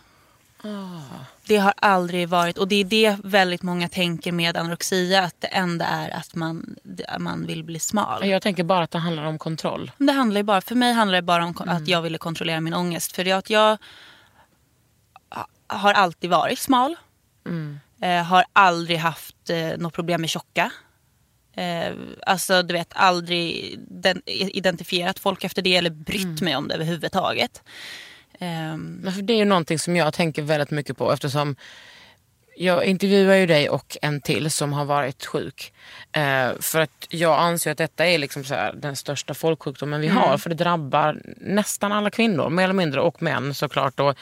Det 1.46 1.58
har 1.58 1.74
aldrig 1.76 2.30
varit, 2.30 2.58
och 2.58 2.68
det 2.68 2.76
är 2.76 2.84
det 2.84 3.18
väldigt 3.24 3.64
många 3.64 3.90
tänker 3.90 4.32
med 4.32 4.58
anorexia, 4.58 5.24
att 5.24 5.36
det 5.42 5.48
enda 5.48 5.86
är 5.86 6.10
att 6.10 6.36
man, 6.36 6.76
man 7.20 7.46
vill 7.46 7.64
bli 7.64 7.80
smal. 7.80 8.28
Jag 8.28 8.42
tänker 8.42 8.64
bara 8.64 8.84
att 8.84 8.92
det 8.92 9.00
handlar 9.00 9.24
om 9.24 9.38
kontroll. 9.40 9.92
Det 9.98 10.12
handlar 10.12 10.40
ju 10.40 10.44
bara, 10.44 10.62
för 10.62 10.76
mig 10.76 10.94
handlar 10.94 11.16
det 11.16 11.22
bara 11.22 11.46
om 11.46 11.56
att 11.68 11.88
jag 11.88 12.02
ville 12.02 12.18
kontrollera 12.18 12.62
min 12.62 12.74
ångest. 12.74 13.12
För 13.16 13.34
att 13.34 13.50
jag 13.50 13.78
ha- 15.30 15.48
har 15.68 15.94
alltid 15.94 16.30
varit 16.30 16.60
smal. 16.60 16.96
Eh, 18.02 18.24
har 18.24 18.46
aldrig 18.54 18.98
haft 18.98 19.50
eh, 19.50 19.78
något 19.78 19.94
problem 19.94 20.22
med 20.22 20.30
tjocka. 20.30 20.72
Eh, 21.54 21.94
alltså 22.26 22.64
du 22.64 22.74
vet 22.74 22.92
aldrig 22.96 23.76
den, 23.88 24.22
identifierat 24.26 25.20
folk 25.20 25.44
efter 25.44 25.62
det 25.62 25.76
eller 25.76 25.90
brytt 25.90 26.42
mig 26.42 26.56
om 26.56 26.68
det 26.68 26.74
överhuvudtaget. 26.76 27.64
Ehm, 28.40 29.00
Men 29.04 29.14
för 29.14 29.22
det 29.22 29.34
är 29.34 29.38
ju 29.38 29.46
någonting 29.46 29.80
som 29.80 29.96
jag 29.96 30.14
tänker 30.14 30.42
väldigt 30.42 30.72
mycket 30.72 30.98
på 30.98 31.14
eftersom 31.14 31.56
jag 32.56 32.86
intervjuar 32.86 33.36
ju 33.36 33.46
dig 33.46 33.70
och 33.70 33.98
en 34.02 34.22
till 34.22 34.52
som 34.52 34.74
har 34.74 34.86
varit 34.86 35.26
sjuk. 35.26 35.74
Eh, 36.12 36.50
för 36.60 36.80
att 36.82 37.08
jag 37.10 37.40
anser 37.40 37.72
att 37.72 37.78
detta 37.78 38.06
är 38.06 38.18
liksom 38.18 38.44
här, 38.50 38.74
den 38.74 38.96
största 38.96 39.34
folksjukdomen 39.34 40.02
vi 40.02 40.08
har. 40.08 40.38
För 40.38 40.50
det 40.50 40.56
drabbar 40.56 41.22
nästan 41.38 41.92
alla 41.92 42.10
kvinnor, 42.10 42.50
mer 42.50 42.64
eller 42.64 42.74
mindre, 42.74 43.02
och 43.02 43.22
män 43.22 43.54
såklart. 43.54 44.00
Och 44.00 44.16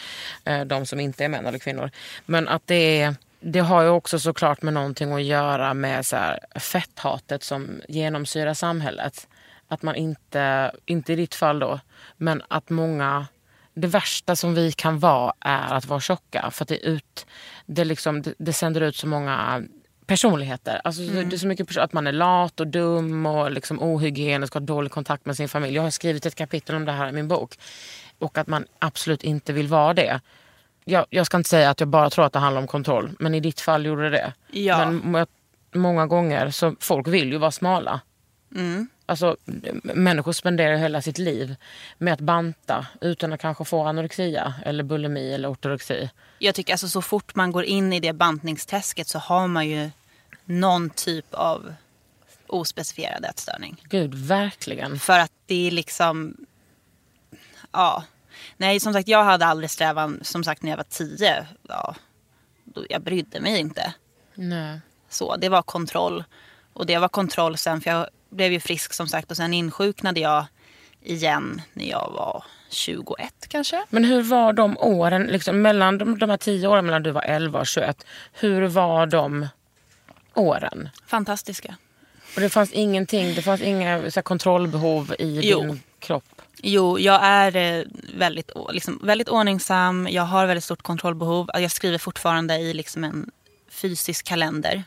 eh, 0.46 0.66
de 0.66 0.86
som 0.86 1.00
inte 1.00 1.26
är 1.26 1.30
män 1.30 1.46
eller 1.46 1.60
kvinnor. 1.60 1.92
Men 2.26 2.48
att 2.48 2.62
det 2.66 3.02
är 3.02 3.16
det 3.40 3.60
har 3.60 3.82
ju 3.82 3.90
också 3.90 4.20
såklart 4.20 4.62
med 4.62 4.74
någonting 4.74 5.14
att 5.14 5.24
göra 5.24 5.74
med 5.74 6.06
så 6.06 6.16
här, 6.16 6.40
fetthatet 6.60 7.44
som 7.44 7.82
genomsyrar 7.88 8.54
samhället. 8.54 9.28
Att 9.68 9.82
man 9.82 9.96
inte, 9.96 10.72
inte 10.86 11.14
i 11.14 11.16
ditt 11.16 11.36
fall 11.36 11.60
då, 11.60 11.80
men 12.18 12.44
att 12.48 12.70
många 12.70 13.28
det 13.82 13.88
värsta 13.88 14.36
som 14.36 14.54
vi 14.54 14.72
kan 14.72 15.00
vara 15.00 15.34
är 15.40 15.74
att 15.74 15.86
vara 15.86 16.00
tjocka. 16.00 16.52
För 16.52 16.64
att 16.64 16.70
det, 16.70 16.78
ut, 16.88 17.26
det, 17.66 17.86
liksom, 17.86 18.22
det, 18.22 18.34
det 18.38 18.54
sänder 18.54 18.82
ut 18.82 18.96
så 18.96 19.08
många 19.08 19.64
personligheter. 20.06 20.82
Alltså, 20.84 21.02
Det 21.02 21.36
är 21.36 21.38
så 21.38 21.48
mycket 21.48 21.78
att 21.78 21.94
man 21.94 22.08
är 22.08 22.12
lat 22.12 22.60
och 22.60 22.68
dum 22.68 23.26
och 23.26 23.52
liksom 23.52 23.82
ohygienisk 23.82 24.56
och 24.56 24.62
har 24.62 24.68
dålig 24.68 24.92
kontakt 24.92 25.26
med 25.26 25.36
sin 25.38 25.50
familj. 25.50 25.76
Jag 25.76 25.84
har 25.84 25.90
skrivit 25.90 26.26
ett 26.26 26.36
kapitel 26.36 26.76
om 26.76 26.86
det 26.86 26.92
här 26.92 27.10
i 27.10 27.12
min 27.12 27.28
bok. 27.28 27.58
Och 28.20 28.38
att 28.38 28.48
man 28.48 28.66
absolut 28.80 29.24
inte 29.24 29.54
vill 29.54 29.68
vara 29.68 29.94
det. 29.94 30.22
Jag, 30.86 31.06
jag 31.10 31.26
ska 31.26 31.38
inte 31.38 31.50
säga 31.50 31.70
att 31.70 31.80
jag 31.80 31.90
bara 31.90 32.10
tror 32.10 32.26
att 32.26 32.34
det 32.34 32.40
handlar 32.40 32.62
om 32.62 32.68
kontroll. 32.68 33.12
Men 33.20 33.36
i 33.36 33.40
ditt 33.40 33.62
fall 33.62 33.86
gjorde 33.86 34.04
det 34.04 34.10
det. 34.10 34.34
Ja. 34.60 34.78
Men 34.78 35.12
må- 35.12 35.26
många 35.76 36.06
gånger, 36.08 36.50
så 36.50 36.76
folk 36.80 37.08
vill 37.08 37.32
ju 37.32 37.38
vara 37.38 37.52
smala. 37.52 38.02
Alltså, 39.10 39.38
människor 39.84 40.32
spenderar 40.32 40.76
hela 40.78 41.02
sitt 41.02 41.18
liv 41.18 41.56
med 41.98 42.14
att 42.14 42.20
banta 42.20 42.88
utan 43.02 43.34
att 43.34 43.42
kanske 43.42 43.66
få 43.66 43.84
anorexia 43.84 44.54
eller 44.66 44.84
bulimi 44.84 45.34
eller 45.34 45.52
ortorexi. 45.52 46.10
jag 46.40 46.56
tycker 46.56 46.74
alltså 46.74 46.88
så 46.88 47.02
fort 47.02 47.36
man 47.36 47.52
går 47.52 47.64
in 47.64 47.94
i 47.94 48.00
det 48.00 48.14
bantningsträsket 48.14 49.08
så 49.08 49.20
har 49.20 49.48
man 49.48 49.68
ju 49.68 49.90
någon 50.46 50.90
typ 50.90 51.34
av 51.34 51.74
ospecifierad 52.48 53.26
ätstörning. 53.26 53.82
Gud, 53.84 54.14
verkligen. 54.14 55.00
För 55.00 55.20
att 55.20 55.32
det 55.46 55.68
är 55.68 55.72
liksom... 55.72 56.36
Ja. 57.72 58.04
Nej, 58.58 58.80
som 58.80 58.94
sagt, 58.94 59.08
jag 59.08 59.24
hade 59.24 59.46
aldrig 59.46 59.70
strävan, 59.70 60.20
som 60.22 60.44
sagt, 60.44 60.64
när 60.64 60.70
jag 60.70 60.78
var 60.78 60.84
tio. 60.84 61.48
Ja, 61.68 61.96
då, 62.64 62.86
jag 62.90 63.02
brydde 63.02 63.40
mig 63.40 63.60
inte. 63.60 63.94
Nej. 64.34 64.80
Så, 65.10 65.36
det 65.36 65.50
var 65.50 65.62
kontroll. 65.62 66.24
Och 66.74 66.86
det 66.86 66.98
var 66.98 67.10
kontroll 67.10 67.58
sen, 67.58 67.82
för 67.82 67.90
jag 67.90 68.08
blev 68.30 68.52
ju 68.52 68.60
frisk 68.60 68.94
som 68.94 69.08
sagt. 69.08 69.32
Och 69.32 69.38
sen 69.38 69.54
insjuknade 69.54 70.20
jag 70.20 70.46
igen 71.04 71.62
när 71.74 71.86
jag 71.86 72.12
var 72.16 72.44
21 72.70 73.34
kanske. 73.48 73.84
Men 73.90 74.04
hur 74.04 74.22
var 74.22 74.54
de 74.54 74.78
åren, 74.78 75.24
liksom, 75.24 75.62
mellan 75.62 75.98
de, 75.98 76.20
de 76.20 76.30
här 76.30 76.38
tio 76.38 76.68
åren 76.68 76.86
mellan 76.86 77.04
du 77.04 77.12
var 77.12 77.22
11 77.22 77.60
och 77.60 77.68
21, 77.68 78.06
hur 78.34 78.68
var 78.68 79.06
de 79.06 79.48
åren? 80.34 80.90
Fantastiska. 81.08 81.76
Och 82.36 82.42
det 82.42 82.50
fanns 82.50 82.72
ingenting, 82.72 83.36
det 83.36 83.42
fanns 83.42 83.62
inga 83.62 84.12
så 84.12 84.16
här, 84.20 84.22
kontrollbehov 84.22 85.16
i 85.20 85.40
Jo. 85.44 85.62
din 85.62 85.82
kropp? 86.00 86.24
Jo, 86.62 87.00
jag 87.00 87.20
är 87.24 87.56
eh, 87.56 87.84
väldigt, 88.18 88.52
liksom, 88.72 89.00
väldigt 89.04 89.30
ordningsam. 89.30 90.08
Jag 90.12 90.24
har 90.24 90.46
väldigt 90.46 90.64
stort 90.64 90.82
kontrollbehov. 90.82 91.50
Jag 91.54 91.72
skriver 91.72 91.98
fortfarande 91.98 92.56
i 92.56 92.74
liksom 92.74 93.04
en 93.04 93.32
fysisk 93.70 94.26
kalender. 94.26 94.84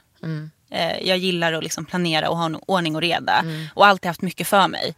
Eh, 0.70 0.98
Jag 1.08 1.18
gillar 1.18 1.52
att 1.52 1.62
liksom 1.64 1.84
planera 1.84 2.28
och 2.30 2.36
ha 2.36 2.50
ordning 2.66 2.94
och 2.96 3.00
reda. 3.02 3.44
Och 3.74 3.86
alltid 3.86 4.06
haft 4.08 4.22
mycket 4.22 4.46
för 4.48 4.68
mig. 4.68 4.94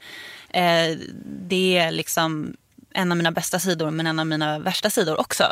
Eh, 0.50 0.98
Det 1.24 1.78
är 1.78 1.90
liksom 1.90 2.56
en 2.94 3.12
av 3.12 3.16
mina 3.18 3.30
bästa 3.32 3.58
sidor 3.58 3.90
men 3.90 4.06
en 4.06 4.18
av 4.18 4.26
mina 4.26 4.58
värsta 4.58 4.90
sidor 4.90 5.20
också. 5.20 5.44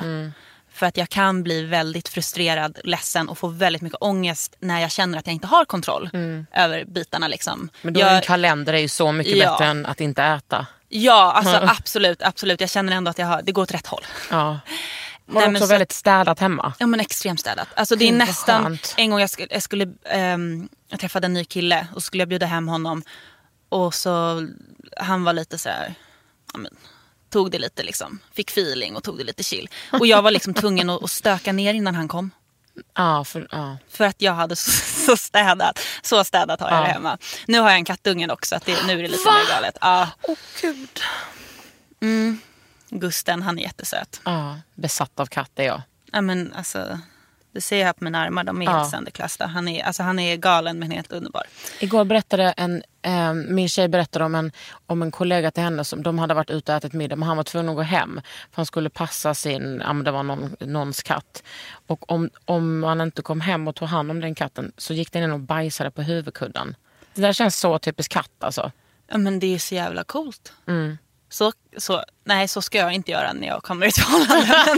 För 0.73 0.87
att 0.87 0.97
jag 0.97 1.09
kan 1.09 1.43
bli 1.43 1.63
väldigt 1.65 2.09
frustrerad, 2.09 2.79
ledsen 2.85 3.29
och 3.29 3.39
få 3.39 3.49
väldigt 3.49 3.83
mycket 3.83 3.99
ångest 4.03 4.57
när 4.61 4.81
jag 4.81 4.91
känner 4.91 5.19
att 5.19 5.27
jag 5.27 5.35
inte 5.35 5.47
har 5.47 5.65
kontroll 5.65 6.11
över 6.55 6.85
bitarna. 6.85 7.29
Liksom. 7.29 7.69
Men 7.83 7.95
då 7.95 8.01
jag, 8.01 8.17
en 8.17 8.23
kalender 8.23 8.73
är 8.73 8.79
ju 8.79 8.89
så 8.89 9.13
mycket 9.13 9.37
Ja. 9.37 9.51
bättre 9.53 9.65
än 9.67 9.87
att 9.87 10.01
inte 10.01 10.23
äta. 10.23 10.67
Ja, 10.89 11.33
alltså 11.33 11.57
absolut, 11.79 12.23
absolut. 12.23 12.61
Jag 12.61 12.71
känner 12.71 12.93
ändå 12.93 13.11
att 13.11 13.19
jag 13.19 13.27
har, 13.27 13.43
det 13.43 13.53
går 13.53 13.63
åt 13.63 13.75
rätt 13.75 13.87
håll. 13.87 14.05
Ja. 14.31 14.59
Har 15.35 15.41
Nej, 15.41 15.51
också 15.51 15.61
så- 15.67 15.71
väldigt 15.71 15.93
städat 15.93 16.39
hemma? 16.39 16.73
Ja 16.79 16.87
men 16.87 17.01
extremt 17.01 17.41
städat. 17.41 17.69
Alltså 17.75 17.97
det 17.97 18.05
är 18.05 18.13
vad 18.13 18.19
nästan, 18.19 18.63
skönt. 18.63 18.95
en 18.97 19.11
gång 19.11 19.21
jag 19.21 19.31
skulle, 19.31 19.49
jag, 19.51 19.63
skulle 19.63 19.89
ehm, 20.05 20.69
jag 20.89 21.01
träffade 21.01 21.27
en 21.27 21.33
ny 21.35 21.45
kille 21.45 21.87
och 21.95 22.03
skulle 22.03 22.21
jag 22.21 22.29
bjuda 22.29 22.47
hem 22.47 22.69
honom. 22.69 23.03
Och 23.69 23.95
så, 23.95 24.47
han 24.97 25.25
var 25.25 25.33
lite 25.33 25.59
så 25.59 25.69
här, 25.69 25.95
ja, 26.53 26.59
men, 26.59 26.73
tog 27.31 27.51
det 27.51 27.59
lite 27.59 27.83
liksom, 27.83 28.19
fick 28.35 28.51
feeling 28.51 28.97
och 28.97 29.03
tog 29.05 29.19
det 29.19 29.25
lite 29.25 29.43
chill. 29.43 29.69
Och 29.93 30.07
jag 30.07 30.23
var 30.23 30.31
liksom 30.31 30.55
tvungen 30.55 30.91
att, 30.91 31.05
att 31.05 31.11
stöka 31.11 31.53
ner 31.53 31.75
innan 31.75 31.95
han 31.95 32.09
kom. 32.09 32.31
Ja, 32.95 33.25
för, 33.25 33.49
ja. 33.51 33.77
För 33.89 34.05
att 34.05 34.23
jag 34.23 34.33
hade 34.33 34.57
så, 34.57 34.71
så 35.07 35.17
städat. 35.17 35.79
Så 36.03 36.25
städat 36.25 36.61
har 36.61 36.69
jag 36.71 36.79
Ja. 36.79 36.83
det 36.87 36.93
hemma. 36.93 37.19
Nu 37.47 37.59
har 37.61 37.69
jag 37.69 37.77
en 37.77 37.85
kattunge 37.85 38.29
också, 38.33 38.57
att 38.57 38.65
det, 38.65 38.87
nu 38.87 38.93
är 38.93 39.03
det 39.03 39.09
lite 39.09 39.31
mer 39.33 39.55
galet. 39.55 39.79
Ja. 39.81 40.09
Åh 40.23 40.37
gud. 40.61 41.01
Gusten, 42.91 43.43
han 43.43 43.59
är 43.59 43.63
jättesöt. 43.63 44.21
Ja, 44.25 44.57
besatt 44.75 45.21
av 45.21 45.27
katt 45.27 45.51
är 45.57 45.65
jag. 45.65 45.83
Ja, 46.13 46.21
men 46.21 46.53
alltså, 46.53 46.99
det 47.53 47.61
ser 47.61 47.79
jag 47.79 47.87
här 47.87 47.93
på 47.93 48.05
mina 48.05 48.19
armar, 48.19 48.45
de 48.45 48.63
är 48.63 48.67
Ja. 48.67 48.73
helt 48.79 48.91
sönderklasta. 48.91 49.47
Han 49.47 49.69
är, 49.69 49.85
alltså, 49.85 50.03
han 50.03 50.19
är 50.19 50.37
galen 50.37 50.79
men 50.79 50.91
helt 50.91 51.13
underbar. 51.13 51.43
Igår 51.81 52.05
berättade 52.05 52.53
en, 52.57 52.83
eh, 53.03 53.33
min 53.35 53.69
tjej 53.69 53.89
berättade 53.89 54.25
om 54.25 54.35
en, 54.35 54.53
om 54.87 55.03
en 55.03 55.11
kollega 55.11 55.51
till 55.51 55.63
henne 55.63 55.85
som 55.85 56.03
de 56.03 56.19
hade 56.19 56.35
varit 56.35 56.51
ute 56.51 56.73
och 56.73 56.79
ätit 56.79 56.93
middag 56.93 57.17
men 57.17 57.29
han 57.29 57.37
var 57.37 57.45
tvungen 57.45 57.69
att 57.71 57.77
gå 57.77 57.83
hem 57.83 58.21
för 58.51 58.57
han 58.57 58.67
skulle 58.67 58.91
passa 58.91 59.35
sin, 59.35 59.83
ja 59.87 59.93
men 59.93 60.05
det 60.05 60.11
var 60.11 60.23
någon, 60.23 60.57
någons 60.61 61.03
katt. 61.03 61.43
Och 61.87 62.11
om, 62.13 62.31
om 62.45 62.81
man 62.81 63.01
inte 63.01 63.23
kom 63.23 63.41
hem 63.41 63.69
och 63.69 63.77
tog 63.77 63.89
hand 63.89 64.11
om 64.11 64.21
den 64.21 64.35
katten 64.35 64.73
så 64.77 64.95
gick 64.95 65.13
den 65.13 65.23
in 65.23 65.31
och 65.33 65.41
bajsade 65.41 65.91
på 65.91 66.03
huvudkudden. 66.03 66.75
Det 67.15 67.21
där 67.23 67.33
känns 67.33 67.59
så 67.61 67.79
typiskt 67.79 68.13
katt 68.13 68.31
alltså. 68.39 68.73
Ja, 69.09 69.19
men 69.19 69.39
det 69.39 69.55
är 69.55 69.59
så 69.59 69.75
jävla 69.75 70.05
coolt. 70.05 70.53
Mm. 70.67 70.99
Så, 71.31 71.53
så, 71.77 72.05
nej, 72.25 72.49
så 72.49 72.63
ska 72.63 72.79
jag 72.79 72.93
inte 72.93 73.11
göra 73.11 73.33
när 73.33 73.47
jag 73.49 73.63
kommer 73.63 73.87
i 73.87 73.89
ett 73.89 73.99
förhållande. 73.99 74.47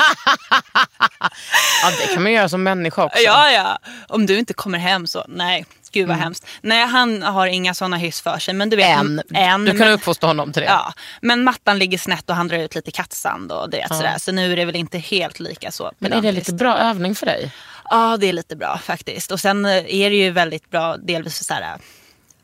Ja 1.82 1.90
det 2.00 2.14
kan 2.14 2.22
man 2.22 2.32
göra 2.32 2.48
som 2.48 2.62
människa 2.62 3.04
också. 3.04 3.18
ja, 3.18 3.50
ja. 3.50 3.78
Om 4.08 4.26
du 4.26 4.38
inte 4.38 4.54
kommer 4.54 4.78
hem 4.78 5.06
så, 5.06 5.24
nej. 5.28 5.66
Gud 5.92 6.04
Mm. 6.04 6.16
vad 6.16 6.24
hemskt. 6.24 6.46
Nej, 6.60 6.86
han 6.86 7.22
har 7.22 7.46
inga 7.46 7.74
sådana 7.74 7.96
hyss 7.96 8.20
för 8.20 8.38
sig. 8.38 8.54
Men 8.54 8.70
du 8.70 8.76
vet, 8.76 8.86
En. 8.98 9.22
en 9.34 9.64
Du 9.64 9.70
kan 9.70 9.78
men, 9.78 9.88
uppfostra 9.92 10.26
honom 10.26 10.52
till 10.52 10.62
det. 10.62 10.68
Ja, 10.68 10.92
men 11.20 11.44
mattan 11.44 11.78
ligger 11.78 11.98
snett 11.98 12.30
och 12.30 12.36
han 12.36 12.48
drar 12.48 12.58
ut 12.58 12.74
lite 12.74 12.90
kattsand 12.90 13.52
och 13.52 13.70
det, 13.70 13.86
sådär. 13.88 14.14
Så 14.18 14.32
nu 14.32 14.52
är 14.52 14.56
det 14.56 14.64
väl 14.64 14.76
inte 14.76 14.98
helt 14.98 15.40
lika 15.40 15.70
så 15.70 15.92
Men 15.98 16.12
är 16.12 16.22
det 16.22 16.32
lite 16.32 16.52
bra 16.54 16.78
övning 16.78 17.14
för 17.14 17.26
dig? 17.26 17.52
Ja, 17.90 18.16
det 18.16 18.26
är 18.28 18.32
lite 18.32 18.56
bra 18.56 18.78
faktiskt. 18.78 19.30
Och 19.30 19.40
sen 19.40 19.64
eh, 19.64 19.70
är 19.94 20.10
det 20.10 20.16
ju 20.16 20.30
väldigt 20.30 20.70
bra, 20.70 20.96
delvis 20.96 21.38
för 21.38 21.44
så 21.44 21.54
här, 21.54 21.76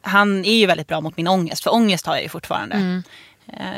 han 0.03 0.45
är 0.45 0.57
ju 0.57 0.67
väldigt 0.67 0.89
bra 0.89 1.01
mot 1.01 1.17
min 1.17 1.29
ångest, 1.29 1.63
för 1.65 1.75
ångest 1.75 2.07
har 2.07 2.15
jag 2.15 2.23
ju 2.23 2.29
fortfarande. 2.29 2.77
Eh, 2.77 3.13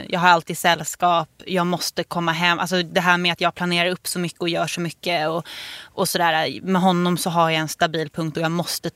Jag 0.08 0.20
har 0.20 0.28
alltid 0.28 0.58
sällskap, 0.58 1.28
jag 1.46 1.66
måste 1.66 2.04
komma 2.04 2.32
hem. 2.32 2.58
Alltså 2.58 2.82
det 2.82 3.00
här 3.00 3.16
med 3.18 3.32
att 3.32 3.40
jag 3.40 3.54
planerar 3.54 3.90
upp 3.90 4.06
så 4.08 4.18
mycket 4.18 4.40
och 4.40 4.48
gör 4.48 4.66
så 4.66 4.80
mycket. 4.80 5.28
Och, 5.28 5.46
och 5.84 6.08
sådär. 6.08 6.60
Med 6.62 6.82
honom 6.82 7.16
så 7.18 7.30
har 7.30 7.50
jag 7.50 7.60
en 7.60 7.68
stabil 7.68 8.10
punkt 8.10 8.36
och 8.36 8.42
jag 8.42 8.50
måste 8.50 8.90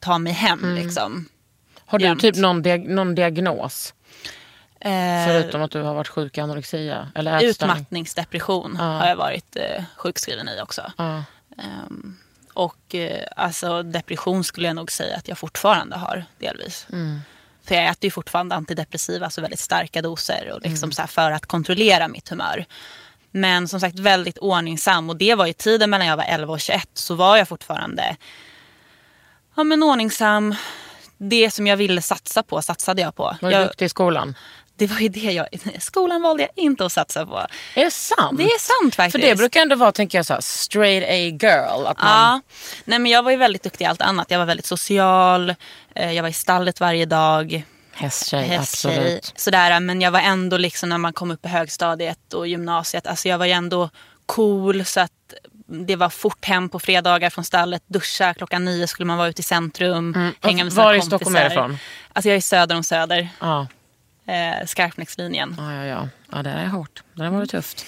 ta 0.00 0.18
mig 0.18 0.32
hem. 0.32 0.74
Liksom. 0.74 1.28
Har 1.86 1.98
du 1.98 2.04
Jämt. 2.04 2.20
typ 2.20 2.36
någon, 2.36 2.62
diag- 2.64 2.88
någon 2.88 3.14
diagnos? 3.14 3.94
Eh, 4.80 4.90
Förutom 5.26 5.62
att 5.62 5.70
du 5.70 5.82
har 5.82 5.94
varit 5.94 6.08
sjuk 6.08 6.38
i 6.38 6.40
anorexia? 6.40 7.08
Eller 7.14 7.36
ätstörning? 7.36 7.76
Utmattningsdepression 7.76 8.76
har 8.76 9.08
jag 9.08 9.16
varit 9.16 9.56
eh, 9.56 9.84
sjukskriven 9.96 10.48
i 10.48 10.60
också. 10.62 10.92
Ja. 10.98 11.24
Ehm, 11.58 12.16
och 12.54 12.94
eh, 12.94 13.26
alltså 13.36 13.82
depression 13.82 14.44
skulle 14.44 14.66
jag 14.66 14.76
nog 14.76 14.92
säga 14.92 15.16
att 15.16 15.28
jag 15.28 15.38
fortfarande 15.38 15.96
har 15.96 16.24
delvis. 16.38 16.86
För 17.66 17.74
jag 17.74 17.84
äter 17.84 18.04
ju 18.04 18.10
fortfarande 18.10 18.54
antidepressiva, 18.54 19.24
alltså 19.24 19.40
väldigt 19.40 19.60
starka 19.60 20.02
doser 20.02 20.52
och 20.54 20.60
liksom 20.62 20.92
så 20.92 21.02
här 21.02 21.06
för 21.06 21.30
att 21.30 21.46
kontrollera 21.46 22.08
mitt 22.08 22.28
humör. 22.28 22.64
Men 23.30 23.68
som 23.68 23.80
sagt 23.80 23.98
väldigt 23.98 24.38
ordningsam 24.38 25.10
och 25.10 25.16
det 25.16 25.34
var 25.34 25.46
ju 25.46 25.52
tiden 25.52 25.90
mellan 25.90 26.06
jag 26.06 26.16
var 26.16 26.24
11 26.24 26.52
och 26.52 26.60
21 26.60 26.88
så 26.94 27.14
var 27.14 27.36
jag 27.36 27.48
fortfarande 27.48 28.16
ja, 29.56 29.64
men 29.64 29.82
ordningsam. 29.82 30.54
Det 31.18 31.50
som 31.50 31.66
jag 31.66 31.76
ville 31.76 32.02
satsa 32.02 32.42
på 32.42 32.62
satsade 32.62 33.02
jag 33.02 33.14
på. 33.14 33.36
Var 33.40 33.50
du 33.50 33.56
Jag, 33.56 33.66
duktig 33.66 33.86
i 33.86 33.88
skolan? 33.88 34.34
Det 34.76 34.86
var 34.86 34.98
ju 34.98 35.08
det 35.08 35.20
jag, 35.32 35.46
skolan 35.78 36.22
valde 36.22 36.42
jag 36.42 36.50
inte 36.64 36.84
att 36.86 36.92
satsa 36.92 37.26
på. 37.26 37.46
Är 37.74 37.84
det 37.84 37.90
sant? 37.90 38.38
Det 38.38 38.44
är 38.44 38.58
sant 38.58 38.94
För 38.94 39.02
faktiskt. 39.02 39.24
det 39.24 39.34
brukar 39.36 39.60
ändå 39.60 39.76
vara, 39.76 39.92
tänker 39.92 40.18
jag, 40.18 40.26
så 40.26 40.34
här, 40.34 40.40
straight 40.40 41.04
A 41.08 41.14
girl. 41.46 41.86
Att 41.86 41.98
man, 41.98 42.08
Ja, 42.08 42.40
nej 42.84 42.98
men 42.98 43.12
jag 43.12 43.22
var 43.22 43.30
ju 43.30 43.36
väldigt 43.36 43.62
duktig 43.62 43.84
i 43.84 43.88
allt 43.88 44.02
annat. 44.02 44.30
Jag 44.30 44.38
var 44.38 44.46
väldigt 44.46 44.66
social, 44.66 45.54
eh, 45.94 46.12
jag 46.12 46.22
var 46.22 46.30
i 46.30 46.32
stallet 46.32 46.80
varje 46.80 47.06
dag. 47.06 47.62
Hästtjej, 47.92 48.42
hästtjej, 48.42 48.92
absolut. 48.96 49.32
Sådär, 49.36 49.80
men 49.80 50.00
jag 50.00 50.10
var 50.10 50.20
ändå 50.20 50.56
liksom 50.56 50.88
när 50.88 50.98
man 50.98 51.12
kom 51.12 51.30
upp 51.30 51.44
i 51.46 51.48
högstadiet 51.48 52.32
och 52.34 52.46
gymnasiet, 52.48 53.06
alltså 53.06 53.28
jag 53.28 53.38
var 53.38 53.46
ju 53.46 53.52
ändå 53.52 53.90
cool 54.26 54.84
så 54.84 55.00
att 55.00 55.10
det 55.68 55.96
var 55.96 56.08
fort 56.08 56.44
hem 56.44 56.68
på 56.68 56.78
fredagar 56.78 57.30
från 57.30 57.44
stallet, 57.44 57.82
duscha, 57.86 58.34
klockan 58.34 58.64
nio 58.64 58.86
skulle 58.86 59.06
man 59.06 59.18
vara 59.18 59.28
ute 59.28 59.40
i 59.40 59.44
centrum, 59.44 60.32
hänga 60.42 60.64
med 60.64 60.72
sina 60.72 60.84
Var 60.84 60.94
i 60.94 61.00
kompisar. 61.00 61.16
Stockholm 61.18 61.36
är 61.36 61.44
du 61.44 61.54
ifrån? 61.54 61.78
Alltså 62.12 62.28
jag 62.28 62.36
är 62.36 62.40
söder 62.40 62.76
om 62.76 62.82
Söder, 62.82 63.28
Ja. 63.40 63.66
Eh, 64.26 64.66
Skarpnäckslinjen. 64.66 65.54
Ja, 65.58 65.72
ja, 65.74 65.84
ja. 65.84 66.08
ja, 66.32 66.42
det 66.42 66.50
är 66.50 66.66
hårt. 66.66 67.02
Det 67.14 67.22
där 67.22 67.30
var 67.30 67.40
det 67.40 67.46
tufft. 67.46 67.86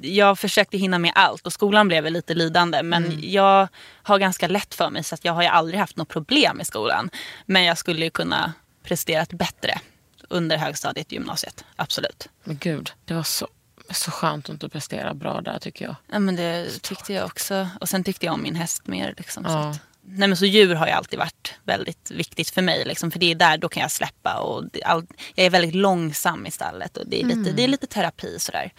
jag 0.00 0.38
försökte 0.38 0.78
hinna 0.78 0.98
med 0.98 1.12
allt 1.14 1.46
och 1.46 1.52
skolan 1.52 1.88
blev 1.88 2.04
lite 2.10 2.34
lidande. 2.34 2.82
Men 2.82 3.04
Mm. 3.04 3.20
jag 3.22 3.68
har 4.02 4.18
ganska 4.18 4.48
lätt 4.48 4.74
för 4.74 4.90
mig 4.90 5.04
så 5.04 5.14
att 5.14 5.24
jag 5.24 5.32
har 5.32 5.42
ju 5.42 5.48
aldrig 5.48 5.80
haft 5.80 5.96
något 5.96 6.08
problem 6.08 6.60
i 6.60 6.64
skolan. 6.64 7.10
Men 7.46 7.64
jag 7.64 7.78
skulle 7.78 8.04
ju 8.04 8.10
kunna 8.10 8.52
presterat 8.82 9.28
bättre 9.32 9.78
under 10.28 10.56
högstadiet 10.56 11.06
och 11.06 11.12
gymnasiet. 11.12 11.64
Absolut. 11.76 12.28
Men 12.44 12.56
gud, 12.58 12.92
det 13.04 13.14
var 13.14 13.22
så, 13.22 13.48
så 13.90 14.10
skönt 14.10 14.50
att 14.50 14.60
du 14.60 14.68
presterade 14.68 15.14
bra 15.14 15.40
där 15.40 15.58
tycker 15.58 15.84
jag. 15.84 15.94
Ja, 16.12 16.18
men 16.18 16.36
det 16.36 16.82
tyckte 16.82 17.12
jag 17.12 17.24
också. 17.26 17.68
Och 17.80 17.88
sen 17.88 18.04
tyckte 18.04 18.26
jag 18.26 18.32
om 18.34 18.42
min 18.42 18.54
häst 18.54 18.86
mer. 18.86 19.14
Liksom, 19.16 19.44
så 19.44 19.50
Ja. 19.50 19.74
Nej, 20.10 20.28
men 20.28 20.36
så 20.36 20.46
djur 20.46 20.74
har 20.74 20.86
ju 20.86 20.92
alltid 20.92 21.18
varit 21.18 21.54
väldigt 21.64 22.10
viktigt 22.10 22.50
för 22.50 22.62
mig. 22.62 22.84
Liksom, 22.84 23.10
för 23.10 23.18
det 23.18 23.30
är 23.30 23.34
där 23.34 23.58
då 23.58 23.68
kan 23.68 23.80
jag 23.80 23.90
släppa. 23.90 24.34
Och 24.34 24.64
det, 24.72 24.82
all, 24.82 25.06
jag 25.34 25.46
är 25.46 25.50
väldigt 25.50 25.74
långsam 25.74 26.46
i 26.46 26.50
stallet. 26.50 26.96
Och 26.96 27.06
det, 27.06 27.20
är 27.20 27.24
lite, 27.24 27.52
det 27.52 27.64
är 27.64 27.68
lite 27.68 27.86
terapi 27.86 28.38
sådär. 28.38 28.72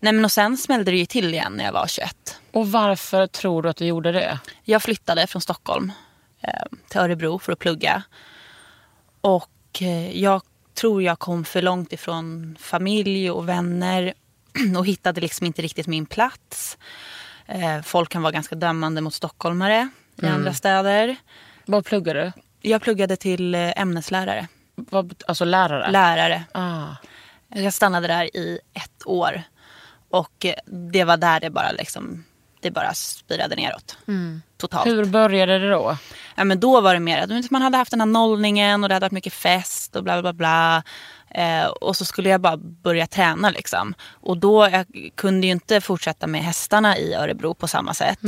Nej, 0.00 0.12
men 0.12 0.24
och 0.24 0.32
sen 0.32 0.56
smällde 0.56 0.90
det 0.90 0.96
ju 0.96 1.06
till 1.06 1.34
igen 1.34 1.52
när 1.52 1.64
jag 1.64 1.72
var 1.72 1.86
21. 1.86 2.40
Och 2.52 2.72
varför 2.72 3.26
tror 3.26 3.62
du 3.62 3.68
att 3.68 3.76
du 3.76 3.86
gjorde 3.86 4.12
det? 4.12 4.38
Jag 4.64 4.82
flyttade 4.82 5.26
från 5.26 5.42
Stockholm 5.42 5.92
eh, 6.40 6.78
till 6.88 7.00
Örebro 7.00 7.38
för 7.38 7.52
att 7.52 7.58
plugga. 7.58 8.02
Och 9.20 9.82
eh, 9.82 10.20
jag 10.20 10.42
tror 10.74 11.02
jag 11.02 11.18
kom 11.18 11.44
för 11.44 11.62
långt 11.62 11.92
ifrån 11.92 12.56
familj 12.60 13.30
och 13.30 13.48
vänner 13.48 14.14
och 14.78 14.86
hittade 14.86 15.20
liksom 15.20 15.46
inte 15.46 15.62
riktigt 15.62 15.86
min 15.86 16.06
plats. 16.06 16.78
Eh, 17.46 17.82
folk 17.82 18.10
kan 18.10 18.22
vara 18.22 18.32
ganska 18.32 18.54
dömande 18.54 19.00
mot 19.00 19.14
stockholmare 19.14 19.88
i 20.22 20.26
andra 20.26 20.54
städer. 20.54 21.16
Vad 21.66 21.84
pluggar 21.84 22.14
du? 22.14 22.32
Jag 22.60 22.82
pluggade 22.82 23.16
till 23.16 23.54
eh, 23.54 23.80
ämneslärare, 23.80 24.48
Vad, 24.74 25.22
alltså 25.26 25.44
lärare? 25.44 25.90
lärare. 25.90 26.44
ah. 26.52 26.86
Jag 27.54 27.74
stannade 27.74 28.06
där 28.08 28.36
i 28.36 28.58
ett 28.74 29.02
år. 29.06 29.42
Och 30.10 30.44
eh, 30.46 30.54
det 30.66 31.04
var 31.04 31.16
där 31.16 31.40
det 31.40 31.50
bara 31.50 31.70
liksom, 31.72 32.24
det 32.60 32.70
bara 32.70 32.94
spirade 32.94 33.56
neråt. 33.56 33.96
Totalt. 34.56 34.86
Hur 34.86 35.04
började 35.04 35.58
det 35.58 35.70
då? 35.70 35.96
Ja, 36.34 36.44
men 36.44 36.60
då 36.60 36.80
var 36.80 36.94
det 36.94 37.00
mer 37.00 37.18
att 37.18 37.50
man 37.50 37.62
hade 37.62 37.76
haft 37.76 37.90
den 37.90 38.00
här 38.00 38.06
nollningen 38.06 38.82
och 38.82 38.88
det 38.88 38.94
hade 38.94 39.04
varit 39.04 39.12
mycket 39.12 39.32
fest 39.32 39.96
och 39.96 40.04
bla 40.04 40.22
bla 40.22 40.32
bla. 40.32 40.82
Eh, 41.30 41.66
och 41.66 41.96
så 41.96 42.04
skulle 42.04 42.28
jag 42.28 42.40
bara 42.40 42.56
börja 42.56 43.06
träna 43.06 43.50
liksom. 43.50 43.94
Och 44.10 44.38
då 44.38 44.68
jag 44.72 44.86
kunde 45.14 45.46
ju 45.46 45.52
inte 45.52 45.80
fortsätta 45.80 46.26
med 46.26 46.44
hästarna 46.44 46.98
i 46.98 47.14
Örebro 47.14 47.54
på 47.54 47.68
samma 47.68 47.94
sätt. 47.94 48.18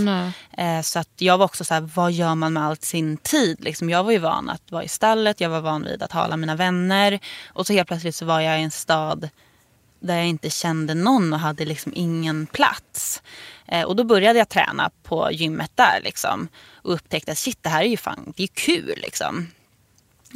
Eh, 0.52 0.80
så 0.82 0.98
att 0.98 1.08
jag 1.16 1.38
var 1.38 1.44
också 1.44 1.64
så 1.64 1.74
här, 1.74 1.80
vad 1.80 2.12
gör 2.12 2.34
man 2.34 2.52
med 2.52 2.62
all 2.62 2.76
sin 2.76 3.16
tid? 3.16 3.64
Liksom, 3.64 3.90
jag 3.90 4.04
var 4.04 4.12
ju 4.12 4.18
van 4.18 4.50
att 4.50 4.70
vara 4.70 4.84
i 4.84 4.88
stallet, 4.88 5.40
jag 5.40 5.50
var 5.50 5.60
van 5.60 5.82
vid 5.82 6.02
att 6.02 6.12
ha 6.12 6.20
alla 6.20 6.36
mina 6.36 6.56
vänner. 6.56 7.18
Och 7.48 7.66
så 7.66 7.72
helt 7.72 7.88
plötsligt 7.88 8.14
så 8.14 8.24
var 8.24 8.40
jag 8.40 8.60
i 8.60 8.62
en 8.62 8.70
stad 8.70 9.28
där 10.00 10.16
jag 10.16 10.26
inte 10.26 10.50
kände 10.50 10.94
någon 10.94 11.32
och 11.32 11.38
hade 11.38 11.64
liksom 11.64 11.92
ingen 11.96 12.46
plats. 12.46 13.22
Eh, 13.66 13.82
och 13.82 13.96
då 13.96 14.04
började 14.04 14.38
jag 14.38 14.48
träna 14.48 14.90
på 15.02 15.32
gymmet 15.32 15.70
där 15.74 16.00
liksom. 16.04 16.48
Och 16.74 16.92
upptäckte 16.92 17.32
att 17.32 17.38
shit, 17.38 17.58
det 17.62 17.68
här 17.68 17.82
är 17.82 17.88
ju 17.88 17.96
fan, 17.96 18.32
det 18.36 18.42
är 18.42 18.48
kul 18.54 18.94
liksom. 18.96 19.48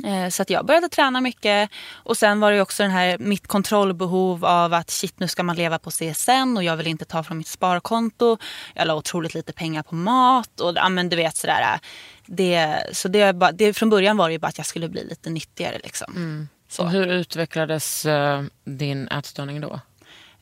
Eh, 0.04 0.28
Så 0.28 0.42
att 0.42 0.50
jag 0.50 0.66
började 0.66 0.88
träna 0.88 1.20
mycket 1.20 1.70
och 1.92 2.16
sen 2.16 2.40
var 2.40 2.52
det 2.52 2.60
också 2.60 2.82
den 2.82 2.92
här, 2.92 3.18
mitt 3.18 3.46
kontrollbehov 3.46 4.44
av 4.44 4.74
att 4.74 4.90
shit 4.90 5.20
nu 5.20 5.28
ska 5.28 5.42
man 5.42 5.56
leva 5.56 5.78
på 5.78 5.90
CSN 5.90 6.56
och 6.56 6.64
jag 6.64 6.76
vill 6.76 6.86
inte 6.86 7.04
ta 7.04 7.22
från 7.22 7.38
mitt 7.38 7.48
sparkonto. 7.48 8.36
Jag 8.74 8.86
la 8.86 8.94
otroligt 8.94 9.34
lite 9.34 9.52
pengar 9.52 9.82
på 9.82 9.94
mat 9.94 10.60
och 10.60 10.72
ja, 10.76 10.88
men 10.88 11.08
du 11.08 11.16
vet 11.16 11.36
sådär. 11.36 11.78
Det, 12.26 12.82
så 12.92 13.08
det, 13.08 13.32
bara- 13.36 13.52
det, 13.52 13.74
från 13.74 13.90
början 13.90 14.16
var 14.16 14.28
det 14.28 14.32
ju 14.32 14.38
bara 14.38 14.48
att 14.48 14.58
jag 14.58 14.66
skulle 14.66 14.88
bli 14.88 15.04
lite 15.04 15.30
nyttigare 15.30 15.78
liksom. 15.84 16.48
Och 16.78 16.90
hur 16.90 17.06
utvecklades 17.06 18.06
eh, 18.06 18.42
din 18.64 19.08
ätstörning 19.08 19.60
då? 19.60 19.80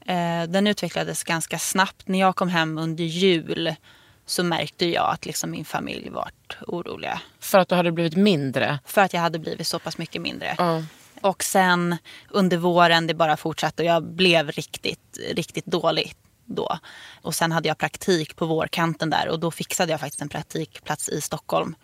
Eh, 0.06 0.42
Den 0.48 0.66
utvecklades 0.66 1.24
ganska 1.24 1.58
snabbt. 1.58 2.08
När 2.08 2.18
jag 2.20 2.36
kom 2.36 2.48
hem 2.48 2.78
under 2.78 3.04
jul 3.04 3.74
så 4.26 4.44
märkte 4.44 4.86
jag 4.86 5.10
att 5.10 5.26
liksom 5.26 5.50
min 5.50 5.64
familj 5.64 6.10
vart 6.10 6.56
oroliga. 6.66 7.20
För 7.40 7.58
att 7.58 7.68
du 7.68 7.74
hade 7.74 7.92
blivit 7.92 8.16
mindre? 8.16 8.78
För 8.86 9.00
att 9.00 9.12
jag 9.12 9.20
hade 9.20 9.38
blivit 9.38 9.66
så 9.66 9.78
pass 9.78 9.98
mycket 9.98 10.22
mindre. 10.22 10.54
Ja. 10.58 10.82
Och 11.20 11.42
sen 11.42 11.96
under 12.30 12.56
våren, 12.56 13.06
det 13.06 13.14
bara 13.14 13.36
fortsatte 13.36 13.82
och 13.82 13.88
jag 13.88 14.02
blev 14.02 14.50
riktigt, 14.50 15.18
riktigt 15.34 15.66
dålig 15.66 16.14
då. 16.44 16.78
Och 17.22 17.34
sen 17.34 17.52
hade 17.52 17.68
jag 17.68 17.78
praktik 17.78 18.36
på 18.36 18.46
vårkanten 18.46 19.10
där 19.10 19.28
och 19.28 19.40
då 19.40 19.50
fixade 19.50 19.92
jag 19.92 20.00
faktiskt 20.00 20.22
en 20.22 20.28
praktikplats 20.28 21.08
i 21.08 21.20
Stockholm. 21.20 21.74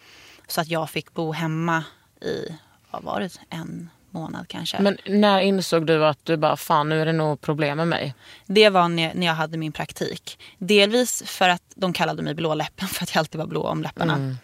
Så 0.47 0.61
att 0.61 0.69
jag 0.69 0.91
fick 0.91 1.15
bo 1.15 1.33
hemma 1.33 1.85
i, 2.21 2.55
vad 2.91 3.03
var 3.03 3.21
det, 3.21 3.41
en 3.51 3.91
månad 4.11 4.49
kanske. 4.49 4.79
Men 4.79 4.99
när 5.07 5.41
insåg 5.41 5.87
du 5.87 6.07
att 6.07 6.25
du 6.25 6.37
bara, 6.37 6.57
fan 6.57 6.89
nu 6.89 7.01
är 7.01 7.07
det 7.07 7.13
nog 7.13 7.41
problem 7.41 7.77
med 7.77 7.89
mig? 7.89 8.15
Det 8.47 8.69
var 8.69 8.89
när, 8.89 9.15
när 9.15 9.27
jag 9.27 9.35
hade 9.35 9.59
min 9.59 9.73
praktik. 9.73 10.39
Delvis 10.59 11.23
för 11.27 11.49
att 11.49 11.63
de 11.75 11.93
kallade 11.93 12.23
mig 12.23 12.35
blåläppen 12.35 12.89
för 12.89 13.03
att 13.03 13.15
jag 13.15 13.21
alltid 13.21 13.39
var 13.39 13.47
blå 13.47 13.63
om 13.63 13.83
läpparna. 13.83 14.37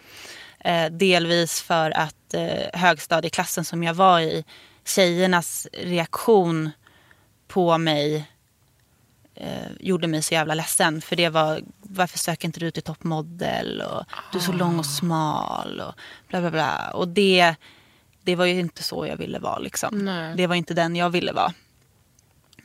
Eh, 0.65 0.91
delvis 0.91 1.63
för 1.63 1.91
att 1.91 2.35
eh, 2.35 2.81
högstadieklassen 2.81 3.65
som 3.65 3.83
jag 3.83 3.95
var 3.95 4.21
i, 4.21 4.45
tjejernas 4.85 5.69
reaktion 5.73 6.71
på 7.49 7.79
mig 7.79 8.29
eh, 9.35 9.71
gjorde 9.81 10.07
mig 10.07 10.23
så 10.23 10.35
jävla 10.35 10.55
ledsen. 10.55 11.01
För 11.01 11.17
det 11.17 11.29
var, 11.29 11.61
varför 11.81 12.19
söker 12.19 12.49
inte 12.49 12.61
du 12.61 12.71
till 12.71 12.83
toppmodell? 12.83 13.81
Och 13.81 14.05
du 14.33 14.39
är 14.39 14.43
så 14.43 14.53
lång 14.53 14.79
och 14.79 14.87
smal 14.87 15.81
och 15.81 15.95
bla 16.29 16.41
bla 16.41 16.51
bla. 16.51 16.91
Och 16.95 17.09
det, 17.09 17.55
det 18.25 18.37
var 18.37 18.45
ju 18.45 18.61
inte 18.61 18.83
så 18.83 19.07
jag 19.07 19.17
ville 19.17 19.39
vara 19.39 19.59
liksom. 19.59 19.99
Nej. 19.99 20.35
Det 20.37 20.47
var 20.47 20.55
inte 20.55 20.75
den 20.75 20.97
jag 20.97 21.11
ville 21.11 21.33
vara. 21.33 21.53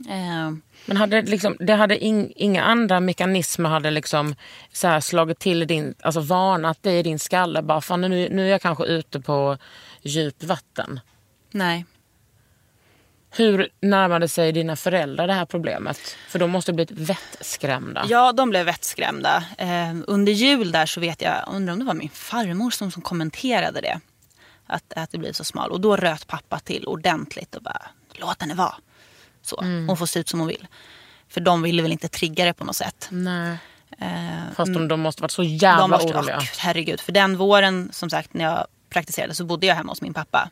Eh, 0.09 0.51
Men 0.85 0.97
hade 0.97 1.21
liksom, 1.21 1.57
det 1.59 1.73
hade 1.73 1.97
in, 1.97 2.33
inga 2.35 2.63
andra 2.63 2.99
mekanismer 2.99 3.69
hade 3.69 3.91
liksom 3.91 4.35
så 4.73 5.01
slagit 5.01 5.39
till 5.39 5.67
din, 5.67 5.95
alltså 6.01 6.19
varnat 6.19 6.83
dig 6.83 6.99
i 6.99 7.03
din 7.03 7.19
skalle. 7.19 7.61
Bara, 7.61 7.81
fan, 7.81 8.01
nu, 8.01 8.29
nu 8.31 8.45
är 8.45 8.51
jag 8.51 8.61
kanske 8.61 8.85
ute 8.85 9.19
på 9.19 9.57
djupt 10.01 10.43
vatten. 10.43 10.99
nej. 11.51 11.85
Hur 13.31 13.69
närmade 13.81 14.27
sig 14.27 14.51
dina 14.51 14.75
föräldrar 14.75 15.27
det 15.27 15.33
här 15.33 15.45
problemet? 15.45 15.99
För 16.29 16.39
de 16.39 16.49
måste 16.51 16.71
ha 16.71 16.75
blivit 16.75 16.91
vettskrämda. 16.91 18.05
Ja, 18.09 18.31
de 18.31 18.49
blev 18.49 18.65
vettskrämda. 18.65 19.43
Eh, 19.57 19.95
under 20.07 20.31
jul 20.31 20.71
där 20.71 20.85
så 20.85 20.99
vet 20.99 21.21
jag, 21.21 21.35
undrar 21.47 21.73
om 21.73 21.79
det 21.79 21.85
var 21.85 21.93
min 21.93 22.09
farmor 22.09 22.71
som, 22.71 22.91
som 22.91 23.01
kommenterade 23.01 23.81
det. 23.81 23.99
Att, 24.69 24.93
att 24.95 25.11
det 25.11 25.17
blev 25.17 25.33
så 25.33 25.43
smal. 25.43 25.71
Och 25.71 25.81
då 25.81 25.95
röt 25.95 26.27
pappa 26.27 26.59
till 26.59 26.85
ordentligt 26.85 27.55
och 27.55 27.61
bara, 27.63 27.81
låt 28.13 28.41
henne 28.41 28.53
vara. 28.53 28.75
Så, 29.41 29.61
hon 29.61 29.97
får 29.97 30.05
se 30.05 30.19
ut 30.19 30.29
som 30.29 30.39
hon 30.39 30.47
vill. 30.47 30.67
För 31.29 31.41
de 31.41 31.61
ville 31.61 31.81
väl 31.81 31.91
inte 31.91 32.07
trigga 32.07 32.45
det 32.45 32.53
på 32.53 32.65
något 32.65 32.75
sätt. 32.75 33.07
Nej. 33.11 33.57
Eh, 33.97 34.53
Fast 34.55 34.73
de, 34.73 34.87
de 34.87 35.01
måste 35.01 35.21
varit 35.21 35.31
så 35.31 35.43
jävla 35.43 35.81
de 35.81 35.89
måste, 35.91 36.13
oroliga. 36.13 36.37
gud, 36.39 36.49
herregud, 36.57 36.99
för 36.99 37.11
den 37.11 37.37
våren 37.37 37.89
som 37.93 38.09
sagt 38.09 38.33
när 38.33 38.45
jag 38.45 38.67
praktiserade 38.89 39.35
så 39.35 39.45
bodde 39.45 39.67
jag 39.67 39.75
hemma 39.75 39.91
hos 39.91 40.01
min 40.01 40.13
pappa. 40.13 40.49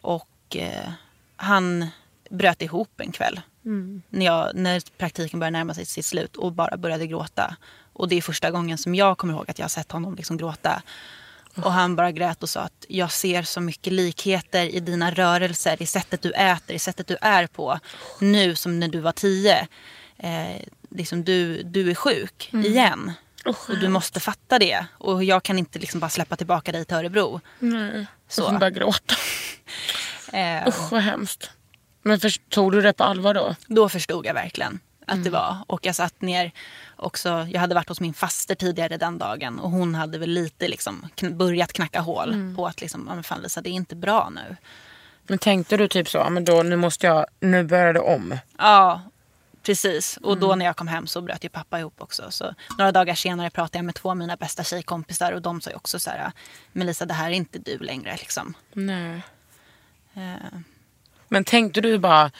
Och 0.00 0.56
eh, 0.56 0.90
han 1.36 1.86
bröt 2.30 2.62
ihop 2.62 3.00
en 3.00 3.12
kväll. 3.12 3.40
När, 4.08 4.26
jag, 4.26 4.50
när 4.54 4.82
praktiken 4.98 5.40
började 5.40 5.58
närma 5.58 5.74
sig 5.74 5.86
sitt 5.86 6.04
slut 6.06 6.36
och 6.36 6.52
bara 6.52 6.76
började 6.76 7.06
gråta. 7.06 7.56
Och 7.92 8.08
det 8.08 8.16
är 8.16 8.22
första 8.22 8.50
gången 8.50 8.78
som 8.78 8.94
jag 8.94 9.18
kommer 9.18 9.34
ihåg 9.34 9.50
att 9.50 9.58
jag 9.58 9.64
har 9.64 9.68
sett 9.68 9.92
honom 9.92 10.14
liksom 10.14 10.36
gråta. 10.36 10.82
Och 11.64 11.72
han 11.72 11.96
bara 11.96 12.12
grät 12.12 12.42
och 12.42 12.48
sa 12.48 12.60
att 12.60 12.84
jag 12.88 13.12
ser 13.12 13.42
så 13.42 13.60
mycket 13.60 13.92
likheter 13.92 14.64
i 14.74 14.80
dina 14.80 15.10
rörelser, 15.10 15.82
i 15.82 15.86
sättet 15.86 16.22
du 16.22 16.32
äter, 16.32 16.74
i 16.74 16.78
sättet 16.78 17.06
du 17.06 17.16
är 17.20 17.46
på. 17.46 17.78
Nu 18.20 18.54
som 18.56 18.80
när 18.80 18.88
du 18.88 19.00
var 19.00 19.12
tio. 19.12 19.66
Eh, 20.18 20.56
liksom 20.90 21.24
du, 21.24 21.62
du 21.62 21.90
är 21.90 21.94
sjuk 21.94 22.50
igen. 22.52 23.12
Och 23.44 23.78
du 23.80 23.88
måste 23.88 24.20
fatta 24.20 24.58
det. 24.58 24.86
Och 24.98 25.24
jag 25.24 25.42
kan 25.42 25.58
inte 25.58 25.78
liksom 25.78 26.00
bara 26.00 26.10
släppa 26.10 26.36
tillbaka 26.36 26.72
dig 26.72 26.84
till 26.84 26.96
Örebro. 26.96 27.40
Nej. 27.58 28.06
Så. 28.28 28.46
Hon 28.46 28.58
började 28.58 28.78
gråta. 28.78 29.14
Eh, 30.32 30.68
Usch 30.68 30.92
vad 30.92 31.00
hemskt. 31.02 31.50
Men 32.02 32.20
först, 32.20 32.42
tog 32.48 32.72
du 32.72 32.80
det 32.80 32.92
på 32.92 33.04
allvar 33.04 33.34
då? 33.34 33.54
då 33.66 33.88
förstod 33.88 34.26
jag 34.26 34.34
verkligen 34.34 34.80
att 35.06 35.24
det 35.24 35.30
var. 35.30 35.56
Och 35.66 35.86
jag 35.86 35.94
satt 35.94 36.20
ner 36.20 36.52
också. 36.98 37.46
Jag 37.50 37.60
hade 37.60 37.74
varit 37.74 37.88
hos 37.88 38.00
min 38.00 38.14
faster 38.14 38.54
tidigare 38.54 38.96
den 38.96 39.18
dagen. 39.18 39.58
Och 39.58 39.70
hon 39.70 39.94
hade 39.94 40.18
väl 40.18 40.30
lite 40.30 40.68
liksom 40.68 41.08
börjat 41.32 41.72
knacka 41.72 42.00
hål 42.00 42.54
på 42.56 42.66
att 42.66 42.80
liksom, 42.80 43.04
"Ja, 43.08 43.14
men 43.14 43.24
fan 43.24 43.42
Lisa 43.42 43.60
det 43.60 43.70
är 43.70 43.72
inte 43.72 43.96
bra 43.96 44.30
nu. 44.34 44.56
Men 45.22 45.38
tänkte 45.38 45.76
du 45.76 45.88
typ 45.88 46.08
så, 46.08 46.30
men 46.30 46.44
då, 46.44 46.62
nu 46.62 46.76
måste 46.76 47.06
jag, 47.06 47.26
nu 47.40 47.64
börjar 47.64 47.92
det 47.92 48.00
om. 48.00 48.38
Ja, 48.58 49.02
precis. 49.62 50.16
Och 50.22 50.38
då 50.38 50.54
när 50.54 50.64
jag 50.66 50.76
kom 50.76 50.88
hem 50.88 51.06
så 51.06 51.20
bröt 51.20 51.44
ju 51.44 51.48
pappa 51.48 51.78
ihop 51.78 51.94
också. 52.02 52.30
Så 52.30 52.54
några 52.78 52.92
dagar 52.92 53.14
senare 53.14 53.50
pratade 53.50 53.78
jag 53.78 53.84
med 53.84 53.94
två 53.94 54.10
av 54.10 54.16
mina 54.16 54.36
bästa 54.36 54.64
tjejkompisar 54.64 55.32
och 55.32 55.42
de 55.42 55.60
sa 55.60 55.70
ju 55.70 55.76
också 55.76 55.98
så 55.98 56.10
här, 56.10 56.32
men 56.72 56.86
Lisa 56.86 57.06
det 57.06 57.14
här 57.14 57.30
är 57.30 57.34
inte 57.34 57.58
du 57.58 57.78
längre 57.78 58.16
liksom. 58.16 58.54
Nej. 58.72 59.22
Eh, 60.14 60.58
Men 61.28 61.44
tänkte 61.44 61.80
du 61.80 61.98
bara... 61.98 62.30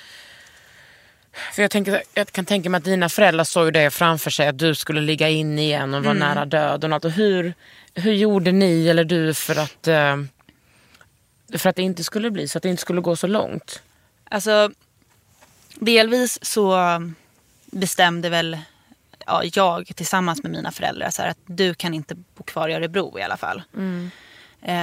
För 1.53 1.63
jag, 1.63 1.71
tänker, 1.71 2.03
jag 2.15 2.33
kan 2.33 2.45
tänka 2.45 2.71
mig 2.71 2.79
att 2.79 2.85
dina 2.85 3.09
föräldrar 3.09 3.45
såg 3.45 3.65
ju 3.65 3.71
det 3.71 3.91
framför 3.91 4.31
sig, 4.31 4.49
att 4.49 4.59
du 4.59 4.75
skulle 4.75 5.01
ligga 5.01 5.29
in 5.29 5.59
igen 5.59 5.95
och 5.95 6.05
vara 6.05 6.15
nära 6.15 6.45
döden. 6.45 6.93
Och 6.93 6.97
allt. 6.97 7.05
Och 7.05 7.11
hur, 7.11 7.55
hur 7.95 8.13
gjorde 8.13 8.53
ni 8.53 8.89
eller 8.89 9.05
du 9.05 9.35
för 9.35 9.59
att, 9.59 9.87
eh, 9.87 10.17
för 11.59 11.71
att 11.71 11.77
det 11.77 11.83
inte 11.83 12.05
skulle 12.05 12.31
bli 12.31 12.49
så, 12.49 12.59
att 12.59 12.63
det 12.63 12.69
inte 12.69 12.83
skulle 12.83 13.01
gå 13.01 13.17
så 13.17 13.27
långt? 13.27 13.83
Alltså, 14.25 14.71
delvis 15.75 16.39
så 16.43 16.79
bestämde 17.67 18.29
väl 18.29 18.59
ja, 19.27 19.43
jag 19.55 19.87
tillsammans 19.97 20.43
med 20.43 20.53
mina 20.53 20.73
föräldrar 20.73 21.11
så 21.11 21.23
här, 21.23 21.29
att 21.29 21.39
du 21.47 21.75
kan 21.75 21.95
inte 21.95 22.15
bo 22.15 22.43
kvar 22.43 22.69
i 22.69 22.75
Örebro 22.75 23.19
i 23.19 23.23
alla 23.23 23.37
fall. 23.37 23.63
Eh, 23.77 24.09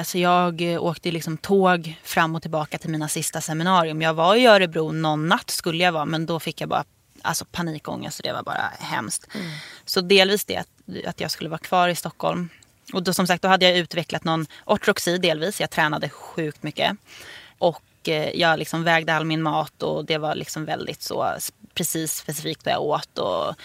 Så 0.05 0.17
jag 0.17 0.73
eh, 0.73 0.83
åkte 0.83 1.11
liksom 1.11 1.37
tåg 1.37 1.99
fram 2.03 2.35
och 2.35 2.41
tillbaka 2.41 2.77
till 2.77 2.89
mina 2.89 3.07
sista 3.07 3.41
seminarium. 3.41 4.01
Jag 4.01 4.13
var 4.13 4.35
i 4.35 4.45
Örebro 4.45 4.91
någon 4.91 5.27
natt 5.27 5.49
skulle 5.49 5.83
jag 5.83 5.91
vara 5.91 6.05
men 6.05 6.25
då 6.25 6.39
fick 6.39 6.61
jag 6.61 6.69
bara 6.69 6.83
alltså, 7.21 7.45
panikångest 7.45 8.19
och 8.19 8.23
det 8.23 8.33
var 8.33 8.43
bara 8.43 8.71
hemskt. 8.79 9.27
Så 9.85 10.01
delvis 10.01 10.45
det 10.45 10.63
att, 11.05 11.21
jag 11.21 11.31
skulle 11.31 11.49
vara 11.49 11.59
kvar 11.59 11.89
i 11.89 11.95
Stockholm. 11.95 12.49
Och 12.93 13.03
då 13.03 13.13
som 13.13 13.27
sagt 13.27 13.41
då 13.41 13.47
hade 13.47 13.65
jag 13.65 13.77
utvecklat 13.77 14.23
någon 14.23 14.45
ortodoxi 14.65 15.17
delvis. 15.17 15.61
Jag 15.61 15.69
tränade 15.69 16.09
sjukt 16.09 16.63
mycket. 16.63 16.97
Och 17.57 18.09
eh, 18.09 18.29
jag 18.29 18.59
liksom 18.59 18.83
vägde 18.83 19.15
all 19.15 19.25
min 19.25 19.41
mat 19.41 19.83
och 19.83 20.05
det 20.05 20.17
var 20.17 20.35
liksom 20.35 20.65
väldigt 20.65 21.01
så 21.01 21.35
precis 21.73 22.13
specifikt 22.15 22.65
vad 22.65 22.73
jag 22.73 22.81
åt 22.81 23.17
och 23.17 23.55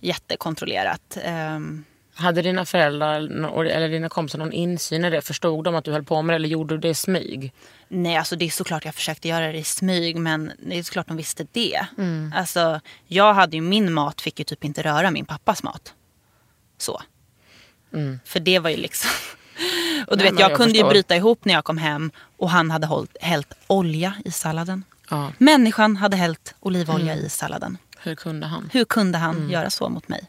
jättekontrollerat. 0.00 1.18
Ehm, 1.22 1.84
Hade 2.14 2.42
dina 2.42 2.64
föräldrar 2.64 3.20
eller 3.66 3.88
dina 3.88 4.08
kompisar 4.08 4.38
någon 4.38 4.52
insyn 4.52 5.04
i 5.04 5.10
det? 5.10 5.22
Förstod 5.22 5.64
de 5.64 5.74
att 5.74 5.84
du 5.84 5.92
höll 5.92 6.04
på 6.04 6.22
med 6.22 6.32
det 6.32 6.36
eller 6.36 6.48
gjorde 6.48 6.74
du 6.74 6.78
det 6.80 6.88
i 6.88 6.94
smyg? 6.94 7.52
Nej, 7.88 8.16
alltså 8.16 8.36
det 8.36 8.44
är 8.44 8.50
såklart 8.50 8.84
jag 8.84 8.94
försökte 8.94 9.28
göra 9.28 9.52
det 9.52 9.58
i 9.58 9.64
smyg 9.64 10.16
men 10.16 10.52
det 10.58 10.78
är 10.78 10.82
såklart 10.82 11.08
de 11.08 11.16
visste 11.16 11.46
det. 11.52 11.86
Alltså, 12.34 12.80
jag 13.06 13.34
hade 13.34 13.56
ju 13.56 13.60
min 13.62 13.92
mat, 13.92 14.20
fick 14.20 14.38
ju 14.38 14.44
typ 14.44 14.64
inte 14.64 14.82
röra 14.82 15.10
min 15.10 15.24
pappas 15.24 15.62
mat. 15.62 15.94
Så. 16.78 17.02
För 18.24 18.40
det 18.40 18.58
var 18.58 18.70
ju 18.70 18.76
liksom... 18.76 19.10
Och 20.06 20.18
du 20.18 20.24
Nej, 20.24 20.32
vet, 20.32 20.40
jag, 20.40 20.50
jag 20.50 20.56
kunde 20.56 20.72
ju 20.72 20.78
förstår. 20.78 20.90
bryta 20.90 21.16
ihop 21.16 21.44
när 21.44 21.54
jag 21.54 21.64
kom 21.64 21.78
hem 21.78 22.10
och 22.36 22.50
han 22.50 22.70
hade 22.70 22.86
hållit, 22.86 23.16
hällt 23.20 23.54
olja 23.66 24.14
i 24.24 24.30
salladen. 24.30 24.84
Ja. 25.10 25.32
Människan 25.38 25.96
hade 25.96 26.16
hällt 26.16 26.54
olivolja 26.60 27.14
i 27.16 27.28
salladen. 27.28 27.78
Hur 27.98 28.14
kunde 28.14 28.46
han? 28.46 28.70
Hur 28.72 28.84
kunde 28.84 29.18
han 29.18 29.50
göra 29.50 29.70
så 29.70 29.88
mot 29.88 30.08
mig? 30.08 30.28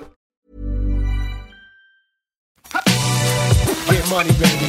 money 4.11 4.33
baby. 4.33 4.65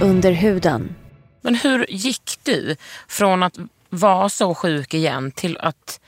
Under 0.00 0.32
huden. 0.32 0.94
Men 1.40 1.54
hur 1.54 1.86
gick 1.88 2.38
du 2.42 2.76
från 3.08 3.42
att 3.42 3.58
vara 3.90 4.28
så 4.28 4.54
sjuk 4.54 4.94
igen 4.94 5.32
till 5.32 5.58
att... 5.58 6.00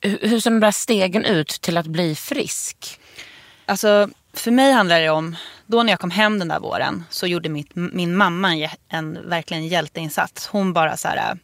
Hur 0.00 0.40
ser 0.40 0.50
de 0.50 0.60
där 0.60 0.70
stegen 0.70 1.24
ut 1.24 1.48
till 1.48 1.76
att 1.76 1.86
bli 1.86 2.14
frisk? 2.14 3.00
Alltså, 3.66 4.08
för 4.32 4.50
mig 4.50 4.72
handlar 4.72 5.00
det 5.00 5.10
om, 5.10 5.36
då 5.66 5.82
när 5.82 5.92
jag 5.92 6.00
kom 6.00 6.10
hem 6.10 6.38
den 6.38 6.48
där 6.48 6.60
våren 6.60 7.04
så 7.10 7.26
gjorde 7.26 7.48
mitt, 7.48 7.70
min 7.74 8.16
mamma 8.16 8.54
en, 8.54 8.70
en 8.88 9.28
verkligen 9.28 9.68
hjälteinsats. 9.68 10.46
Hon 10.46 10.72
bara 10.72 10.96
så 10.96 11.08
här, 11.08 11.38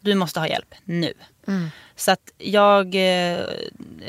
du 0.00 0.14
måste 0.14 0.40
ha 0.40 0.48
hjälp 0.48 0.74
nu. 0.84 1.12
Så 1.96 2.10
att 2.10 2.32
jag 2.38 2.94
eh, 2.94 3.38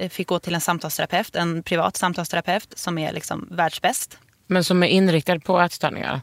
fick 0.09 0.27
gå 0.27 0.39
till 0.39 0.55
en 0.55 0.61
samtalsterapeut, 0.61 1.35
en 1.35 1.63
privat 1.63 1.97
samtalsterapeut 1.97 2.73
som 2.75 2.97
är 2.97 3.13
liksom 3.13 3.47
världsbäst. 3.51 4.17
Men 4.47 4.63
som 4.63 4.83
är 4.83 4.87
inriktad 4.87 5.39
på 5.39 5.59
ätstörningar. 5.59 6.21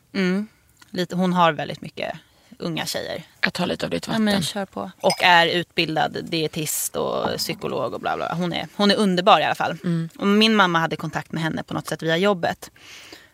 Lite, 0.91 1.17
hon 1.17 1.33
har 1.33 1.53
väldigt 1.53 1.81
mycket 1.81 2.13
unga 2.59 2.87
tjejer. 2.87 3.23
Jag 3.41 3.53
tar 3.53 3.67
lite 3.67 3.87
av 3.87 3.91
ditt 3.91 4.07
Ja, 4.07 4.11
vatten. 4.13 4.25
men 4.25 4.43
kör 4.43 4.65
på. 4.67 4.91
Och 5.01 5.23
är 5.23 5.47
utbildad 5.47 6.17
dietist 6.25 6.97
och 6.97 7.37
psykolog 7.37 7.95
och 7.95 8.01
bla 8.01 8.17
bla. 8.17 8.35
Hon 8.35 8.53
är, 8.53 8.69
hon 8.77 8.91
är 8.91 8.97
underbar 8.97 9.41
i 9.41 9.45
alla 9.45 9.55
fall. 9.55 9.77
Och 10.19 10.27
min 10.27 10.55
mamma 10.57 10.79
hade 10.79 10.97
kontakt 10.97 11.33
med 11.33 11.43
henne 11.43 11.63
på 11.63 11.75
något 11.75 11.87
sätt 11.89 12.03
via 12.03 12.17
jobbet. 12.17 12.71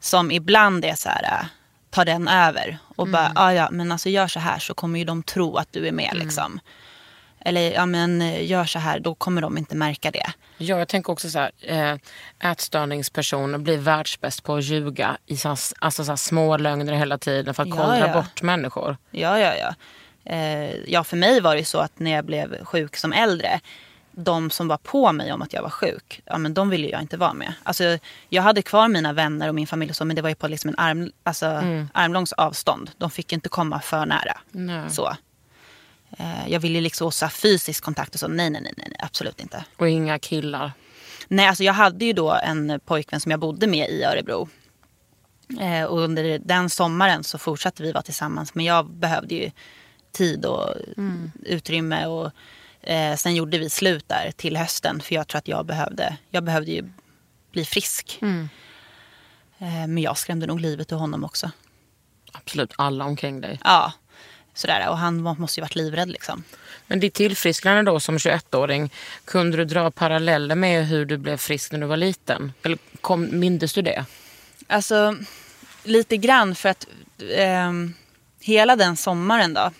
Som 0.00 0.30
ibland 0.30 0.84
är 0.84 0.94
så 0.94 1.08
här, 1.08 1.22
äh, 1.24 1.46
tar 1.90 2.04
den 2.04 2.28
över. 2.28 2.78
Och 2.96 3.08
bara, 3.08 3.32
ja 3.34 3.52
ja, 3.52 3.68
men 3.70 3.92
alltså 3.92 4.08
gör 4.08 4.26
så 4.28 4.40
här 4.40 4.58
så 4.58 4.74
kommer 4.74 4.98
ju 4.98 5.04
de 5.04 5.22
tro 5.22 5.56
att 5.56 5.68
du 5.72 5.88
är 5.88 5.92
med 5.92 6.12
liksom. 6.14 6.60
Eller, 7.44 7.72
ja 7.72 7.86
men 7.86 8.22
eh, 8.22 8.44
gör 8.50 8.64
så 8.64 8.78
här, 8.78 9.00
då 9.00 9.14
kommer 9.14 9.42
de 9.42 9.58
inte 9.58 9.76
märka 9.76 10.10
det. 10.10 10.32
Ja, 10.58 10.78
jag 10.78 10.88
tänker 10.88 11.12
också 11.12 11.30
så 11.30 11.38
här. 11.38 11.50
Eh, 11.60 11.96
ätstörningspersoner 12.50 13.58
blir 13.58 13.78
världsbäst 13.78 14.42
på 14.42 14.54
att 14.54 14.64
ljuga 14.64 15.16
i 15.26 15.36
så 15.36 15.56
alltså 15.78 16.04
så 16.04 16.16
små 16.16 16.56
lögner 16.56 16.92
hela 16.92 17.18
tiden 17.18 17.54
för 17.54 17.62
att 17.62 17.68
Ja, 17.68 17.76
kollra 17.76 17.98
ja. 17.98 18.12
bort 18.14 18.42
människor. 18.42 18.96
Ja, 19.10 19.38
ja, 19.38 19.54
ja. 19.56 19.74
Eh, 20.24 20.74
ja, 20.74 21.04
för 21.04 21.16
mig 21.16 21.40
var 21.40 21.56
det 21.56 21.64
så 21.64 21.78
att 21.78 21.98
när 21.98 22.10
jag 22.10 22.24
blev 22.24 22.64
sjuk 22.64 22.96
som 22.96 23.12
äldre, 23.12 23.60
de 24.12 24.50
som 24.50 24.68
var 24.68 24.76
på 24.76 25.12
mig 25.12 25.32
om 25.32 25.42
att 25.42 25.52
jag 25.52 25.62
var 25.62 25.70
sjuk, 25.70 26.22
ja 26.24 26.38
men 26.38 26.54
de 26.54 26.70
ville 26.70 26.88
jag 26.88 27.00
inte 27.00 27.16
vara 27.16 27.34
med. 27.34 27.54
Alltså, 27.62 27.98
jag 28.28 28.42
hade 28.42 28.62
kvar 28.62 28.88
mina 28.88 29.12
vänner 29.12 29.48
och 29.48 29.54
min 29.54 29.66
familj 29.66 29.90
och 29.90 29.96
så, 29.96 30.04
men 30.04 30.16
det 30.16 30.22
var 30.22 30.28
ju 30.28 30.34
på 30.34 30.48
liksom 30.48 30.68
en 30.68 30.78
arm, 30.78 31.12
alltså, 31.22 31.46
armlångs 31.94 32.32
avstånd. 32.32 32.90
De 32.98 33.10
fick 33.10 33.32
inte 33.32 33.48
komma 33.48 33.80
för 33.80 34.06
nära. 34.06 34.40
Nej. 34.50 34.90
Så. 34.90 35.16
Eh, 36.18 36.48
jag 36.48 36.60
ville 36.60 36.80
liksom 36.80 37.06
också 37.06 37.24
ha 37.24 37.30
fysisk 37.30 37.84
kontakt 37.84 38.14
och 38.14 38.20
så. 38.20 38.28
Nej, 38.28 38.50
nej, 38.50 38.62
nej, 38.62 38.74
nej, 38.76 38.96
absolut 38.98 39.40
inte. 39.40 39.64
Och 39.76 39.88
inga 39.88 40.18
killar. 40.18 40.72
Nej, 41.28 41.46
alltså 41.46 41.64
jag 41.64 41.72
hade 41.72 42.04
ju 42.04 42.12
då 42.12 42.30
en 42.42 42.80
pojkvän 42.84 43.20
som 43.20 43.30
jag 43.30 43.40
bodde 43.40 43.66
med 43.66 43.90
i 43.90 44.04
Örebro. 44.04 44.48
Eh, 45.60 45.84
och 45.84 46.00
under 46.00 46.38
den 46.38 46.70
sommaren 46.70 47.24
så 47.24 47.38
fortsatte 47.38 47.82
vi 47.82 47.92
vara 47.92 48.02
tillsammans. 48.02 48.54
Men 48.54 48.64
jag 48.64 48.90
behövde 48.90 49.34
ju 49.34 49.50
tid 50.12 50.44
och 50.46 50.74
utrymme. 51.44 52.06
Och 52.06 52.30
eh, 52.82 53.16
sen 53.16 53.34
gjorde 53.34 53.58
vi 53.58 53.70
slut 53.70 54.08
där 54.08 54.32
till 54.36 54.56
hösten. 54.56 55.00
För 55.00 55.14
jag 55.14 55.28
tror 55.28 55.38
att 55.38 55.48
jag 55.48 55.66
behövde, 55.66 56.16
jag 56.30 56.44
behövde 56.44 56.70
ju 56.70 56.84
bli 57.52 57.64
frisk. 57.64 58.18
Eh, 59.58 59.86
men 59.86 59.98
jag 59.98 60.18
skrämde 60.18 60.46
nog 60.46 60.60
livet 60.60 60.92
ur 60.92 60.96
honom 60.96 61.24
också. 61.24 61.50
Absolut 62.32 62.72
alla 62.76 63.04
omkring 63.04 63.40
dig. 63.40 63.60
Ja, 63.64 63.92
sådär. 64.54 64.88
Och 64.88 64.98
han 64.98 65.22
måste 65.22 65.60
ju 65.60 65.62
varit 65.62 65.74
livrädd 65.74 66.08
liksom. 66.08 66.44
Men 66.86 67.00
ditt 67.00 67.14
tillfrisknande 67.14 67.82
då 67.82 68.00
som 68.00 68.18
21-åring, 68.18 68.92
kunde 69.24 69.56
du 69.56 69.64
dra 69.64 69.90
paralleller 69.90 70.54
med 70.54 70.86
hur 70.86 71.04
du 71.04 71.16
blev 71.16 71.36
frisk 71.36 71.72
när 71.72 71.78
du 71.78 71.86
var 71.86 71.96
liten? 71.96 72.52
Eller 72.62 72.78
kom, 73.00 73.40
mindes 73.40 73.72
du 73.72 73.82
det? 73.82 74.04
Alltså 74.66 75.16
lite 75.84 76.16
grann 76.16 76.54
för 76.54 76.68
att 76.68 76.86
ehm, 77.34 77.94
hela 78.40 78.76
den 78.76 78.96
sommaren 78.96 79.54
då 79.54 79.70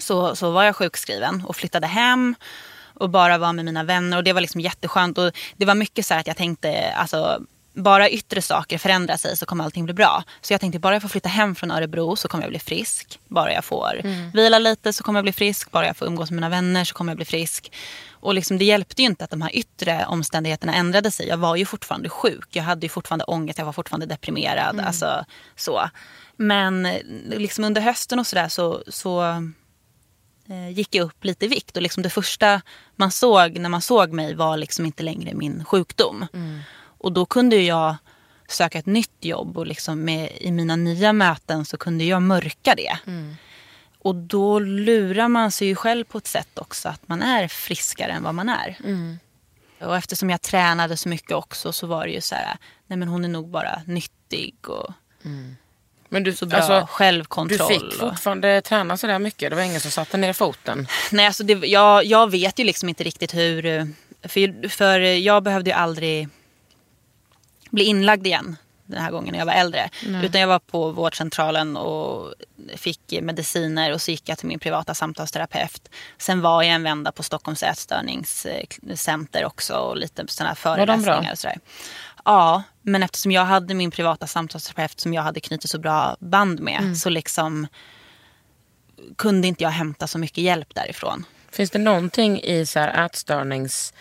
så, 0.00 0.36
så 0.36 0.50
var 0.50 0.64
jag 0.64 0.76
sjukskriven 0.76 1.42
och 1.46 1.56
flyttade 1.56 1.86
hem 1.86 2.34
och 2.94 3.10
bara 3.10 3.38
var 3.38 3.52
med 3.52 3.64
mina 3.64 3.84
vänner 3.84 4.16
och 4.16 4.24
det 4.24 4.32
var 4.32 4.40
liksom 4.40 4.60
jätteskönt. 4.60 5.18
Och 5.18 5.32
det 5.56 5.64
var 5.64 5.74
mycket 5.74 6.06
så 6.06 6.14
här 6.14 6.20
att 6.20 6.26
jag 6.26 6.36
tänkte, 6.36 6.92
alltså 6.92 7.40
bara 7.74 8.10
yttre 8.10 8.42
saker 8.42 8.78
förändrar 8.78 9.16
sig 9.16 9.36
så 9.36 9.46
kommer 9.46 9.64
allting 9.64 9.84
bli 9.84 9.94
bra. 9.94 10.24
Så 10.40 10.52
jag 10.52 10.60
tänkte 10.60 10.78
bara 10.78 10.94
jag 10.94 11.02
får 11.02 11.08
flytta 11.08 11.28
hem 11.28 11.54
från 11.54 11.70
Örebro 11.70 12.16
så 12.16 12.28
kommer 12.28 12.44
jag 12.44 12.50
bli 12.50 12.58
frisk. 12.58 13.20
Bara 13.28 13.52
jag 13.52 13.64
får 13.64 14.00
vila 14.34 14.58
lite 14.58 14.92
så 14.92 15.04
kommer 15.04 15.18
jag 15.18 15.24
bli 15.24 15.32
frisk. 15.32 15.70
Bara 15.70 15.86
jag 15.86 15.96
får 15.96 16.06
umgås 16.06 16.30
med 16.30 16.36
mina 16.36 16.48
vänner 16.48 16.84
så 16.84 16.94
kommer 16.94 17.12
jag 17.12 17.16
bli 17.16 17.24
frisk. 17.24 17.72
Och 18.20 18.34
liksom, 18.34 18.58
det 18.58 18.64
hjälpte 18.64 19.02
ju 19.02 19.08
inte 19.08 19.24
att 19.24 19.30
de 19.30 19.42
här 19.42 19.56
yttre 19.56 20.06
omständigheterna 20.06 20.74
ändrade 20.74 21.10
sig. 21.10 21.28
Jag 21.28 21.36
var 21.36 21.56
ju 21.56 21.64
fortfarande 21.64 22.08
sjuk. 22.08 22.48
Jag 22.50 22.62
hade 22.62 22.86
ju 22.86 22.88
fortfarande 22.88 23.24
ångest. 23.24 23.58
Jag 23.58 23.66
var 23.66 23.72
fortfarande 23.72 24.06
deprimerad. 24.06 24.80
Alltså, 24.80 25.24
så. 25.56 25.90
Men 26.36 26.88
liksom 27.30 27.64
under 27.64 27.80
hösten 27.80 28.18
och 28.18 28.26
sådär 28.26 28.48
så, 28.48 28.82
så 28.88 29.42
gick 30.72 30.94
jag 30.94 31.04
upp 31.04 31.24
lite 31.24 31.44
i 31.44 31.48
vikt. 31.48 31.76
Och 31.76 31.82
liksom 31.82 32.02
det 32.02 32.10
första 32.10 32.62
man 32.96 33.10
såg 33.10 33.58
när 33.58 33.68
man 33.68 33.80
såg 33.82 34.12
mig 34.12 34.34
var 34.34 34.56
liksom 34.56 34.86
inte 34.86 35.02
längre 35.02 35.34
min 35.34 35.64
sjukdom. 35.64 36.26
Och 37.00 37.12
då 37.12 37.26
kunde 37.26 37.56
jag 37.56 37.96
söka 38.48 38.78
ett 38.78 38.86
nytt 38.86 39.24
jobb 39.24 39.58
och 39.58 39.66
liksom 39.66 40.04
med, 40.04 40.32
i 40.40 40.50
mina 40.52 40.76
nya 40.76 41.12
möten 41.12 41.64
så 41.64 41.76
kunde 41.76 42.04
jag 42.04 42.22
mörka 42.22 42.74
det. 42.74 42.98
Och 43.98 44.14
då 44.14 44.58
lurar 44.58 45.28
man 45.28 45.50
sig 45.50 45.68
ju 45.68 45.74
själv 45.74 46.04
på 46.04 46.18
ett 46.18 46.26
sätt 46.26 46.58
också 46.58 46.88
att 46.88 47.08
man 47.08 47.22
är 47.22 47.48
friskare 47.48 48.12
än 48.12 48.22
vad 48.22 48.34
man 48.34 48.48
är. 48.48 48.76
Och 49.80 49.96
eftersom 49.96 50.30
jag 50.30 50.42
tränade 50.42 50.96
så 50.96 51.08
mycket 51.08 51.32
också 51.32 51.72
så 51.72 51.86
var 51.86 52.06
det 52.06 52.12
ju 52.12 52.20
så 52.20 52.34
här, 52.34 52.56
nej 52.86 52.96
men 52.96 53.08
hon 53.08 53.24
är 53.24 53.28
nog 53.28 53.48
bara 53.48 53.82
nyttig 53.86 54.54
och 54.68 54.92
Men 56.08 56.22
du, 56.24 56.34
så 56.34 56.46
bra 56.46 56.58
alltså, 56.58 56.80
du 56.80 56.86
självkontroll. 56.86 57.68
fick 57.68 57.82
och... 57.82 58.10
fortfarande 58.10 58.60
träna 58.60 58.96
sådär 58.96 59.18
mycket? 59.18 59.50
Det 59.50 59.56
var 59.56 59.62
ingen 59.62 59.80
som 59.80 59.90
satte 59.90 60.16
ner 60.16 60.32
foten? 60.32 60.86
Nej, 61.12 61.26
alltså 61.26 61.44
det, 61.44 61.52
jag, 61.66 62.04
jag 62.04 62.30
vet 62.30 62.58
ju 62.58 62.64
liksom 62.64 62.88
inte 62.88 63.04
riktigt 63.04 63.34
hur... 63.34 63.66
eh, 63.66 63.84
För, 64.22 64.68
för 64.68 65.00
jag 65.00 65.42
behövde 65.42 65.70
ju 65.70 65.76
aldrig 65.76 66.28
bli 67.70 67.84
inlagd 67.84 68.26
igen 68.26 68.56
den 68.86 69.02
här 69.02 69.10
gången 69.10 69.32
när 69.32 69.38
jag 69.38 69.46
var 69.46 69.52
äldre. 69.52 69.90
Utan 70.24 70.40
jag 70.40 70.48
var 70.48 70.58
på 70.58 70.90
vårdcentralen 70.90 71.76
och 71.76 72.34
fick 72.76 73.00
mediciner 73.22 73.92
och 73.92 74.02
så 74.02 74.10
gick 74.10 74.28
jag 74.28 74.38
till 74.38 74.46
min 74.48 74.58
privata 74.58 74.94
samtalsterapeut. 74.94 75.88
Sen 76.18 76.40
var 76.40 76.62
jag 76.62 76.74
en 76.74 76.82
vända 76.82 77.12
på 77.12 77.22
Stockholms 77.22 77.62
ätstörningscenter 77.62 79.44
också 79.44 79.74
och 79.74 79.96
lite 79.96 80.24
sådana 80.28 80.48
här 80.48 80.54
föreläsningar. 80.54 81.32
Och 81.32 81.38
sådär. 81.38 81.58
Ja, 82.24 82.62
men 82.82 83.02
eftersom 83.02 83.32
jag 83.32 83.44
hade 83.44 83.74
min 83.74 83.90
privata 83.90 84.26
samtalsterapeut 84.26 85.00
som 85.00 85.14
jag 85.14 85.22
hade 85.22 85.40
knutit 85.40 85.70
så 85.70 85.78
bra 85.78 86.16
band 86.20 86.60
med 86.60 86.98
så 86.98 87.10
liksom 87.10 87.66
kunde 89.18 89.48
inte 89.48 89.62
jag 89.62 89.70
hämta 89.70 90.06
så 90.06 90.18
mycket 90.18 90.44
hjälp 90.44 90.74
därifrån. 90.74 91.24
Finns 91.50 91.70
det 91.70 91.78
någonting 91.78 92.40
i 92.40 92.66
så 92.66 92.78
här 92.78 93.06
ätstörnings 93.06 93.92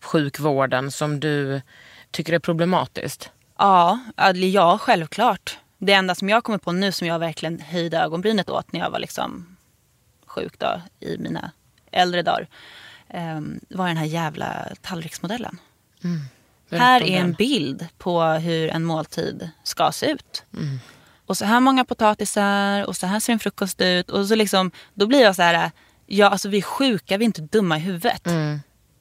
sjukvården 0.00 0.90
som 0.90 1.20
du 1.20 1.62
tycker 2.10 2.32
är 2.32 2.38
problematiskt? 2.38 3.30
Ja, 3.58 3.98
ja, 4.34 4.78
självklart. 4.78 5.58
Det 5.78 5.92
enda 5.92 6.14
som 6.14 6.28
jag 6.28 6.44
kommer 6.44 6.58
på 6.58 6.72
nu 6.72 6.92
som 6.92 7.06
jag 7.06 7.18
verkligen 7.18 7.60
höjde 7.60 7.98
ögonbrynet 7.98 8.50
åt 8.50 8.72
när 8.72 8.80
jag 8.80 8.90
var 8.90 8.98
liksom 8.98 9.56
sjuk 10.26 10.58
då, 10.58 10.80
i 11.00 11.18
mina 11.18 11.50
äldre 11.92 12.22
dagar 12.22 12.48
eh, 13.08 13.40
var 13.68 13.88
den 13.88 13.96
här 13.96 14.04
jävla 14.04 14.68
tallriksmodellen. 14.82 15.58
Här 16.70 17.02
är 17.02 17.20
en 17.20 17.32
bild 17.32 17.86
på 17.98 18.22
hur 18.22 18.68
en 18.68 18.84
måltid 18.84 19.50
ska 19.62 19.92
se 19.92 20.06
ut. 20.10 20.44
Och 21.26 21.36
så 21.36 21.44
här 21.44 21.60
många 21.60 21.84
potatisar 21.84 22.86
och 22.86 22.96
så 22.96 23.06
här 23.06 23.20
ser 23.20 23.32
en 23.32 23.38
frukost 23.38 23.80
ut. 23.80 24.10
Och 24.10 24.26
så 24.26 24.34
liksom, 24.34 24.70
då 24.94 25.06
blir 25.06 25.20
jag 25.22 25.36
så 25.36 25.42
här, 25.42 25.70
ja 26.06 26.28
alltså 26.28 26.48
vi 26.48 26.58
är 26.58 26.62
sjuka, 26.62 27.16
vi 27.18 27.24
är 27.24 27.26
inte 27.26 27.42
dumma 27.42 27.76
i 27.76 27.80
huvudet. 27.80 28.22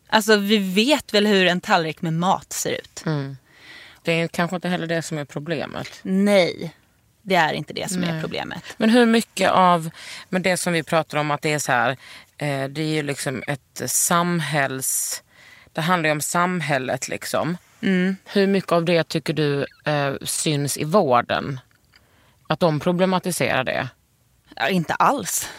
Alltså 0.10 0.36
vi 0.36 0.58
vet 0.58 1.14
väl 1.14 1.28
hur 1.28 1.48
en 1.48 1.62
tallrik 1.62 2.02
med 2.02 2.14
mat 2.14 2.54
ser 2.54 2.72
ut. 2.72 3.04
Det 4.04 4.12
är 4.22 4.28
kanske 4.28 4.56
inte 4.56 4.70
heller 4.70 4.88
det 4.88 5.02
som 5.02 5.18
är 5.18 5.26
problemet. 5.26 5.88
Nej, 6.02 6.76
det 7.22 7.36
är 7.36 7.54
inte 7.54 7.74
det 7.74 7.90
som 7.92 8.04
är 8.04 8.22
problemet. 8.22 8.64
Men 8.78 8.90
hur 8.90 9.06
mycket 9.06 9.52
av 9.52 9.90
men 10.30 10.42
det 10.42 10.58
som 10.58 10.74
vi 10.74 10.84
pratar 10.84 11.18
om 11.18 11.32
att 11.32 11.42
det 11.42 11.54
är 11.54 11.60
så 11.60 11.72
här, 11.72 11.90
eh, 12.38 12.68
det 12.70 12.82
är 12.82 12.94
ju 12.96 13.04
liksom 13.04 13.44
ett 13.48 13.82
samhälls... 13.86 15.24
Det 15.74 15.82
handlar 15.82 16.08
ju 16.08 16.12
om 16.12 16.22
samhället 16.22 17.08
liksom. 17.08 17.58
Hur 18.26 18.48
mycket 18.48 18.72
av 18.72 18.86
det 18.86 19.04
tycker 19.04 19.34
du 19.34 19.66
eh, 19.86 20.14
syns 20.22 20.78
i 20.78 20.84
vården? 20.84 21.60
Att 22.48 22.60
de 22.60 22.80
problematiserar 22.80 23.64
det? 23.64 23.88
Ja, 24.56 24.68
inte 24.70 24.94
alls. 24.94 25.50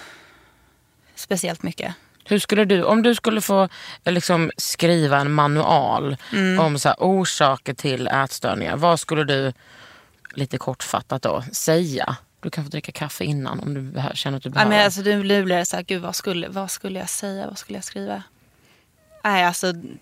Speciellt 1.15 1.63
mycket. 1.63 1.95
Hur 2.25 2.39
skulle 2.39 2.65
du, 2.65 2.83
om 2.85 3.03
du 3.03 3.15
skulle 3.15 3.41
få 3.41 3.69
eh, 4.05 4.13
liksom, 4.13 4.51
skriva 4.57 5.19
en 5.19 5.33
manual 5.33 6.17
om 6.61 6.79
så 6.79 6.89
här, 6.89 6.97
orsaker 7.01 7.75
till 7.75 8.07
ätstörningar, 8.09 8.77
vad 8.77 9.01
skulle 9.01 9.25
du 9.25 9.53
lite 10.35 10.59
kortfattat 10.59 11.23
då 11.23 11.45
säga? 11.53 12.17
Du 12.41 12.51
kan 12.51 12.65
få 12.65 12.71
dricka 12.71 12.93
kaffe 12.93 13.25
innan 13.25 13.61
om 13.61 13.75
du 13.75 14.01
känner 14.15 14.37
att 14.37 14.43
du 14.43 14.49
Ja, 14.49 14.53
behöver. 14.53 14.71
men 14.71 14.85
alltså, 14.85 15.03
blir 15.03 15.45
det 15.45 15.67
så 15.67 15.77
här, 15.77 15.83
gud 15.83 16.03
vad 16.03 16.15
skulle, 16.15 16.49
vad 16.49 16.71
skulle 16.71 16.99
jag 16.99 17.09
säga, 17.09 17.47
vad 17.47 17.59
skulle 17.59 17.77
jag 17.77 17.85
skriva? 17.85 18.23
Nej, 19.25 19.45
alltså. 19.45 19.67
Är 19.67 19.73
det 19.73 19.99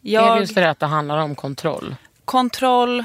Jag, 0.00 0.40
just 0.40 0.54
det 0.54 0.70
att 0.70 0.80
det 0.80 0.86
handlar 0.86 1.18
om 1.18 1.34
kontroll? 1.34 1.96
kontroll, 2.24 3.04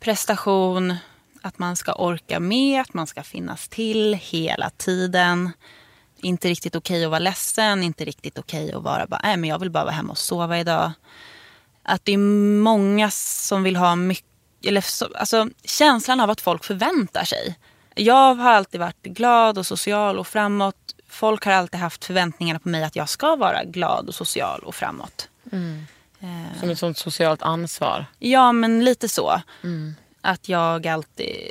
prestation, 0.00 0.94
att 1.42 1.58
man 1.58 1.76
ska 1.76 1.92
orka 1.92 2.40
med, 2.40 2.80
att 2.80 2.94
man 2.94 3.06
ska 3.06 3.22
finnas 3.22 3.68
till 3.68 4.14
hela 4.14 4.70
tiden. 4.70 5.52
Inte 6.20 6.48
riktigt 6.48 6.76
okej 6.76 7.04
att 7.04 7.10
vara 7.10 7.18
ledsen, 7.18 7.82
inte 7.82 8.04
riktigt 8.04 8.38
okej 8.38 8.72
att 8.72 8.82
vara 8.82 9.06
bara, 9.06 9.20
nej 9.22 9.36
men 9.36 9.50
jag 9.50 9.58
vill 9.58 9.70
bara 9.70 9.84
vara 9.84 9.94
hemma 9.94 10.10
och 10.10 10.18
sova 10.18 10.58
idag. 10.58 10.92
Att 11.82 12.04
det 12.04 12.12
är 12.12 12.18
många 12.62 13.10
som 13.10 13.62
vill 13.62 13.76
ha 13.76 13.96
mycket, 13.96 14.26
eller 14.66 14.80
så, 14.80 15.08
alltså 15.14 15.48
känslan 15.64 16.20
av 16.20 16.30
att 16.30 16.40
folk 16.40 16.64
förväntar 16.64 17.24
sig. 17.24 17.58
Jag 17.94 18.34
har 18.34 18.52
alltid 18.52 18.80
varit 18.80 19.02
glad 19.02 19.58
och 19.58 19.66
social 19.66 20.18
och 20.18 20.26
framåt. 20.26 20.94
Folk 21.08 21.44
har 21.44 21.52
alltid 21.52 21.80
haft 21.80 22.04
förväntningarna 22.04 22.58
på 22.60 22.68
mig 22.68 22.84
att 22.84 22.96
jag 22.96 23.08
ska 23.08 23.36
vara 23.36 23.64
glad 23.64 24.08
och 24.08 24.14
social 24.14 24.60
och 24.64 24.74
framåt. 24.74 25.28
Som 26.60 26.70
ett 26.70 26.78
sånt 26.78 26.98
socialt 26.98 27.42
ansvar? 27.42 28.06
Ja, 28.18 28.52
men 28.52 28.84
lite 28.84 29.08
så. 29.08 29.42
Att 30.20 30.48
jag 30.48 30.86
alltid 30.86 31.50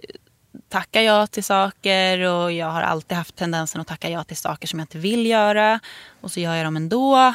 tackar 0.69 1.01
ja 1.01 1.27
till 1.27 1.43
saker 1.43 2.19
och 2.19 2.51
jag 2.51 2.67
har 2.67 2.81
alltid 2.81 3.17
haft 3.17 3.35
tendensen 3.35 3.81
att 3.81 3.87
tacka 3.87 4.09
ja 4.09 4.23
till 4.23 4.37
saker 4.37 4.67
som 4.67 4.79
jag 4.79 4.83
inte 4.83 4.97
vill 4.97 5.25
göra. 5.25 5.79
Och 6.21 6.31
så 6.31 6.39
gör 6.39 6.55
jag 6.55 6.65
dem 6.65 6.75
ändå. 6.77 7.33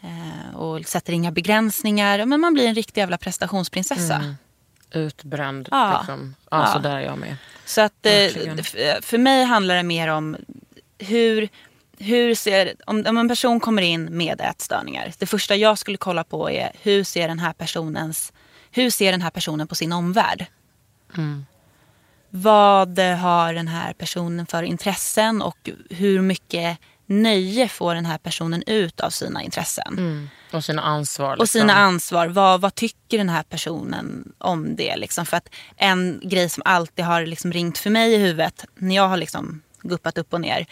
Eh, 0.00 0.56
och 0.56 0.86
sätter 0.86 1.12
inga 1.12 1.30
begränsningar. 1.32 2.24
Men 2.26 2.40
man 2.40 2.54
blir 2.54 2.66
en 2.68 2.74
riktig 2.74 3.00
jävla 3.00 3.18
prestationsprinsessa. 3.18 4.34
Utbränd. 4.90 5.68
Ja. 5.70 5.98
Liksom. 5.98 6.34
Ja, 6.50 6.66
Ja. 6.66 6.72
så 6.72 6.78
där 6.78 6.96
är 6.96 7.00
jag 7.00 7.18
med. 7.18 7.36
Så 7.64 7.80
att 7.80 8.06
eh, 8.06 8.12
för 9.02 9.18
mig 9.18 9.44
handlar 9.44 9.74
det 9.74 9.82
mer 9.82 10.08
om 10.08 10.36
hur, 10.98 11.48
hur 11.98 12.34
ser, 12.34 12.74
om, 12.86 13.04
om 13.06 13.18
en 13.18 13.28
person 13.28 13.60
kommer 13.60 13.82
in 13.82 14.04
med 14.04 14.40
ätstörningar. 14.40 15.12
Det 15.18 15.26
första 15.26 15.56
jag 15.56 15.78
skulle 15.78 15.96
kolla 15.96 16.24
på 16.24 16.50
är 16.50 16.72
hur 16.82 17.04
ser 17.04 17.28
den 17.28 17.38
här 17.38 17.52
personens, 17.52 18.32
hur 18.70 18.90
ser 18.90 19.12
den 19.12 19.22
här 19.22 19.30
personen 19.30 19.66
på 19.66 19.74
sin 19.74 19.92
omvärld? 19.92 20.46
Vad 22.30 22.98
har 22.98 23.54
den 23.54 23.68
här 23.68 23.92
personen 23.92 24.46
för 24.46 24.62
intressen 24.62 25.42
och 25.42 25.70
hur 25.90 26.22
mycket 26.22 26.78
nöje 27.06 27.68
får 27.68 27.94
den 27.94 28.06
här 28.06 28.18
personen 28.18 28.62
ut 28.66 29.00
av 29.00 29.10
sina 29.10 29.42
intressen? 29.42 29.96
Och 30.52 30.64
sina 30.64 30.82
ansvar. 30.82 31.32
Och 31.32 31.38
liksom. 31.38 31.60
sina 31.60 31.74
ansvar. 31.74 32.26
Vad, 32.26 32.60
vad 32.60 32.74
tycker 32.74 33.18
den 33.18 33.28
här 33.28 33.42
personen 33.42 34.32
om 34.38 34.76
det? 34.76 34.96
Liksom? 34.96 35.26
För 35.26 35.36
att 35.36 35.48
en 35.76 36.20
grej 36.24 36.48
som 36.48 36.62
alltid 36.66 37.04
har 37.04 37.26
liksom 37.26 37.52
ringt 37.52 37.78
för 37.78 37.90
mig 37.90 38.12
i 38.14 38.16
huvudet 38.16 38.64
när 38.74 38.96
jag 38.96 39.08
har 39.08 39.16
liksom 39.16 39.62
guppat 39.88 40.18
upp 40.18 40.32
och 40.32 40.40
ner. 40.40 40.66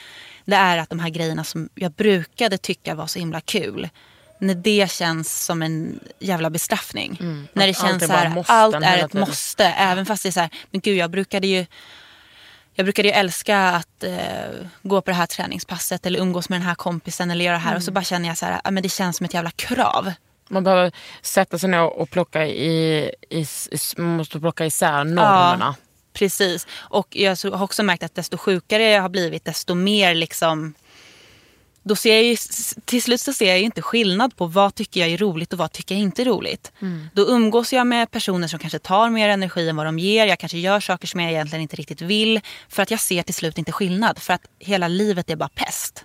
Det 0.44 0.56
är 0.56 0.78
att 0.78 0.90
de 0.90 0.98
här 0.98 1.10
grejerna 1.10 1.44
som 1.44 1.68
jag 1.74 1.92
brukade 1.92 2.58
tycka 2.58 2.94
var 2.94 3.06
så 3.06 3.18
himla 3.18 3.40
kul. 3.40 3.88
När 4.38 4.54
det 4.54 4.90
känns 4.90 5.44
som 5.44 5.62
en 5.62 6.00
jävla 6.18 6.50
bestraffning. 6.50 7.18
När 7.52 7.66
det 7.66 7.74
känns 7.74 8.06
så 8.06 8.12
här, 8.12 8.44
allt 8.46 8.74
är 8.74 8.98
ett 8.98 9.10
tiden. 9.10 9.28
måste. 9.28 9.64
Även 9.64 10.06
fast 10.06 10.22
det 10.22 10.28
är 10.28 10.30
så 10.30 10.40
här, 10.40 10.50
men 10.70 10.80
gud 10.80 10.96
jag 10.96 11.10
brukade 11.10 11.46
ju 11.46 11.66
jag 12.74 12.86
brukade 12.86 13.08
ju 13.08 13.14
älska 13.14 13.58
att 13.58 14.04
eh, 14.04 14.66
gå 14.82 15.00
på 15.00 15.10
det 15.10 15.16
här 15.16 15.26
träningspasset 15.26 16.06
eller 16.06 16.20
umgås 16.20 16.48
med 16.48 16.60
den 16.60 16.66
här 16.66 16.74
kompisen 16.74 17.30
eller 17.30 17.44
göra 17.44 17.54
det 17.54 17.60
här. 17.60 17.76
Och 17.76 17.82
så 17.82 17.92
bara 17.92 18.04
känner 18.04 18.28
jag 18.28 18.38
så 18.38 18.46
här, 18.46 18.60
ah, 18.64 18.70
men 18.70 18.82
det 18.82 18.88
känns 18.88 19.16
som 19.16 19.26
ett 19.26 19.34
jävla 19.34 19.50
krav. 19.50 20.12
Man 20.48 20.64
behöver 20.64 20.92
sätta 21.22 21.58
sig 21.58 21.68
ner 21.68 21.82
och 21.82 22.10
plocka 22.10 22.46
i, 22.46 23.10
i, 23.30 23.46
måste 23.96 24.40
plocka 24.40 24.66
isär 24.66 25.04
normerna. 25.04 25.76
Precis. 26.14 26.66
Och 26.74 27.16
jag 27.16 27.36
har 27.36 27.62
också 27.62 27.82
märkt 27.82 28.02
att 28.02 28.14
desto 28.14 28.36
sjukare 28.38 28.82
jag 28.82 29.02
har 29.02 29.08
blivit, 29.08 29.44
desto 29.44 29.74
mer 29.74 30.14
liksom... 30.14 30.74
Då 31.86 31.96
ser 31.96 32.14
jag 32.14 32.24
ju, 32.24 32.36
till 32.84 33.02
slut 33.02 33.20
så 33.20 33.32
ser 33.32 33.46
jag 33.48 33.60
inte 33.60 33.82
skillnad 33.82 34.36
på 34.36 34.46
vad 34.46 34.74
tycker 34.74 35.00
jag 35.00 35.10
är 35.10 35.18
roligt 35.18 35.52
och 35.52 35.58
vad 35.58 35.72
tycker 35.72 35.94
jag 35.94 36.02
inte 36.02 36.22
är 36.22 36.26
roligt. 36.26 36.72
Då 37.12 37.28
umgås 37.28 37.72
jag 37.72 37.86
med 37.86 38.10
personer 38.10 38.48
som 38.48 38.58
kanske 38.58 38.78
tar 38.78 39.10
mer 39.10 39.28
energi 39.28 39.68
än 39.68 39.76
vad 39.76 39.86
de 39.86 39.98
ger. 39.98 40.26
Jag 40.26 40.38
kanske 40.38 40.58
gör 40.58 40.80
saker 40.80 41.06
som 41.06 41.20
jag 41.20 41.30
egentligen 41.30 41.62
inte 41.62 41.76
riktigt 41.76 42.00
vill. 42.00 42.40
För 42.68 42.82
att 42.82 42.90
jag 42.90 43.00
ser 43.00 43.22
till 43.22 43.34
slut 43.34 43.58
inte 43.58 43.72
skillnad. 43.72 44.18
För 44.18 44.32
att 44.32 44.42
hela 44.58 44.88
livet 44.88 45.30
är 45.30 45.36
bara 45.36 45.48
pest. 45.48 46.04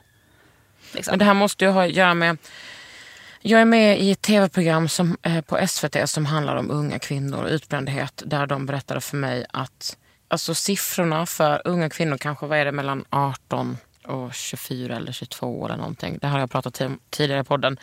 Liksom. 0.91 1.11
Men 1.11 1.19
det 1.19 1.25
här 1.25 1.33
måste 1.33 1.65
ju 1.65 1.71
ha 1.71 1.85
att 1.85 1.91
göra 1.91 2.13
med... 2.13 2.37
Jag 3.41 3.61
är 3.61 3.65
med 3.65 4.01
i 4.01 4.11
ett 4.11 4.21
tv-program 4.21 4.89
som, 4.89 5.17
eh, 5.21 5.41
på 5.41 5.67
SVT 5.67 6.09
som 6.09 6.25
handlar 6.25 6.55
om 6.55 6.71
unga 6.71 6.99
kvinnor 6.99 7.43
och 7.43 7.49
utbrändhet. 7.49 8.23
Där 8.25 8.47
de 8.47 8.65
berättade 8.65 9.01
för 9.01 9.17
mig 9.17 9.45
att 9.53 9.97
alltså, 10.27 10.55
siffrorna 10.55 11.25
för 11.25 11.61
unga 11.65 11.89
kvinnor 11.89 12.17
kanske 12.17 12.45
vad 12.45 12.57
är 12.57 12.65
det 12.65 12.71
mellan 12.71 13.05
18 13.09 13.77
och 14.05 14.33
24 14.33 14.95
eller 14.95 15.11
22 15.11 15.65
eller 15.65 15.77
någonting. 15.77 16.17
Det 16.21 16.27
här 16.27 16.33
har 16.33 16.39
jag 16.39 16.51
pratat 16.51 16.81
om 16.81 16.99
tidigare 17.09 17.41
i 17.41 17.43
podden. 17.43 17.79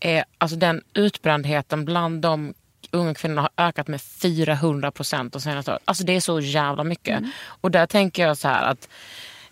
Är, 0.00 0.24
alltså, 0.38 0.56
den 0.56 0.82
utbrändheten 0.94 1.84
bland 1.84 2.22
de 2.22 2.54
unga 2.90 3.14
kvinnorna 3.14 3.40
har 3.40 3.66
ökat 3.66 3.88
med 3.88 4.00
400 4.02 4.90
procent 4.90 5.32
de 5.32 5.40
senaste 5.40 5.70
åren. 5.70 5.80
Alltså 5.84 6.04
det 6.04 6.16
är 6.16 6.20
så 6.20 6.40
jävla 6.40 6.84
mycket. 6.84 7.22
Och 7.60 7.70
där 7.70 7.86
tänker 7.86 8.22
jag 8.22 8.38
så 8.38 8.48
här 8.48 8.62
att 8.66 8.88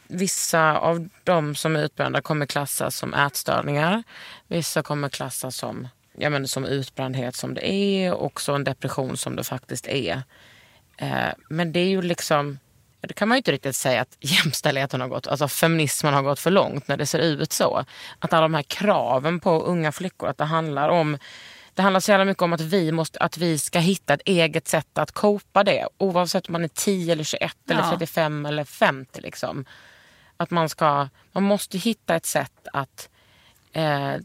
Vissa 0.08 0.78
av 0.78 1.08
de 1.24 1.54
som 1.54 1.76
är 1.76 1.80
utbrända 1.80 2.20
kommer 2.20 2.46
klassas 2.46 2.96
som 2.96 3.14
ätstörningar. 3.14 4.02
Vissa 4.46 4.82
kommer 4.82 5.08
klassas 5.08 5.56
som, 5.56 5.88
ja, 6.18 6.30
men 6.30 6.48
som 6.48 6.64
utbrändhet 6.64 7.36
som 7.36 7.54
det 7.54 7.72
är 7.72 8.12
och 8.12 8.40
så 8.40 8.54
en 8.54 8.64
depression 8.64 9.16
som 9.16 9.36
det 9.36 9.44
faktiskt 9.44 9.86
är. 9.86 10.22
Eh, 10.96 11.28
men 11.48 11.72
det 11.72 11.80
är 11.80 11.88
ju 11.88 12.02
liksom, 12.02 12.58
det 13.00 13.14
kan 13.14 13.28
man 13.28 13.36
ju 13.36 13.38
inte 13.38 13.52
riktigt 13.52 13.76
säga 13.76 14.00
att 14.00 14.16
jämställdheten 14.20 15.00
har 15.00 15.08
gått, 15.08 15.26
alltså 15.26 15.48
feminismen 15.48 16.14
har 16.14 16.22
gått 16.22 16.40
för 16.40 16.50
långt 16.50 16.88
när 16.88 16.96
det 16.96 17.06
ser 17.06 17.18
ut 17.18 17.52
så. 17.52 17.84
Att 18.18 18.32
alla 18.32 18.42
de 18.42 18.54
här 18.54 18.62
kraven 18.62 19.40
på 19.40 19.62
unga 19.62 19.92
flickor, 19.92 20.28
att 20.28 20.38
det 20.38 20.44
handlar 20.44 20.88
om 20.88 21.18
det 21.76 21.82
handlar 21.82 22.00
så 22.00 22.10
jävla 22.10 22.24
mycket 22.24 22.42
om 22.42 22.52
att 22.52 22.60
vi, 22.60 22.92
måste, 22.92 23.18
att 23.18 23.38
vi 23.38 23.58
ska 23.58 23.78
hitta 23.78 24.14
ett 24.14 24.22
eget 24.24 24.68
sätt 24.68 24.98
att 24.98 25.12
copa 25.12 25.64
det. 25.64 25.88
Oavsett 25.98 26.48
om 26.48 26.52
man 26.52 26.64
är 26.64 26.68
10 26.68 27.12
eller 27.12 27.24
21 27.24 27.56
eller 27.70 27.80
Ja. 27.80 27.90
35 27.90 28.46
eller 28.46 28.64
50. 28.64 29.20
Liksom. 29.20 29.64
Att 30.36 30.50
man 30.50 30.68
ska, 30.68 31.08
man 31.32 31.42
måste 31.42 31.78
hitta 31.78 32.16
ett 32.16 32.26
sätt 32.26 32.68
att 32.72 33.08
eh, 33.72 34.16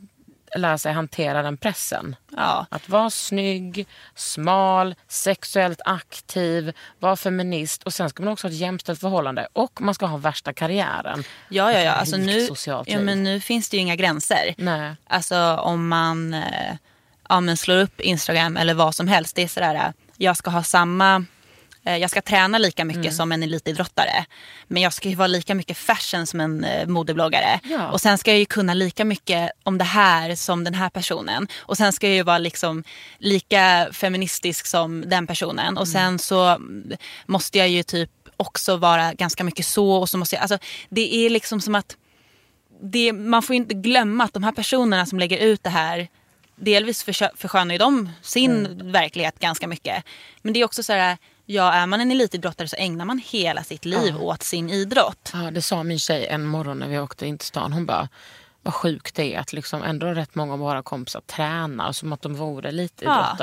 lära 0.55 0.77
sig 0.77 0.93
hantera 0.93 1.41
den 1.41 1.57
pressen. 1.57 2.15
Ja. 2.31 2.65
Att 2.69 2.89
vara 2.89 3.09
snygg, 3.09 3.87
smal, 4.15 4.95
sexuellt 5.07 5.81
aktiv, 5.85 6.73
vara 6.99 7.15
feminist 7.15 7.83
och 7.83 7.93
sen 7.93 8.09
ska 8.09 8.23
man 8.23 8.33
också 8.33 8.47
ha 8.47 8.51
ett 8.51 8.57
jämställt 8.57 8.99
förhållande 8.99 9.47
och 9.53 9.81
man 9.81 9.95
ska 9.95 10.05
ha 10.05 10.17
värsta 10.17 10.53
karriären. 10.53 11.23
Ja, 11.49 11.71
ja, 11.71 11.79
ja. 11.79 11.91
Alltså 11.91 12.17
nu, 12.17 12.47
ja, 12.65 12.99
men 12.99 13.23
nu 13.23 13.39
finns 13.39 13.69
det 13.69 13.77
ju 13.77 13.81
inga 13.81 13.95
gränser. 13.95 14.55
Nej. 14.57 14.95
Alltså 15.07 15.55
om 15.55 15.87
man 15.87 16.33
eh, 16.33 16.75
ja, 17.29 17.41
men 17.41 17.57
slår 17.57 17.77
upp 17.77 18.01
Instagram 18.01 18.57
eller 18.57 18.73
vad 18.73 18.95
som 18.95 19.07
helst. 19.07 19.35
Det 19.35 19.43
är 19.43 19.47
sådär, 19.47 19.75
eh, 19.75 19.91
jag 20.17 20.37
ska 20.37 20.49
ha 20.49 20.63
samma 20.63 21.25
Jag 21.83 22.09
ska 22.09 22.21
träna 22.21 22.57
lika 22.57 22.85
mycket 22.85 23.01
Mm. 23.03 23.13
som 23.13 23.31
en 23.31 23.43
elitidrottare. 23.43 24.25
Men 24.67 24.81
jag 24.81 24.93
ska 24.93 25.09
ju 25.09 25.15
vara 25.15 25.27
lika 25.27 25.55
mycket 25.55 25.77
fashion 25.77 26.27
som 26.27 26.41
en 26.41 26.63
eh, 26.63 26.87
modebloggare. 26.87 27.59
Ja. 27.63 27.91
Och 27.91 28.01
sen 28.01 28.17
ska 28.17 28.31
jag 28.31 28.39
ju 28.39 28.45
kunna 28.45 28.73
lika 28.73 29.05
mycket 29.05 29.51
om 29.63 29.77
det 29.77 29.83
här 29.83 30.35
som 30.35 30.63
den 30.63 30.73
här 30.73 30.89
personen. 30.89 31.47
Och 31.57 31.77
sen 31.77 31.93
ska 31.93 32.07
jag 32.07 32.15
ju 32.15 32.23
vara 32.23 32.37
liksom 32.37 32.83
lika 33.17 33.87
feministisk 33.93 34.65
som 34.67 35.03
den 35.09 35.27
personen. 35.27 35.65
Mm. 35.65 35.77
Och 35.77 35.87
sen 35.87 36.19
så 36.19 36.45
mm, 36.47 36.91
måste 37.25 37.57
jag 37.57 37.69
ju 37.69 37.83
typ 37.83 38.09
också 38.37 38.77
vara 38.77 39.13
ganska 39.13 39.43
mycket 39.43 39.65
så. 39.65 39.91
Och 39.93 40.09
så 40.09 40.17
måste 40.17 40.35
jag, 40.35 40.41
alltså, 40.41 40.57
det 40.89 41.15
är 41.15 41.29
liksom 41.29 41.61
som 41.61 41.75
att 41.75 41.95
det, 42.83 43.13
man 43.13 43.41
får 43.43 43.53
ju 43.53 43.57
inte 43.57 43.73
glömma 43.75 44.23
att 44.23 44.33
de 44.33 44.43
här 44.43 44.51
personerna 44.51 45.05
som 45.05 45.19
lägger 45.19 45.37
ut 45.37 45.63
det 45.63 45.69
här 45.69 46.07
delvis 46.55 47.03
förskönar 47.35 47.71
ju 47.73 47.77
de 47.77 48.09
sin 48.21 48.65
Mm. 48.65 48.91
verklighet 48.91 49.39
ganska 49.39 49.67
mycket. 49.67 50.03
Men 50.41 50.53
det 50.53 50.59
är 50.61 50.65
också 50.65 50.83
så 50.83 50.93
här, 50.93 51.17
ja 51.45 51.73
är 51.73 51.87
man 51.87 52.01
en 52.01 52.11
elitidrottare 52.11 52.67
så 52.67 52.75
ägnar 52.75 53.05
man 53.05 53.21
hela 53.25 53.63
sitt 53.63 53.85
liv 53.85 54.17
åt 54.17 54.43
sin 54.43 54.69
idrott. 54.69 55.31
Ja, 55.33 55.51
det 55.51 55.61
sa 55.61 55.83
min 55.83 55.99
tjej 55.99 56.27
en 56.27 56.45
morgon 56.45 56.79
när 56.79 56.87
vi 56.87 56.99
åkte 56.99 57.25
in 57.25 57.37
till 57.37 57.47
stan. 57.47 57.73
Hon 57.73 57.85
bara, 57.85 58.09
vad 58.61 58.73
sjukt 58.73 59.15
det 59.15 59.35
är 59.35 59.39
att 59.39 59.53
liksom 59.53 59.83
ändå 59.83 60.07
rätt 60.07 60.35
många 60.35 60.53
av 60.53 60.59
våra 60.59 60.83
kompisar 60.83 61.21
tränar 61.21 61.91
som 61.91 62.13
att 62.13 62.21
de 62.21 62.35
vore 62.35 62.71
lite 62.71 63.05
Ja. 63.05 63.37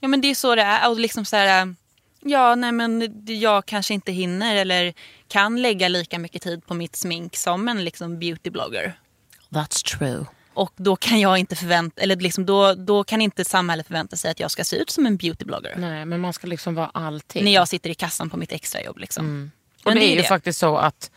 Ja 0.00 0.08
men 0.08 0.20
det 0.20 0.30
är 0.30 0.34
så 0.34 0.54
det 0.54 0.62
är. 0.62 0.90
Och 0.90 1.00
liksom 1.00 1.24
så 1.24 1.36
här, 1.36 1.74
ja 2.20 2.54
nej 2.54 2.72
men 2.72 3.24
jag 3.26 3.66
kanske 3.66 3.94
inte 3.94 4.12
hinner 4.12 4.56
eller 4.56 4.94
kan 5.28 5.62
lägga 5.62 5.88
lika 5.88 6.18
mycket 6.18 6.42
tid 6.42 6.66
på 6.66 6.74
mitt 6.74 6.96
smink 6.96 7.36
som 7.36 7.68
en 7.68 7.84
liksom 7.84 8.18
beautyblogger. 8.18 8.98
That's 9.50 9.98
true. 9.98 10.26
Och 10.54 10.72
då 10.76 10.96
kan 10.96 11.20
jag 11.20 11.38
inte 11.38 11.56
förvänta, 11.56 12.02
eller 12.02 12.16
liksom 12.16 12.46
då, 12.46 12.74
då 12.74 13.04
kan 13.04 13.20
inte 13.20 13.44
samhället 13.44 13.86
förvänta 13.86 14.16
sig 14.16 14.30
att 14.30 14.40
jag 14.40 14.50
ska 14.50 14.64
se 14.64 14.76
ut 14.76 14.90
som 14.90 15.06
en 15.06 15.16
beautyblogger. 15.16 15.74
Nej, 15.76 16.04
men 16.04 16.20
man 16.20 16.32
ska 16.32 16.46
liksom 16.46 16.74
vara 16.74 16.90
allting. 16.94 17.44
När 17.44 17.52
jag 17.52 17.68
sitter 17.68 17.90
i 17.90 17.94
kassan 17.94 18.30
på 18.30 18.36
mitt 18.36 18.52
extrajobb 18.52 18.98
liksom. 18.98 19.50
Och 19.84 19.90
Men 19.90 19.94
det 19.94 20.04
är 20.04 20.10
ju 20.10 20.16
det. 20.22 20.28
faktiskt 20.28 20.58
så 20.58 20.76
att 20.76 21.10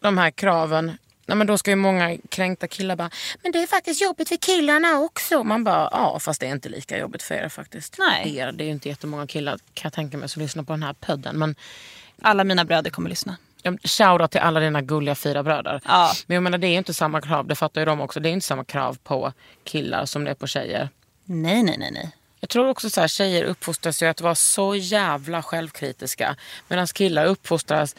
de 0.00 0.18
här 0.18 0.30
kraven, 0.30 0.98
nej 1.26 1.36
men 1.36 1.46
då 1.46 1.58
ska 1.58 1.70
ju 1.70 1.76
många 1.76 2.16
kränkta 2.28 2.68
killar 2.68 2.96
bara, 2.96 3.10
men 3.42 3.52
det 3.52 3.62
är 3.62 3.66
faktiskt 3.66 4.02
jobbigt 4.02 4.28
för 4.28 4.36
killarna 4.36 4.98
också. 4.98 5.44
Man 5.44 5.64
bara, 5.64 5.88
ja 5.92 6.18
fast 6.20 6.40
det 6.40 6.46
är 6.46 6.52
inte 6.52 6.68
lika 6.68 6.98
jobbigt 6.98 7.22
för 7.22 7.34
er 7.34 7.48
faktiskt. 7.48 7.96
Nej. 7.98 8.36
Er, 8.36 8.52
det 8.52 8.64
är 8.64 8.66
ju 8.66 8.72
inte 8.72 8.88
jättemånga 8.88 9.26
killar 9.26 9.56
kan 9.74 9.82
jag 9.88 9.92
tänka 9.92 10.16
mig 10.16 10.28
som 10.28 10.42
lyssnar 10.42 10.62
på 10.62 10.72
den 10.72 10.82
här 10.82 10.92
podden. 10.92 11.38
Men 11.38 11.54
Alla 12.22 12.44
mina 12.44 12.64
bröder 12.64 12.90
kommer 12.90 13.10
lyssna. 13.10 13.36
Shoutout 13.84 14.30
till 14.30 14.40
alla 14.40 14.60
dina 14.60 14.82
gulliga 14.82 15.14
fyra 15.14 15.42
bröder. 15.42 15.80
Ja. 15.84 16.12
Men 16.26 16.34
jag 16.34 16.42
menar 16.42 16.58
det 16.58 16.66
är 16.66 16.78
inte 16.78 16.94
samma 16.94 17.20
krav, 17.20 17.46
det 17.46 17.54
fattar 17.54 17.80
ju 17.80 17.84
de 17.84 18.00
också. 18.00 18.20
Det 18.20 18.28
är 18.28 18.32
inte 18.32 18.46
samma 18.46 18.64
krav 18.64 18.98
på 19.04 19.32
killar 19.64 20.06
som 20.06 20.24
det 20.24 20.30
är 20.30 20.34
på 20.34 20.46
tjejer. 20.46 20.88
Nej, 21.24 21.62
nej, 21.62 21.78
nej, 21.78 21.90
nej. 21.92 22.10
Jag 22.40 22.48
tror 22.48 22.68
också 22.68 22.90
så 22.90 23.00
här, 23.00 23.08
tjejer 23.08 23.44
uppfostras 23.44 24.02
ju 24.02 24.06
att 24.06 24.20
vara 24.20 24.34
så 24.34 24.74
jävla 24.74 25.42
självkritiska. 25.42 26.36
Medan 26.68 26.86
killar 26.86 27.26
uppfostras 27.26 27.96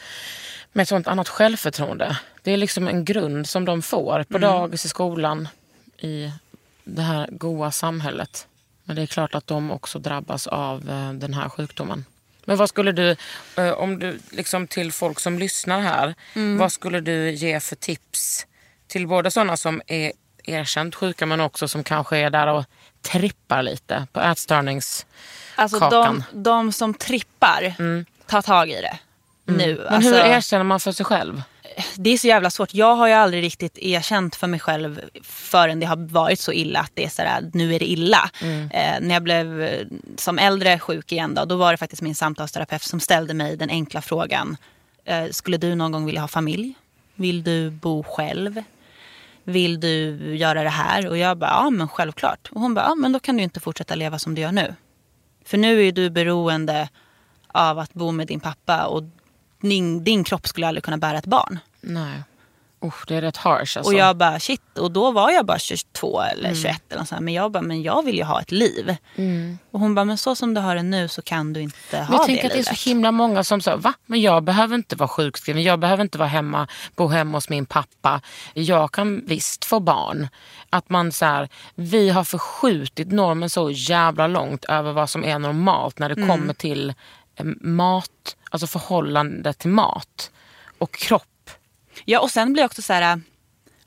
med 0.72 0.84
ett 0.84 0.90
sånt 0.90 1.08
annat 1.08 1.30
självförtroende. 1.30 2.18
Det 2.44 2.52
är 2.52 2.58
liksom 2.58 2.88
en 2.88 3.06
grund 3.06 3.50
som 3.50 3.66
de 3.66 3.82
får 3.82 4.24
på 4.24 4.38
dagis, 4.38 4.86
i 4.86 4.90
skolan, 4.90 5.48
i 5.98 6.32
det 6.84 7.02
här 7.02 7.28
goa 7.32 7.72
samhället. 7.72 8.48
Men 8.84 8.96
det 8.96 9.02
är 9.02 9.06
klart 9.06 9.36
att 9.36 9.48
de 9.48 9.72
också 9.72 10.00
drabbas 10.00 10.48
av 10.48 10.90
eh, 10.90 11.14
den 11.14 11.34
här 11.34 11.50
sjukdomen. 11.50 12.06
Men 12.46 12.58
vad 12.58 12.70
skulle 12.70 12.92
du, 12.92 13.16
eh, 13.58 13.72
om 13.72 14.00
du 14.00 14.20
liksom 14.32 14.68
till 14.68 14.92
folk 14.92 15.20
som 15.20 15.40
lyssnar 15.40 15.82
här, 15.82 16.16
vad 16.58 16.72
skulle 16.72 17.00
du 17.00 17.32
ge 17.32 17.60
för 17.60 17.76
tips 17.76 18.48
till 18.88 19.08
både 19.08 19.32
sådana 19.32 19.58
som 19.58 19.82
är 19.88 20.12
erkänt 20.44 20.96
sjuka 20.96 21.26
men 21.26 21.42
också 21.42 21.68
som 21.68 21.84
kanske 21.84 22.18
är 22.18 22.30
där 22.30 22.48
och 22.48 22.66
trippar 23.02 23.64
lite 23.64 24.08
på 24.14 24.22
ätstörnings... 24.22 25.06
Alltså 25.56 25.90
de, 25.90 26.24
de 26.34 26.72
som 26.72 26.94
trippar, 26.94 27.76
ta 28.28 28.42
tag 28.42 28.70
i 28.70 28.82
det. 28.82 28.98
Nu. 29.46 29.76
Men 29.76 29.88
alltså, 29.88 30.10
hur 30.10 30.20
erkänner 30.20 30.64
man 30.64 30.80
för 30.80 30.92
sig 30.92 31.06
själv? 31.06 31.42
Det 31.96 32.10
är 32.10 32.18
så 32.18 32.28
jävla 32.28 32.50
svårt. 32.50 32.74
Jag 32.74 32.96
har 32.96 33.08
ju 33.08 33.14
aldrig 33.14 33.44
riktigt 33.44 33.78
erkänt 33.78 34.36
för 34.36 34.48
mig 34.48 34.60
själv 34.60 35.02
förrän 35.24 35.80
det 35.80 35.86
har 35.86 35.96
varit 35.96 36.40
så 36.40 36.52
illa 36.52 36.80
att 36.80 36.92
det 36.94 37.06
är 37.06 37.10
sådär, 37.10 37.50
nu 37.54 37.76
är 37.76 37.80
det 37.80 37.86
illa. 37.86 38.30
Eh, 38.72 38.96
när 39.02 39.14
jag 39.14 39.24
blev 39.24 39.62
eh, 39.62 39.88
som 40.18 40.40
äldre 40.40 40.80
sjuk 40.80 41.12
igen 41.12 41.34
då, 41.34 41.46
då 41.46 41.56
var 41.56 41.72
det 41.72 41.78
faktiskt 41.78 42.02
min 42.02 42.16
samtalsterapeut 42.16 42.82
som 42.82 43.00
ställde 43.00 43.34
mig 43.34 43.58
den 43.58 43.70
enkla 43.70 44.02
frågan. 44.02 44.58
Eh, 45.06 45.26
skulle 45.32 45.58
du 45.58 45.76
någon 45.76 45.92
gång 45.92 46.06
vilja 46.06 46.22
ha 46.22 46.28
familj? 46.28 46.74
Vill 47.16 47.44
du 47.44 47.70
bo 47.70 48.04
själv? 48.04 48.64
Vill 49.44 49.80
du 49.80 50.16
göra 50.36 50.64
det 50.64 50.70
här? 50.70 51.08
Och 51.08 51.18
jag 51.18 51.38
bara, 51.38 51.50
ja 51.50 51.70
men 51.70 51.88
självklart. 51.88 52.50
Och 52.52 52.62
hon 52.62 52.74
bara, 52.74 52.86
ja 52.86 52.96
men 52.96 53.12
då 53.12 53.20
kan 53.20 53.38
du 53.38 53.44
inte 53.44 53.60
fortsätta 53.60 53.96
leva 53.96 54.20
som 54.20 54.36
du 54.36 54.42
gör 54.42 54.52
nu. 54.52 54.76
För 55.46 55.58
nu 55.58 55.88
är 55.88 55.92
du 55.92 56.10
beroende 56.10 56.90
av 57.48 57.80
att 57.80 57.94
bo 57.94 58.12
med 58.12 58.28
din 58.28 58.40
pappa 58.40 58.86
och 58.86 59.04
din, 59.70 60.04
din 60.04 60.24
kropp 60.24 60.48
skulle 60.48 60.68
aldrig 60.68 60.84
kunna 60.84 60.98
bära 60.98 61.18
ett 61.18 61.26
barn. 61.26 61.60
Nej. 61.82 62.24
Usch, 62.86 63.06
det 63.08 63.16
är 63.16 63.22
rätt 63.22 63.38
harsh 63.38 63.78
alltså. 63.78 63.82
Och 63.82 63.94
jag 63.94 64.18
bara 64.18 64.40
shit, 64.40 64.78
och 64.78 64.92
då 64.92 65.12
var 65.12 65.32
jag 65.32 65.46
bara 65.46 65.60
22 65.60 66.22
eller 66.22 66.50
Mm. 66.50 66.56
21 66.62 66.82
eller 66.90 67.00
något 67.00 67.08
sånt. 67.10 67.22
Men 67.22 67.34
jag 67.34 67.52
bara, 67.52 67.64
men 67.64 67.82
jag 67.82 68.06
vill 68.06 68.16
ju 68.16 68.24
ha 68.24 68.42
ett 68.42 68.52
liv. 68.52 68.96
Och 69.72 69.80
hon 69.80 69.96
bara, 69.96 70.06
men 70.06 70.18
så 70.18 70.36
som 70.36 70.54
du 70.54 70.62
har 70.62 70.76
det 70.76 70.84
nu 70.84 71.08
så 71.08 71.22
kan 71.22 71.54
du 71.54 71.62
inte 71.62 71.78
Men 71.92 72.04
ha 72.04 72.14
jag 72.14 72.22
det 72.22 72.26
tänker 72.26 72.46
att 72.46 72.50
det 72.52 72.56
är 72.56 72.64
livet. 72.64 72.78
så 72.80 72.90
himla 72.90 73.12
många 73.12 73.44
som 73.44 73.62
säger, 73.62 73.78
va? 73.78 73.94
Men 74.06 74.22
jag 74.22 74.44
behöver 74.44 74.76
inte 74.76 74.96
vara 74.96 75.08
sjukskriven, 75.08 75.64
jag 75.64 75.80
behöver 75.80 76.04
inte 76.04 76.18
vara 76.18 76.30
hemma, 76.30 76.68
bo 76.96 77.08
hemma 77.08 77.38
hos 77.38 77.50
min 77.50 77.66
pappa. 77.66 78.22
Jag 78.54 78.92
kan 78.92 79.22
visst 79.26 79.66
få 79.66 79.80
barn. 79.80 80.28
Att 80.70 80.90
man 80.90 81.12
så 81.12 81.26
här, 81.26 81.50
vi 81.76 82.10
har 82.10 82.24
förskjutit 82.24 83.12
normen 83.12 83.50
så 83.50 83.72
jävla 83.72 84.28
långt 84.28 84.66
över 84.66 84.92
vad 84.92 85.10
som 85.10 85.24
är 85.24 85.40
normalt 85.40 86.00
när 86.00 86.10
det 86.10 86.16
Mm. 86.16 86.30
kommer 86.30 86.54
till 86.54 86.94
eh, 87.36 87.46
mat, 87.62 88.36
alltså 88.56 88.80
förhållande 88.80 89.54
till 89.54 89.70
mat 89.70 90.32
och 90.78 90.94
kropp. 90.94 91.50
Ja, 92.06 92.20
och 92.20 92.32
sen 92.32 92.54
blir 92.54 92.64
det 92.64 92.66
också 92.66 92.82
så 92.82 92.94
här, 92.94 93.22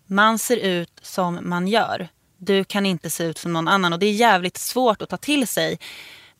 man 0.07 0.39
ser 0.39 0.57
ut 0.57 1.01
som 1.03 1.39
man 1.43 1.69
gör. 1.69 2.09
Du 2.37 2.65
kan 2.65 2.87
inte 2.87 3.11
se 3.11 3.25
ut 3.25 3.39
som 3.39 3.53
någon 3.53 3.69
annan 3.69 3.93
och 3.93 3.99
det 3.99 4.07
är 4.07 4.13
jävligt 4.13 4.57
svårt 4.57 5.03
att 5.03 5.09
ta 5.09 5.17
till 5.17 5.49
sig. 5.49 5.79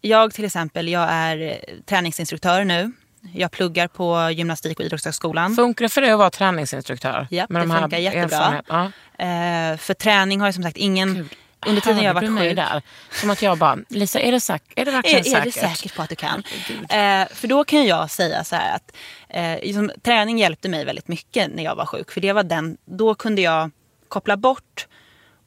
Jag 0.01 0.35
till 0.35 0.45
exempel, 0.45 0.89
jag 0.89 1.09
är 1.11 1.41
eh, 1.41 1.75
träningsinstruktör 1.87 2.65
nu. 2.65 2.93
Jag 3.35 3.51
pluggar 3.51 3.89
på 3.89 4.31
gymnastik 4.31 4.79
och 4.79 4.85
idrottshögskolan. 4.85 5.55
Funkar 5.57 5.85
det 5.85 5.89
för 5.89 6.01
dig 6.01 6.11
att 6.11 6.19
vara 6.19 6.31
träningsinstruktör? 6.31 7.27
Med 7.31 7.63
det 7.63 7.67
de 7.67 7.81
funkar 7.81 7.99
jättebra. 7.99 8.63
Ja. 8.69 8.85
Eh, 9.25 9.77
för 9.77 9.95
träning 9.95 10.41
har 10.41 10.49
ju 10.49 10.53
som 10.53 10.63
sagt 10.63 10.77
ingen... 10.77 11.29
Under 11.67 11.81
tiden 11.83 11.97
jag 12.03 12.15
Hörde 12.15 12.15
var 12.15 12.21
du 12.23 12.31
mig 12.31 12.49
sjuk. 12.49 12.57
där? 12.57 12.83
Som 13.13 13.31
att 13.31 13.43
jag 13.43 13.59
bara, 13.59 13.79
Lisa 13.89 14.21
är 14.21 14.33
det, 14.33 14.39
säk- 14.39 14.73
är 14.77 14.85
det 14.85 14.91
verkligen 14.91 15.27
Är, 15.27 15.37
är 15.41 15.45
du 15.45 15.51
säkert? 15.51 15.79
säker 15.79 15.97
på 15.97 16.03
att 16.03 16.09
du 16.09 16.17
kan? 16.17 16.43
Eh, 16.91 17.29
för 17.35 17.47
då 17.49 17.65
kan 17.65 17.87
jag 17.87 18.11
säga 18.11 18.45
så 18.45 18.57
här 18.57 18.77
att 18.77 18.97
eh, 19.29 19.53
liksom, 19.67 19.91
träning 20.03 20.39
hjälpte 20.39 20.69
mig 20.69 20.85
väldigt 20.85 21.09
mycket 21.09 21.51
när 21.55 21.65
jag 21.65 21.75
var 21.75 21.87
sjuk. 21.87 22.11
För 22.11 22.21
det 22.21 22.33
var 22.33 22.43
den, 22.43 22.77
då 22.85 23.15
kunde 23.15 23.43
jag 23.43 23.71
koppla 24.09 24.37
bort 24.37 24.87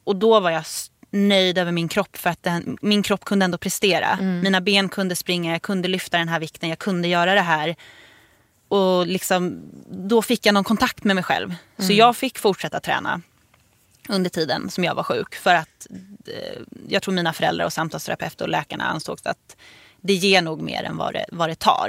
och 0.04 0.16
då 0.16 0.40
var 0.40 0.50
jag 0.50 0.64
nöjd 1.10 1.58
över 1.58 1.72
min 1.72 1.88
kropp 1.88 2.16
för 2.16 2.30
att 2.30 2.42
den, 2.42 2.78
min 2.82 3.02
kropp 3.02 3.24
kunde 3.24 3.44
ändå 3.44 3.58
prestera. 3.58 4.16
Mina 4.20 4.60
ben 4.60 4.88
kunde 4.88 5.16
springa, 5.16 5.52
jag 5.52 5.62
kunde 5.62 5.88
lyfta 5.88 6.18
den 6.18 6.28
här 6.28 6.40
vikten, 6.40 6.68
jag 6.68 6.78
kunde 6.78 7.08
göra 7.08 7.34
det 7.34 7.40
här. 7.40 7.76
Och 8.68 9.06
liksom, 9.06 9.62
då 9.90 10.22
fick 10.22 10.46
jag 10.46 10.54
någon 10.54 10.64
kontakt 10.64 11.04
med 11.04 11.16
mig 11.16 11.24
själv. 11.24 11.54
Så 11.78 11.92
jag 11.92 12.16
fick 12.16 12.38
fortsätta 12.38 12.80
träna 12.80 13.20
under 14.08 14.30
tiden 14.30 14.70
som 14.70 14.84
jag 14.84 14.94
var 14.94 15.02
sjuk. 15.02 15.34
För 15.34 15.54
att 15.54 15.86
eh, 16.26 16.60
jag 16.88 17.02
tror 17.02 17.14
mina 17.14 17.32
föräldrar 17.32 17.64
och 17.66 17.72
samtalsterapeuter 17.72 18.44
och 18.44 18.48
läkarna 18.48 18.84
ansåg 18.84 19.18
att 19.24 19.56
det 20.04 20.14
ger 20.14 20.42
nog 20.42 20.62
mer 20.62 20.82
än 20.82 20.96
vad 20.96 21.12
det, 21.12 21.24
vad 21.32 21.48
det 21.48 21.54
tar. 21.54 21.88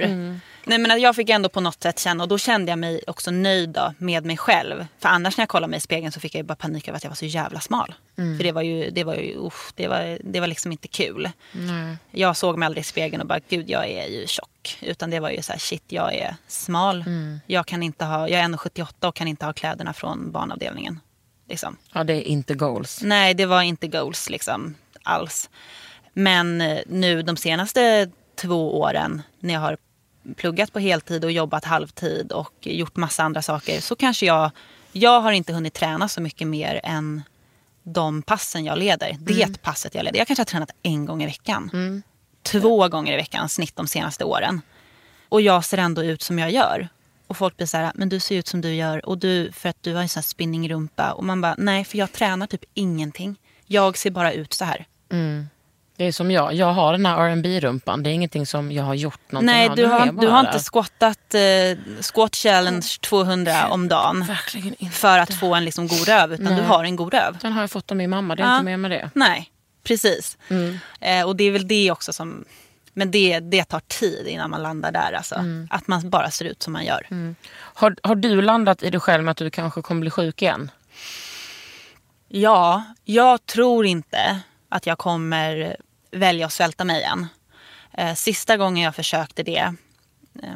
Nej, 0.65 0.77
men 0.79 1.01
jag 1.01 1.15
fick 1.15 1.29
ändå 1.29 1.49
på 1.49 1.61
något 1.61 1.83
sätt 1.83 1.99
känna, 1.99 2.23
och 2.23 2.29
då 2.29 2.37
kände 2.37 2.71
jag 2.71 2.79
mig 2.79 3.01
också 3.07 3.31
nöjd 3.31 3.69
då, 3.69 3.93
med 3.97 4.25
mig 4.25 4.37
själv. 4.37 4.85
För 4.99 5.09
annars 5.09 5.37
när 5.37 5.41
jag 5.41 5.49
kollade 5.49 5.69
mig 5.71 5.77
i 5.77 5.81
spegeln 5.81 6.11
så 6.11 6.19
fick 6.19 6.35
jag 6.35 6.45
bara 6.45 6.55
panik 6.55 6.87
över 6.87 6.97
att 6.97 7.03
jag 7.03 7.11
var 7.11 7.15
så 7.15 7.25
jävla 7.25 7.59
smal. 7.59 7.93
För 8.15 8.43
det 8.43 8.51
var 8.51 8.61
ju, 8.61 8.89
det 8.89 9.03
var 9.03 9.15
ju, 9.15 9.37
usch, 9.47 9.71
det 9.75 9.87
var, 9.87 10.17
det 10.23 10.39
var 10.39 10.47
liksom 10.47 10.71
inte 10.71 10.87
kul. 10.87 11.29
Jag 12.11 12.37
såg 12.37 12.57
mig 12.57 12.65
aldrig 12.65 12.81
i 12.81 12.85
spegeln 12.85 13.21
och 13.21 13.27
bara, 13.27 13.39
gud 13.49 13.69
jag 13.69 13.89
är 13.89 14.07
ju 14.07 14.27
tjock. 14.27 14.77
Utan 14.81 15.09
det 15.09 15.19
var 15.19 15.29
ju 15.29 15.41
så 15.41 15.51
här, 15.51 15.59
shit 15.59 15.83
jag 15.87 16.13
är 16.15 16.35
smal. 16.47 17.03
Jag, 17.47 17.65
kan 17.65 17.83
inte 17.83 18.05
ha, 18.05 18.29
jag 18.29 18.39
är 18.41 18.45
1,78 18.47 19.07
och 19.07 19.15
kan 19.15 19.27
inte 19.27 19.45
ha 19.45 19.53
kläderna 19.53 19.93
från 19.93 20.31
barnavdelningen. 20.31 20.99
Liksom. 21.49 21.77
Ja, 21.93 22.03
det 22.03 22.13
är 22.13 22.21
inte 22.21 22.53
goals. 22.53 23.01
Nej, 23.01 23.33
det 23.33 23.45
var 23.45 23.61
inte 23.61 23.87
goals 23.87 24.29
liksom 24.29 24.75
alls. 25.03 25.49
Men 26.13 26.61
eh, 26.61 26.79
nu 26.87 27.21
de 27.21 27.37
senaste 27.37 28.09
två 28.35 28.79
åren 28.79 29.21
när 29.39 29.53
jag 29.53 29.61
har 29.61 29.77
pluggat 30.35 30.73
på 30.73 30.79
heltid 30.79 31.25
och 31.25 31.31
jobbat 31.31 31.65
halvtid 31.65 32.31
och 32.31 32.53
gjort 32.61 32.95
massa 32.95 33.23
andra 33.23 33.41
saker 33.41 33.81
så 33.81 33.95
kanske 33.95 34.25
jag, 34.25 34.51
jag 34.91 35.21
har 35.21 35.31
inte 35.31 35.53
hunnit 35.53 35.73
träna 35.73 36.07
så 36.07 36.21
mycket 36.21 36.47
mer 36.47 36.81
än 36.83 37.21
de 37.83 38.21
passen 38.21 38.65
jag 38.65 38.77
leder. 38.77 39.17
Det 39.19 39.61
passet 39.61 39.95
jag 39.95 40.03
leder. 40.03 40.17
Jag 40.17 40.27
kanske 40.27 40.41
har 40.41 40.45
tränat 40.45 40.71
en 40.83 41.05
gång 41.05 41.23
i 41.23 41.25
veckan. 41.25 41.69
Två 42.43 42.87
gånger 42.87 43.13
i 43.13 43.15
veckan 43.15 43.49
snitt 43.49 43.75
de 43.75 43.87
senaste 43.87 44.23
åren. 44.23 44.61
Och 45.29 45.41
jag 45.41 45.65
ser 45.65 45.77
ändå 45.77 46.03
ut 46.03 46.21
som 46.21 46.39
jag 46.39 46.51
gör. 46.51 46.87
Och 47.33 47.37
folk 47.37 47.57
blir 47.57 47.67
så 47.67 47.77
här, 47.77 47.91
men 47.95 48.09
du 48.09 48.19
ser 48.19 48.35
ut 48.35 48.47
som 48.47 48.61
du 48.61 48.73
gör 48.75 49.05
och 49.05 49.17
du, 49.17 49.51
för 49.51 49.69
att 49.69 49.77
du 49.81 49.93
har 49.93 50.01
en 50.01 50.09
sån 50.09 50.19
här 50.19 50.23
spinningrumpa. 50.23 51.11
Och 51.11 51.23
man 51.23 51.41
bara, 51.41 51.55
nej 51.57 51.83
för 51.83 51.97
jag 51.97 52.11
tränar 52.11 52.47
typ 52.47 52.63
ingenting. 52.73 53.35
Jag 53.65 53.97
ser 53.97 54.11
bara 54.11 54.33
ut 54.33 54.53
så 54.53 54.65
här. 54.65 54.85
Det 55.97 56.05
är 56.05 56.11
som 56.11 56.31
jag, 56.31 56.53
jag 56.53 56.73
har 56.73 56.91
den 56.91 57.05
här 57.05 57.35
rb 57.35 57.45
rumpan 57.63 58.03
Det 58.03 58.09
är 58.09 58.11
ingenting 58.11 58.45
som 58.45 58.71
jag 58.71 58.83
har 58.83 58.93
gjort 58.93 59.31
någonting 59.31 59.55
Nej, 59.55 59.69
av. 59.69 59.75
du 59.75 59.85
har, 59.85 60.11
du 60.11 60.27
har 60.27 60.39
inte 60.39 60.59
squattat 60.59 61.33
eh, 61.33 62.01
squat 62.13 62.35
challenge 62.35 62.87
200 63.01 63.67
om 63.69 63.87
dagen 63.87 64.25
Verkligen 64.27 64.75
inte. 64.77 64.95
för 64.95 65.19
att 65.19 65.33
få 65.33 65.55
en 65.55 65.65
liksom 65.65 65.87
god 65.87 66.07
röv. 66.07 66.33
Utan 66.33 66.45
Nej. 66.45 66.55
du 66.55 66.61
har 66.61 66.83
en 66.83 66.95
god 66.95 67.13
röv. 67.13 67.37
Den 67.41 67.51
har 67.53 67.61
jag 67.61 67.71
fått 67.71 67.91
av 67.91 67.97
min 67.97 68.09
mamma, 68.09 68.35
det 68.35 68.43
är 68.43 68.47
Ja. 68.47 68.53
inte 68.55 68.65
mer 68.65 68.77
med 68.77 68.91
det. 68.91 69.09
Nej, 69.13 69.51
precis. 69.83 70.37
Mm. 70.49 70.77
Eh, 71.01 71.25
och 71.27 71.35
det 71.35 71.43
är 71.43 71.51
väl 71.51 71.67
det 71.67 71.91
också 71.91 72.13
som... 72.13 72.45
Men 72.93 73.11
det, 73.11 73.39
det 73.39 73.63
tar 73.63 73.79
tid 73.79 74.27
innan 74.27 74.49
man 74.49 74.63
landar 74.63 74.91
där. 74.91 75.13
Alltså. 75.13 75.35
Mm. 75.35 75.67
Att 75.71 75.87
man 75.87 76.09
bara 76.09 76.31
ser 76.31 76.45
ut 76.45 76.63
som 76.63 76.73
man 76.73 76.85
gör. 76.85 77.07
Har, 77.55 77.95
har 78.03 78.15
du 78.15 78.41
landat 78.41 78.83
i 78.83 78.89
dig 78.89 78.99
själv 78.99 79.23
med 79.23 79.31
att 79.31 79.37
du 79.37 79.49
kanske 79.49 79.81
kommer 79.81 80.01
bli 80.01 80.09
sjuk 80.09 80.41
igen? 80.41 80.71
Ja, 82.27 82.83
jag 83.03 83.45
tror 83.45 83.85
inte 83.85 84.39
att 84.69 84.85
jag 84.85 84.97
kommer 84.97 85.77
välja 86.11 86.45
att 86.45 86.53
svälta 86.53 86.83
mig 86.83 87.01
igen. 87.01 87.27
Eh, 87.93 88.13
sista 88.13 88.57
gången 88.57 88.83
jag 88.83 88.95
försökte 88.95 89.43
det, 89.43 89.73
eh, 90.43 90.49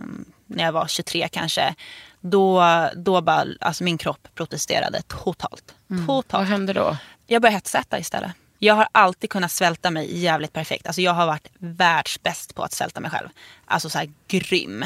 när 0.45 0.63
jag 0.63 0.71
var 0.71 0.87
23 0.87 1.27
kanske, 1.27 1.75
då, 2.21 2.63
då 2.95 3.21
bara, 3.21 3.45
alltså 3.61 3.83
min 3.83 3.97
kropp 3.97 4.27
protesterade 4.35 5.01
totalt. 5.01 5.75
Vad 5.87 6.07
Totalt. 6.07 6.49
hände 6.49 6.73
då? 6.73 6.97
Jag 7.27 7.41
började 7.41 7.55
hetsäta 7.55 7.99
istället. 7.99 8.31
Jag 8.59 8.73
har 8.73 8.87
alltid 8.91 9.29
kunnat 9.29 9.51
svälta 9.51 9.91
mig 9.91 10.17
jävligt 10.17 10.53
perfekt. 10.53 10.87
Alltså 10.87 11.01
jag 11.01 11.13
har 11.13 11.27
varit 11.27 11.47
världsbäst 11.57 12.55
på 12.55 12.63
att 12.63 12.73
svälta 12.73 12.99
mig 12.99 13.11
själv. 13.11 13.29
Alltså 13.65 13.89
så 13.89 13.97
här 13.97 14.09
grym. 14.27 14.85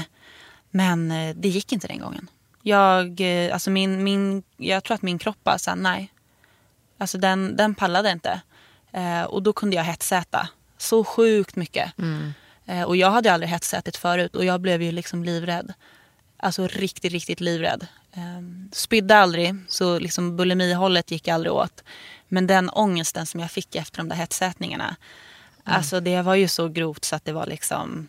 Men 0.71 1.11
eh, 1.11 1.35
det 1.35 1.47
gick 1.49 1.71
inte 1.71 1.87
den 1.87 1.99
gången. 1.99 2.27
Jag, 2.61 3.21
eh, 3.21 3.53
alltså 3.53 3.69
min, 3.69 4.03
min, 4.03 4.43
jag 4.57 4.83
tror 4.83 4.95
att 4.95 5.01
min 5.01 5.19
kropp 5.19 5.37
bara 5.43 5.57
sa 5.57 5.75
nej. 5.75 6.13
Alltså 6.97 7.17
den, 7.17 7.55
den 7.55 7.75
pallade 7.75 8.11
inte. 8.11 8.41
Eh, 8.91 9.23
och 9.23 9.43
då 9.43 9.53
kunde 9.53 9.75
jag 9.75 9.83
hetsäta 9.83 10.49
så 10.77 11.03
sjukt 11.03 11.55
mycket. 11.55 11.91
Eh, 12.65 12.83
och 12.83 12.95
jag 12.95 13.11
hade 13.11 13.33
aldrig 13.33 13.49
hetsätit 13.49 13.97
förut 13.97 14.35
och 14.35 14.45
jag 14.45 14.61
blev 14.61 14.81
ju 14.81 14.91
liksom 14.91 15.23
livrädd. 15.23 15.73
Alltså 16.37 16.67
riktigt, 16.67 17.11
riktigt 17.11 17.39
livrädd. 17.39 17.87
Eh, 18.13 18.41
spydde 18.71 19.17
aldrig, 19.17 19.55
så 19.67 19.99
liksom 19.99 20.37
bulimihållet 20.37 21.11
gick 21.11 21.27
aldrig 21.27 21.53
åt. 21.53 21.83
Men 22.27 22.47
den 22.47 22.69
ångesten 22.69 23.25
som 23.25 23.39
jag 23.39 23.51
fick 23.51 23.75
efter 23.75 23.97
de 23.97 24.09
där 24.09 24.15
hetsätningarna. 24.15 24.95
Alltså 25.63 25.99
det 25.99 26.21
var 26.21 26.35
ju 26.35 26.47
så 26.47 26.67
grovt 26.67 27.05
så 27.05 27.15
att 27.15 27.25
det 27.25 27.33
var 27.33 27.45
liksom, 27.45 28.07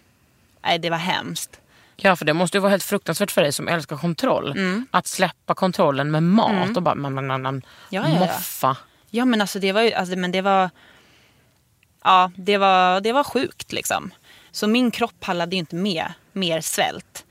nej 0.63 0.79
det 0.79 0.91
var 0.91 0.97
hemskt. 0.97 1.61
Ja, 1.97 2.17
för 2.17 2.25
det 2.25 2.35
måste 2.35 2.57
ju 2.57 2.61
vara 2.61 2.71
helt 2.71 2.83
fruktansvärt 2.83 3.31
för 3.31 3.43
dig 3.43 3.53
som 3.53 3.69
älskar 3.69 3.97
kontroll. 3.97 4.51
Mm. 4.51 4.87
Att 4.91 5.07
släppa 5.07 5.55
kontrollen 5.55 6.11
med 6.11 6.23
mat 6.23 6.77
och 6.77 6.83
bara 6.83 6.95
man, 6.95 7.15
man, 7.15 7.43
man, 7.43 7.63
Ja, 7.91 8.03
ja, 8.03 8.09
ja. 8.09 8.19
moffa. 8.19 8.77
Ja 9.11 9.25
men 9.25 9.41
alltså 9.41 9.59
det 9.59 9.73
var 9.73 9.83
ju, 9.83 9.93
alltså, 9.93 10.17
men 10.17 10.33
det 10.33 10.41
var, 10.41 10.71
ja 12.05 12.33
det 12.37 12.59
var, 12.59 13.01
det 13.01 13.13
var 13.13 13.25
sjukt 13.25 13.73
liksom. 13.73 14.11
Så 14.51 14.67
min 14.67 14.91
kropp 14.91 15.15
pallade 15.21 15.57
ju 15.57 15.59
inte 15.59 15.77
med 15.77 16.13
mer 16.33 16.61
svält. 16.61 17.25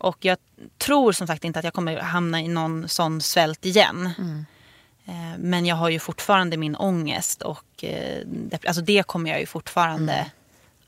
Och 0.00 0.16
jag 0.20 0.38
tror 0.78 1.12
som 1.12 1.26
sagt 1.26 1.44
inte 1.44 1.58
att 1.58 1.64
jag 1.64 1.74
kommer 1.74 1.96
hamna 2.00 2.40
i 2.40 2.48
någon 2.48 2.88
sån 2.88 3.20
svält 3.20 3.64
igen. 3.66 4.06
Eh, 5.06 5.38
Men 5.38 5.66
jag 5.66 5.76
har 5.76 5.88
ju 5.88 5.98
fortfarande 5.98 6.56
min 6.56 6.76
ångest 6.76 7.42
och 7.42 7.84
eh, 7.84 8.22
alltså 8.66 8.82
det 8.82 9.06
kommer 9.06 9.30
jag 9.30 9.40
ju 9.40 9.46
fortfarande 9.46 10.26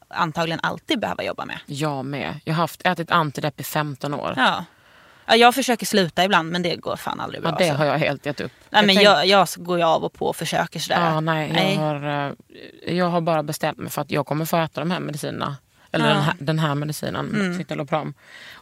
antagligen 0.09 0.61
alltid 0.63 1.01
behöva 1.01 1.23
jobba 1.23 1.45
med. 1.45 1.59
Jag 1.67 2.05
med. 2.05 2.41
Jag 2.45 2.55
har 2.55 2.61
haft, 2.63 2.87
ätit 2.87 3.11
antidepp 3.11 3.61
i 3.61 3.65
15 3.65 4.15
år. 4.15 4.35
Ja. 4.37 4.65
ja, 5.27 5.37
jag 5.37 5.55
försöker 5.55 5.87
sluta 5.87 6.25
ibland 6.25 6.53
men 6.53 6.63
det 6.63 6.77
går 6.77 6.97
fan 6.97 7.21
aldrig 7.21 7.43
bra. 7.43 7.51
Ja, 7.51 7.57
det 7.59 7.65
alltså. 7.65 7.79
har 7.79 7.85
jag 7.87 7.99
helt 7.99 8.27
gett 8.27 8.41
upp. 8.41 8.53
Nej, 8.71 8.87
men 8.87 8.97
tänk- 8.97 9.07
jag, 9.07 9.27
jag 9.27 9.49
går 9.57 9.79
ju 9.79 9.85
av 9.85 10.05
och 10.05 10.13
på 10.13 10.27
och 10.27 10.37
försöker 10.37 10.81
sådär. 10.81 11.01
Ja, 11.01 11.21
nej, 11.21 11.75
Jag, 11.75 11.77
har, 11.83 12.27
eh, 12.87 12.95
jag 12.97 13.09
har 13.11 13.21
bara 13.21 13.43
bestämt 13.43 13.79
mig 13.79 13.91
för 13.91 14.03
att 14.03 14.11
jag 14.11 14.27
kommer 14.27 14.45
få 14.45 14.57
äta 14.57 14.81
de 14.81 14.91
här 14.91 15.01
medicinerna. 15.01 15.57
Eller 15.93 16.09
den, 16.09 16.23
här, 16.23 16.35
den 16.39 16.59
här 16.59 16.75
medicinen, 16.75 17.29
Mm. 17.35 17.59
citalopram. 17.59 18.15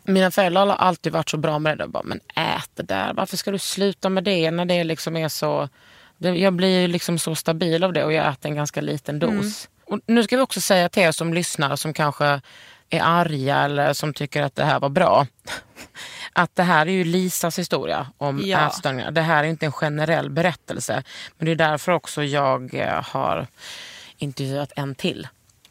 Mina 0.04 0.30
föräldrar 0.30 0.66
har 0.66 0.74
alltid 0.76 1.12
varit 1.12 1.28
så 1.30 1.36
bra 1.36 1.58
med 1.58 1.78
det. 1.78 1.88
Bara, 1.88 2.02
men 2.02 2.20
ät 2.34 2.70
det 2.74 2.82
där. 2.82 3.12
Varför 3.14 3.36
ska 3.36 3.50
du 3.50 3.58
sluta 3.58 4.08
med 4.08 4.24
det 4.24 4.50
när 4.50 4.64
det 4.64 4.84
liksom 4.84 5.16
är 5.16 5.28
så... 5.28 5.68
Det, 6.18 6.28
jag 6.28 6.52
blir 6.52 6.88
liksom 6.88 7.18
så 7.18 7.34
stabil 7.34 7.84
av 7.84 7.92
det 7.92 8.04
och 8.04 8.12
jag 8.12 8.28
äter 8.28 8.50
en 8.50 8.56
ganska 8.56 8.80
liten 8.80 9.18
dos. 9.18 9.30
Mm. 9.30 9.50
Och 9.86 10.00
nu 10.06 10.22
ska 10.24 10.36
vi 10.36 10.42
också 10.42 10.60
säga 10.60 10.88
till 10.88 11.02
er 11.02 11.12
som 11.12 11.34
lyssnar 11.34 11.76
som 11.76 11.92
kanske 11.92 12.40
är 12.90 13.00
arga 13.02 13.56
eller 13.58 13.92
som 13.92 14.14
tycker 14.14 14.42
att 14.42 14.54
det 14.56 14.64
här 14.64 14.80
var 14.80 14.88
bra. 14.88 15.26
Att 16.32 16.56
det 16.56 16.62
här 16.62 16.86
är 16.86 16.90
ju 16.90 17.04
Lisas 17.04 17.58
historia 17.58 18.06
om 18.18 18.40
Ja. 18.44 18.66
ätstörningar. 18.66 19.10
Det 19.10 19.20
här 19.20 19.44
är 19.44 19.48
inte 19.48 19.66
en 19.66 19.72
generell 19.72 20.30
berättelse. 20.30 21.02
Men 21.38 21.46
det 21.46 21.52
är 21.52 21.56
därför 21.56 21.92
också 21.92 22.24
jag 22.24 22.74
eh, 22.74 23.02
har 23.04 23.46
intervjuat 24.18 24.72
en 24.76 24.94
till. 24.94 25.28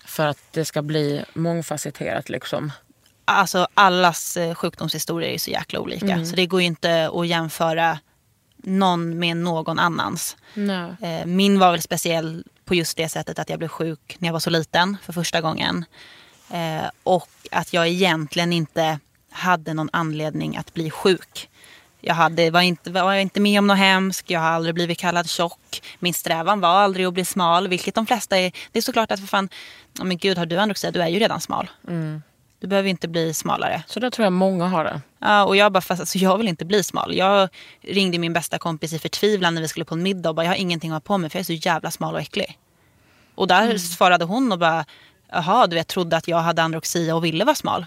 För 0.10 0.28
att 0.28 0.38
det 0.52 0.66
ska 0.66 0.82
bli 0.82 1.24
mångfacetterat 1.34 2.30
liksom. 2.30 2.72
Alltså 3.26 3.68
allas 3.74 4.38
eh, 4.38 4.56
sjukdomshistorier 4.56 5.30
är 5.30 5.38
så 5.38 5.52
jäkla 5.52 5.80
olika. 5.80 6.06
Mm. 6.14 6.26
Så 6.26 6.36
det 6.36 6.46
går 6.46 6.62
ju 6.62 6.68
inte 6.68 7.10
att 7.14 7.28
jämföra 7.28 8.00
någon 8.58 9.20
med 9.20 9.38
någon 9.38 9.80
annans. 9.80 10.38
Nej. 10.54 10.92
Eh, 11.02 11.26
Min 11.26 11.60
var 11.60 11.72
väl 11.72 11.82
speciell 11.82 12.44
på 12.66 12.76
just 12.76 12.98
det 12.98 13.10
sättet 13.10 13.40
att 13.40 13.50
jag 13.50 13.60
blev 13.60 13.68
sjuk 13.68 14.16
när 14.20 14.28
jag 14.28 14.34
var 14.34 14.40
så 14.40 14.50
liten 14.50 14.98
för 15.04 15.14
första 15.14 15.42
gången. 15.42 15.86
Eh, 16.52 16.90
Och 17.04 17.30
att 17.52 17.74
jag 17.74 17.88
egentligen 17.88 18.54
inte 18.54 19.00
hade 19.32 19.74
någon 19.74 19.90
anledning 19.94 20.58
att 20.58 20.74
bli 20.74 20.90
sjuk. 20.92 21.49
Jag 22.02 22.14
hade, 22.14 22.52
var, 22.52 22.62
inte, 22.62 22.92
var 22.92 23.14
inte 23.14 23.40
med 23.40 23.60
om 23.60 23.68
något 23.68 23.78
hemskt, 23.78 24.30
jag 24.30 24.40
har 24.40 24.48
aldrig 24.48 24.76
blivit 24.76 24.98
kallad 24.98 25.30
tjock. 25.30 25.82
Min 26.00 26.14
strävan 26.14 26.62
var 26.62 26.70
aldrig 26.70 27.06
att 27.06 27.14
bli 27.14 27.26
smal, 27.26 27.68
vilket 27.68 27.96
de 27.96 28.08
flesta 28.08 28.38
är. 28.38 28.52
Det 28.72 28.80
är 28.80 28.84
såklart 28.84 29.12
att 29.12 29.20
för 29.20 29.28
fan, 29.28 29.50
oh 30.00 30.06
men 30.06 30.18
gud 30.18 30.38
har 30.38 30.46
du 30.46 30.58
anorexia, 30.58 30.92
du 30.92 31.02
är 31.02 31.08
ju 31.08 31.20
redan 31.20 31.42
smal. 31.42 31.70
Du 32.60 32.68
behöver 32.68 32.90
inte 32.90 33.08
bli 33.08 33.34
smalare. 33.34 33.84
Så 33.88 34.00
där 34.00 34.10
tror 34.10 34.24
jag 34.24 34.34
många 34.34 34.68
har 34.68 34.84
det. 34.84 35.02
Ja, 35.20 35.44
och 35.44 35.56
jag 35.56 35.72
bara, 35.72 35.82
fast 35.82 36.00
alltså, 36.00 36.18
jag 36.18 36.38
vill 36.38 36.48
inte 36.48 36.66
bli 36.66 36.84
smal. 36.84 37.16
Jag 37.16 37.50
ringde 37.82 38.18
min 38.18 38.34
bästa 38.34 38.58
kompis 38.58 38.94
i 38.94 39.00
förtvivlan 39.00 39.56
när 39.56 39.62
vi 39.62 39.68
skulle 39.68 39.86
på 39.86 39.96
en 39.96 40.04
middag 40.04 40.30
och 40.30 40.36
bara, 40.36 40.44
jag 40.44 40.52
har 40.52 40.58
ingenting 40.58 40.92
att 40.92 40.96
ha 40.96 41.00
på 41.00 41.18
mig 41.18 41.30
för 41.30 41.38
jag 41.38 41.42
är 41.42 41.46
så 41.46 41.54
jävla 41.54 41.92
smal 41.92 42.14
och 42.14 42.22
äcklig. 42.22 42.58
Och 43.36 43.48
där 43.48 43.78
svarade 43.78 44.26
hon 44.26 44.52
och 44.52 44.60
bara, 44.60 44.86
jaha, 45.32 45.68
du 45.68 45.76
vet, 45.76 45.88
trodde 45.88 46.18
att 46.18 46.28
jag 46.28 46.38
hade 46.38 46.64
anorexia 46.64 47.16
och 47.16 47.26
ville 47.26 47.46
vara 47.46 47.56
smal. 47.56 47.86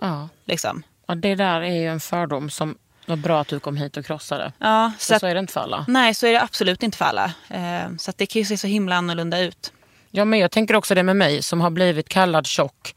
Ja. 0.00 0.28
Liksom. 0.44 0.82
Och 1.06 1.16
det 1.16 1.34
där 1.34 1.60
är 1.60 1.74
ju 1.74 1.88
en 1.88 2.00
fördom 2.00 2.50
som 2.50 2.78
var 3.06 3.16
bra 3.16 3.40
att 3.40 3.48
du 3.48 3.60
kom 3.60 3.76
hit 3.76 3.96
och 3.96 4.06
krossade. 4.06 4.52
Ja, 4.58 4.92
Så, 4.98 5.04
så 5.04 5.14
att, 5.14 5.20
så 5.20 5.26
är 5.26 5.34
det 5.34 5.40
inte 5.40 5.52
för 5.52 5.60
alla. 5.60 5.84
nej, 5.88 6.14
så 6.14 6.26
är 6.26 6.32
det 6.32 6.42
absolut 6.42 6.82
inte 6.82 6.98
för 6.98 7.04
alla. 7.04 7.24
Eh, 7.50 7.96
så 7.98 8.12
det 8.16 8.26
kan 8.26 8.40
ju 8.42 8.46
se 8.46 8.56
så 8.58 8.66
himla 8.66 8.96
annorlunda 8.96 9.38
ut. 9.40 9.72
Ja, 10.10 10.24
men 10.24 10.38
jag 10.38 10.50
tänker 10.50 10.76
också 10.76 10.94
det 10.94 11.02
med 11.02 11.16
mig 11.16 11.42
som 11.42 11.60
har 11.60 11.70
blivit 11.70 12.08
kallad 12.08 12.46
tjock 12.46 12.94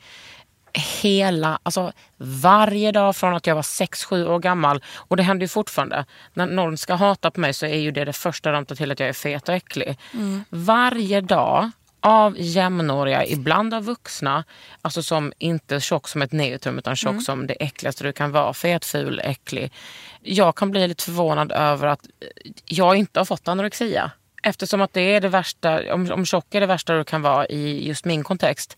hela, 1.01 1.60
alltså 1.64 1.91
varje 2.18 2.91
dag 2.91 3.16
från 3.16 3.36
att 3.36 3.47
jag 3.47 3.55
var 3.55 3.62
6-7 3.62 4.28
år 4.28 4.39
gammal. 4.39 4.84
Och 4.95 5.18
det 5.18 5.24
händer 5.24 5.43
ju 5.43 5.47
fortfarande. 5.47 6.05
När 6.34 6.45
någon 6.45 6.78
ska 6.78 6.93
hata 6.93 7.32
på 7.32 7.39
mig 7.39 7.53
så 7.53 7.66
är 7.66 7.78
ju 7.80 7.91
det 7.91 8.05
det 8.05 8.14
första 8.14 8.51
de 8.51 8.66
tar 8.66 8.76
till 8.76 8.91
att 8.91 8.99
jag 8.99 9.10
är 9.10 9.14
fet 9.14 9.49
och 9.49 9.55
äcklig. 9.55 9.97
Varje 10.49 11.22
dag 11.22 11.72
av 12.02 12.36
jämnåriga, 12.38 13.26
ibland 13.26 13.74
av 13.74 13.84
vuxna, 13.84 14.43
alltså 14.82 15.04
som 15.04 15.34
inte 15.38 15.80
tjock 15.80 16.08
som 16.08 16.22
ett 16.22 16.32
neutrum 16.32 16.78
utan 16.78 16.95
tjock 16.95 17.24
som 17.24 17.48
det 17.48 17.54
äckligaste 17.54 18.04
du 18.04 18.14
kan 18.14 18.32
vara. 18.32 18.54
Fet, 18.54 18.86
ful, 18.86 19.22
äcklig. 19.24 19.72
Jag 20.22 20.56
kan 20.56 20.72
bli 20.72 20.88
lite 20.88 21.04
förvånad 21.04 21.52
över 21.52 21.88
att 21.88 22.08
jag 22.66 22.95
inte 22.95 23.20
har 23.20 23.26
fått 23.26 23.48
anorexia. 23.48 24.12
Eftersom 24.43 24.82
att 24.82 24.93
det 24.93 25.02
är 25.02 25.22
det 25.22 25.30
värsta, 25.30 25.93
om, 25.93 26.12
om 26.12 26.26
tjock 26.26 26.56
är 26.56 26.62
det 26.62 26.68
värsta 26.68 26.93
du 26.93 27.04
kan 27.04 27.22
vara 27.22 27.48
i 27.48 27.88
just 27.88 28.06
min 28.06 28.24
kontext. 28.24 28.78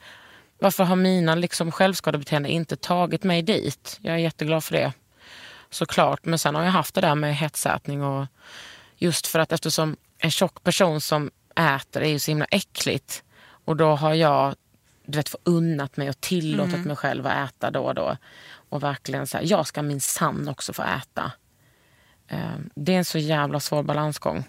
Varför 0.60 0.84
har 0.84 0.96
mina 0.96 1.36
liksom 1.36 1.72
självskadebeteende 1.72 2.50
inte 2.50 2.76
tagit 2.76 3.24
mig 3.24 3.42
dit? 3.42 4.00
Jag 4.02 4.14
är 4.14 4.20
jätteglad 4.20 4.64
för 4.64 4.74
det. 4.74 4.94
Såklart. 5.70 6.26
Men 6.26 6.40
sen 6.40 6.56
har 6.56 6.64
jag 6.64 6.72
haft 6.72 6.96
det 6.96 7.02
där 7.02 7.16
med 7.16 7.36
hetsätning 7.36 8.04
och 8.04 8.26
just 8.98 9.28
för 9.28 9.40
att 9.40 9.52
eftersom 9.52 9.98
en 10.18 10.32
tjock 10.32 10.64
person 10.64 11.02
som 11.02 11.32
äter 11.60 12.02
är 12.02 12.10
ju 12.10 12.20
så 12.20 12.32
himla 12.32 12.46
äckligt. 12.46 13.24
Och 13.66 13.76
då 13.76 13.96
har 13.96 14.14
jag 14.14 14.56
du 15.06 15.18
vet, 15.18 15.36
unnat 15.44 15.98
mig 15.98 16.10
och 16.10 16.22
tillåtit 16.22 16.86
mig 16.86 16.96
själv 16.96 17.28
att 17.28 17.50
äta 17.50 17.72
då 17.72 17.82
och 17.82 17.96
då. 17.96 18.18
Och 18.70 18.84
verkligen 18.84 19.28
så 19.28 19.38
här, 19.38 19.46
jag 19.48 19.68
ska 19.68 19.82
minsann 19.82 20.48
också 20.48 20.74
få 20.74 20.84
äta. 20.84 21.32
Eh, 22.28 22.56
Det 22.76 22.94
är 22.94 22.98
en 22.98 23.06
så 23.06 23.18
jävla 23.18 23.60
svår 23.60 23.84
balansgång. 23.84 24.44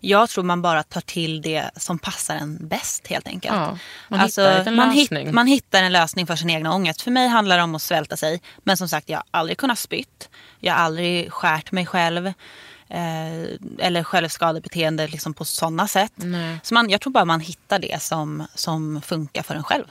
Jag 0.00 0.28
tror 0.28 0.44
man 0.44 0.62
bara 0.62 0.82
tar 0.82 1.00
till 1.00 1.42
det 1.42 1.70
som 1.76 1.98
passar 1.98 2.34
en 2.36 2.68
bäst 2.68 3.06
helt 3.06 3.26
enkelt. 3.26 3.54
Ja, 3.54 3.78
man 4.08 4.20
hittar 4.20 4.64
en 4.66 4.74
man, 4.76 4.94
lösning. 4.96 5.34
man 5.34 5.46
hittar 5.46 5.82
en 5.82 5.92
lösning 5.92 6.26
för 6.26 6.36
sin 6.36 6.50
egna 6.50 6.74
ångest. 6.74 7.02
För 7.02 7.10
mig 7.10 7.28
handlar 7.28 7.56
det 7.56 7.62
om 7.62 7.74
att 7.74 7.82
svälta 7.82 8.16
sig. 8.16 8.40
Men 8.58 8.76
som 8.76 8.88
sagt, 8.88 9.08
jag 9.08 9.18
har 9.18 9.24
aldrig 9.30 9.58
kunnat 9.58 9.78
spytt. 9.78 10.28
Jag 10.60 10.74
har 10.74 10.80
aldrig 10.80 11.32
skärt 11.32 11.72
mig 11.72 11.86
själv. 11.86 12.32
Eh, 12.88 13.58
eller 13.78 14.02
självskadebeteende 14.02 15.06
liksom 15.06 15.34
på 15.34 15.44
sådana 15.44 15.88
sätt. 15.88 16.12
Nej. 16.16 16.58
Så 16.62 16.74
man, 16.74 16.90
jag 16.90 17.00
tror 17.00 17.12
bara 17.12 17.24
man 17.24 17.40
hittar 17.40 17.78
det 17.78 18.02
som, 18.02 18.46
som 18.54 19.02
funkar 19.02 19.42
för 19.42 19.54
en 19.54 19.64
själv. 19.64 19.84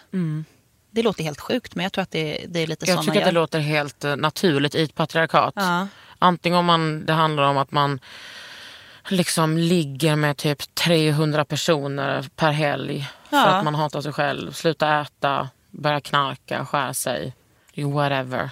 Det 0.92 1.04
låter 1.04 1.24
helt 1.24 1.42
sjukt 1.42 1.76
men 1.76 1.84
jag 1.84 1.92
tror 1.94 2.02
att 2.02 2.12
det, 2.12 2.46
det 2.48 2.60
är 2.60 2.68
lite 2.68 2.86
Mm. 2.86 2.96
Jag 2.96 3.04
så 3.04 3.06
man 3.06 3.06
tycker 3.06 3.12
att 3.12 3.26
gör. 3.26 3.26
det 3.26 3.40
låter 3.40 3.60
helt 3.60 4.04
eh, 4.04 4.16
naturligt 4.16 4.76
i 4.76 4.84
ett 4.84 4.96
patriarkat. 4.96 5.54
Ja. 5.56 5.88
Antingen 6.20 6.58
om 6.58 6.66
man, 6.66 7.06
det 7.06 7.14
handlar 7.14 7.44
om 7.44 7.58
att 7.58 7.72
man 7.72 8.00
liksom 9.10 9.58
ligger 9.58 10.16
med 10.16 10.38
typ 10.38 10.76
300 10.76 11.46
personer 11.46 12.26
per 12.36 12.52
helg. 12.52 13.10
För 13.30 13.48
att 13.48 13.64
man 13.64 13.76
hatar 13.76 14.02
sig 14.02 14.14
själv, 14.14 14.52
sluta 14.52 15.02
äta, 15.02 15.50
börja 15.72 16.02
knarka, 16.02 16.66
skära 16.66 16.94
sig. 16.94 17.34
Whatever. 17.78 18.50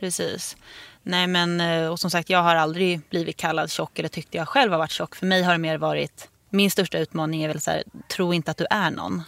Precis. 0.00 0.56
Nej 1.02 1.26
men 1.26 1.60
eh, 1.60 1.86
och 1.88 2.00
som 2.00 2.10
sagt 2.10 2.30
jag 2.30 2.42
har 2.42 2.54
aldrig 2.56 3.00
blivit 3.10 3.36
kallad 3.36 3.70
tjock 3.70 3.98
eller 3.98 4.08
tyckte 4.08 4.36
jag 4.36 4.48
själv 4.48 4.72
har 4.72 4.78
varit 4.78 4.90
tjock. 4.90 5.14
För 5.14 5.26
mig 5.26 5.42
har 5.42 5.52
det 5.52 5.58
mer 5.58 5.78
varit, 5.78 6.28
min 6.50 6.70
största 6.70 6.98
utmaning 6.98 7.42
är 7.42 7.48
väl 7.48 7.60
så 7.60 7.70
här, 7.70 7.82
tro 8.08 8.34
inte 8.34 8.50
att 8.50 8.56
du 8.56 8.66
är 8.70 8.90
någon. 8.90 9.22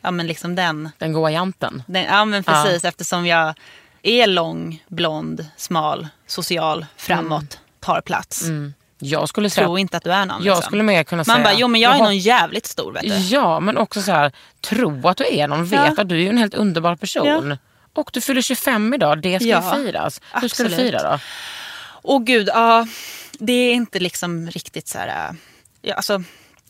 Ja 0.00 0.10
men 0.10 0.26
liksom 0.26 0.54
den. 0.54 0.90
Den 0.98 1.12
goa 1.12 1.30
janten. 1.30 1.82
den 1.86 2.04
ja 2.04 2.24
men 2.24 2.44
precis 2.44 2.84
eftersom 2.84 3.26
jag 3.26 3.54
är 4.02 4.26
lång, 4.26 4.84
blond, 4.88 5.46
smal, 5.56 6.08
social, 6.26 6.86
framåt, 6.96 7.58
tar 7.80 8.00
plats. 8.00 8.44
Jag 8.98 9.28
skulle 9.28 9.50
säga 9.50 9.66
Tro 9.66 9.78
inte 9.78 9.96
att 9.96 10.04
du 10.04 10.12
är 10.12 10.26
någon. 10.26 10.36
Jag 10.44 10.54
liksom. 10.54 10.62
skulle 10.62 10.82
mer 10.82 11.04
kunna 11.04 11.18
Man 11.18 11.24
säga... 11.24 11.44
bara, 11.44 11.54
jo 11.54 11.68
men 11.68 11.80
jag 11.80 11.94
är 11.94 11.98
har- 11.98 12.04
någon 12.04 12.18
jävligt 12.18 12.66
stor 12.66 12.92
vet 12.92 13.02
du. 13.02 13.08
Ja, 13.16 13.60
men 13.60 13.76
också 13.76 14.02
så 14.02 14.12
här, 14.12 14.32
tro 14.60 15.08
att 15.08 15.16
du 15.16 15.24
är 15.26 15.48
någon. 15.48 15.64
Vet 15.64 15.80
Ja. 15.96 16.02
att 16.02 16.08
du 16.08 16.22
är 16.24 16.30
en 16.30 16.38
helt 16.38 16.54
underbar 16.54 16.96
person. 16.96 17.26
Ja. 17.26 17.56
Och 17.94 18.10
du 18.12 18.20
fyller 18.20 18.42
25 18.42 18.94
idag, 18.94 19.22
det 19.22 19.38
ska 19.40 19.48
Ja, 19.48 19.78
ju 19.78 19.84
firas. 19.84 20.20
Hur 20.32 20.48
ska 20.48 20.62
du 20.62 20.66
absolut. 20.68 20.90
fira 20.92 21.10
då? 21.12 21.18
Och 21.84 22.26
gud, 22.26 22.48
ja. 22.48 22.86
Det 23.38 23.52
är 23.52 23.72
inte 23.74 23.98
liksom 24.00 24.50
riktigt 24.50 24.88
så 24.88 24.98
här... 24.98 25.28
äh, 25.28 25.34
Ja, 25.84 25.94
alltså, 25.94 26.22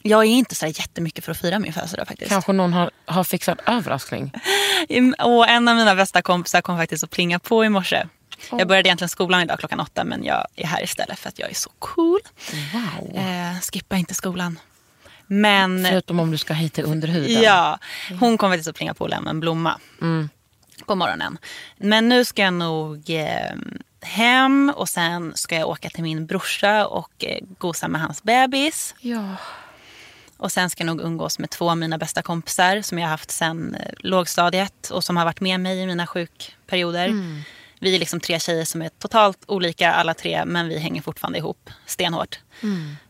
jag 0.03 0.21
är 0.21 0.27
inte 0.29 0.55
så 0.55 0.67
jättemycket 0.67 1.25
för 1.25 1.33
att 1.33 1.39
fira 1.41 1.59
min 1.59 1.73
födelsedag 1.73 2.09
faktiskt. 2.09 2.31
Kanske 2.31 2.53
någon 2.53 2.73
har, 2.73 2.91
har 3.05 3.25
fixat 3.25 3.59
överraskning. 3.67 4.33
Och 5.19 5.49
en 5.49 5.69
av 5.69 5.77
mina 5.77 5.95
bästa 5.95 6.23
kompisar 6.23 6.61
kom 6.61 6.79
faktiskt 6.79 7.05
att 7.05 7.11
plinga 7.11 7.39
på 7.39 7.65
i 7.65 7.69
morse. 7.69 8.07
Jag 8.51 8.69
började 8.69 8.89
egentligen 8.89 9.09
skolan 9.09 9.43
idag 9.43 9.59
klockan 9.59 9.81
åtta 9.81 10.05
men 10.05 10.25
jag 10.25 10.47
är 10.57 10.67
här 10.67 10.83
istället 10.85 11.19
för 11.19 11.29
att 11.29 11.39
jag 11.39 11.51
är 11.51 11.55
så 11.55 11.71
cool. 11.79 12.21
Wow. 12.73 13.17
Eh, 13.17 13.61
skippa 13.73 13.97
inte 13.97 14.15
skolan. 14.15 14.59
Men 15.27 15.87
Förutom 15.91 16.21
om 16.21 16.31
du 16.31 16.39
ska 16.39 16.55
hit 16.55 16.73
till 16.73 16.85
underhuden. 16.85 17.43
ja, 17.43 17.79
hon 18.21 18.39
kom 18.39 18.51
faktiskt 18.51 18.69
att 18.69 18.77
plinga 18.77 18.95
på 18.95 19.05
och 19.05 19.11
lämna 19.11 19.31
en 19.31 19.41
blomma 19.41 19.79
på 20.87 20.95
morgonen. 20.95 21.39
Men 21.77 22.09
nu 22.09 22.25
ska 22.25 22.43
jag 22.43 22.55
nog 22.55 23.11
eh, 23.11 23.55
hem 24.01 24.73
och 24.77 24.89
sen 24.89 25.33
ska 25.37 25.57
jag 25.57 25.69
åka 25.69 25.91
till 25.91 26.03
min 26.03 26.27
brorsa 26.27 26.87
och 26.87 27.25
eh, 27.25 27.39
gosa 27.59 27.89
med 27.89 28.01
hans 28.01 28.23
bebis. 28.23 28.95
Ja. 29.01 29.37
Och 30.37 30.53
sen 30.53 30.71
ska 30.71 30.85
jag 30.85 30.97
nog 30.97 31.01
umgås 31.01 31.39
med 31.39 31.51
två 31.51 31.71
av 31.71 31.77
mina 31.77 31.99
bästa 31.99 32.23
kompisar 32.23 32.83
som 32.83 32.99
jag 32.99 33.07
har 33.07 33.11
haft 33.11 33.31
sen 33.31 33.75
eh, 33.75 33.93
lågstadiet 33.99 34.91
och 34.91 35.05
som 35.05 35.17
har 35.17 35.25
varit 35.25 35.41
med 35.41 35.61
mig 35.61 35.79
i 35.79 35.87
mina 35.87 36.07
sjukperioder. 36.07 37.15
Vi 37.81 37.95
är 37.95 37.99
liksom 37.99 38.21
tre 38.21 38.41
tjejer 38.41 38.65
som 38.65 38.83
är 38.83 38.89
totalt 38.89 39.39
olika 39.47 39.93
alla 39.93 40.15
tre 40.15 40.45
men 40.45 40.69
vi 40.69 40.79
hänger 40.79 41.03
fortfarande 41.03 41.39
ihop 41.39 41.71
stenhårt. 41.87 42.39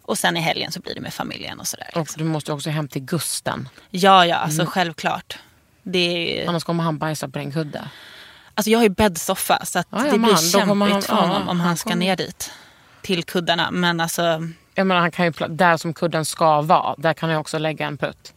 Och 0.02 0.18
sen 0.18 0.36
i 0.36 0.40
helgen 0.40 0.72
så 0.72 0.80
blir 0.80 0.94
det 0.94 1.00
med 1.00 1.14
familjen 1.14 1.60
och 1.60 1.66
sådär. 1.66 1.90
Och 1.94 2.08
du 2.16 2.24
måste 2.24 2.52
också 2.52 2.70
hem 2.70 2.88
till 2.88 3.02
Gusten. 3.02 3.68
Ja, 3.90 4.26
ja, 4.26 4.36
alltså 4.36 4.66
självklart. 4.66 5.38
Det 5.82 6.42
är, 6.42 6.48
Annars 6.48 6.64
kommer 6.64 6.84
han 6.84 6.98
bajsa 6.98 7.28
på 7.28 7.38
din 7.38 7.52
kudde. 7.52 7.88
alltså 8.54 8.70
jag 8.70 8.78
har 8.78 8.82
ju 8.84 8.88
bäddsoffa 8.88 9.64
så 9.64 9.78
att 9.78 9.86
Ja, 9.90 10.06
ja, 10.06 10.12
det 10.12 10.18
blir 10.18 10.32
han- 10.32 10.42
kämpigt 10.42 10.92
han- 10.92 11.02
för 11.02 11.14
ja, 11.14 11.20
honom 11.20 11.42
om 11.48 11.48
han 11.48 11.66
han 11.66 11.76
ska 11.76 11.90
kommer- 11.90 12.04
ner 12.04 12.16
dit. 12.16 12.50
Till 13.02 13.24
kuddarna. 13.24 13.70
Men 13.70 14.00
alltså, 14.00 14.22
Jag 14.74 14.86
menar, 14.86 15.00
han 15.00 15.10
kan 15.10 15.24
ju, 15.26 15.32
där 15.48 15.76
som 15.76 15.94
kudden 15.94 16.24
ska 16.24 16.60
vara, 16.62 16.94
där 16.98 17.12
kan 17.14 17.30
jag 17.30 17.40
också 17.40 17.58
lägga 17.58 17.86
en 17.86 17.96
prutt. 17.96 18.32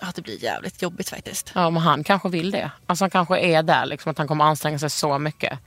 ja, 0.00 0.06
det 0.14 0.22
blir 0.22 0.44
jävligt 0.44 0.82
jobbigt 0.82 1.08
faktiskt. 1.10 1.52
Ja, 1.54 1.70
men 1.70 1.82
han 1.82 2.04
kanske 2.04 2.28
vill 2.28 2.50
det. 2.50 2.70
Alltså 2.86 3.04
han 3.04 3.10
kanske 3.10 3.38
är 3.38 3.62
där, 3.62 3.86
liksom, 3.86 4.10
att 4.10 4.18
han 4.18 4.28
kommer 4.28 4.44
anstränga 4.44 4.78
sig 4.78 4.90
så 4.90 5.18
mycket. 5.18 5.58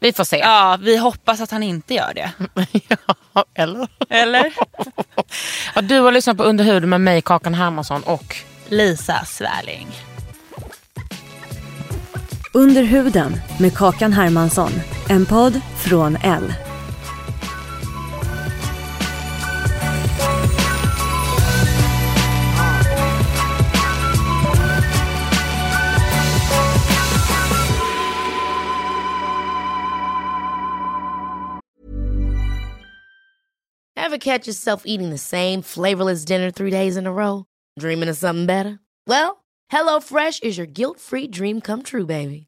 Vi 0.00 0.12
får 0.12 0.24
se. 0.24 0.36
Ja, 0.38 0.78
vi 0.80 0.96
hoppas 0.96 1.40
att 1.40 1.50
han 1.50 1.62
inte 1.62 1.94
gör 1.94 2.12
det. 2.14 2.30
Ja, 3.32 3.44
eller? 3.54 3.88
Eller? 4.08 4.52
Ja, 5.74 5.82
du 5.82 6.00
har 6.00 6.12
lyssnat 6.12 6.36
på 6.36 6.42
Underhuden 6.42 6.88
med 6.88 7.00
mig, 7.00 7.22
Kakan 7.22 7.54
Hermansson 7.54 8.02
och 8.02 8.36
Lisa 8.68 9.24
Svärling. 9.24 9.88
Under 12.58 12.82
huden 12.82 13.32
med 13.60 13.74
Kakan 13.74 14.12
Hermansson. 14.12 14.72
En 15.08 15.26
podd 15.26 15.60
från 15.76 16.16
L. 16.16 16.52
Ever 33.96 34.18
catch 34.18 34.46
yourself 34.46 34.82
eating 34.84 35.10
the 35.10 35.18
same 35.18 35.62
flavorless 35.62 36.24
dinner 36.24 36.50
three 36.50 36.70
days 36.70 36.96
in 36.96 37.06
a 37.06 37.12
row? 37.12 37.44
Dreaming 37.80 38.08
of 38.08 38.16
something 38.16 38.46
better? 38.46 38.78
Well, 39.06 39.44
HelloFresh 39.72 40.42
is 40.42 40.58
your 40.58 40.66
guilt-free 40.66 41.28
dream 41.28 41.60
come 41.60 41.82
true, 41.82 42.06
baby. 42.06 42.47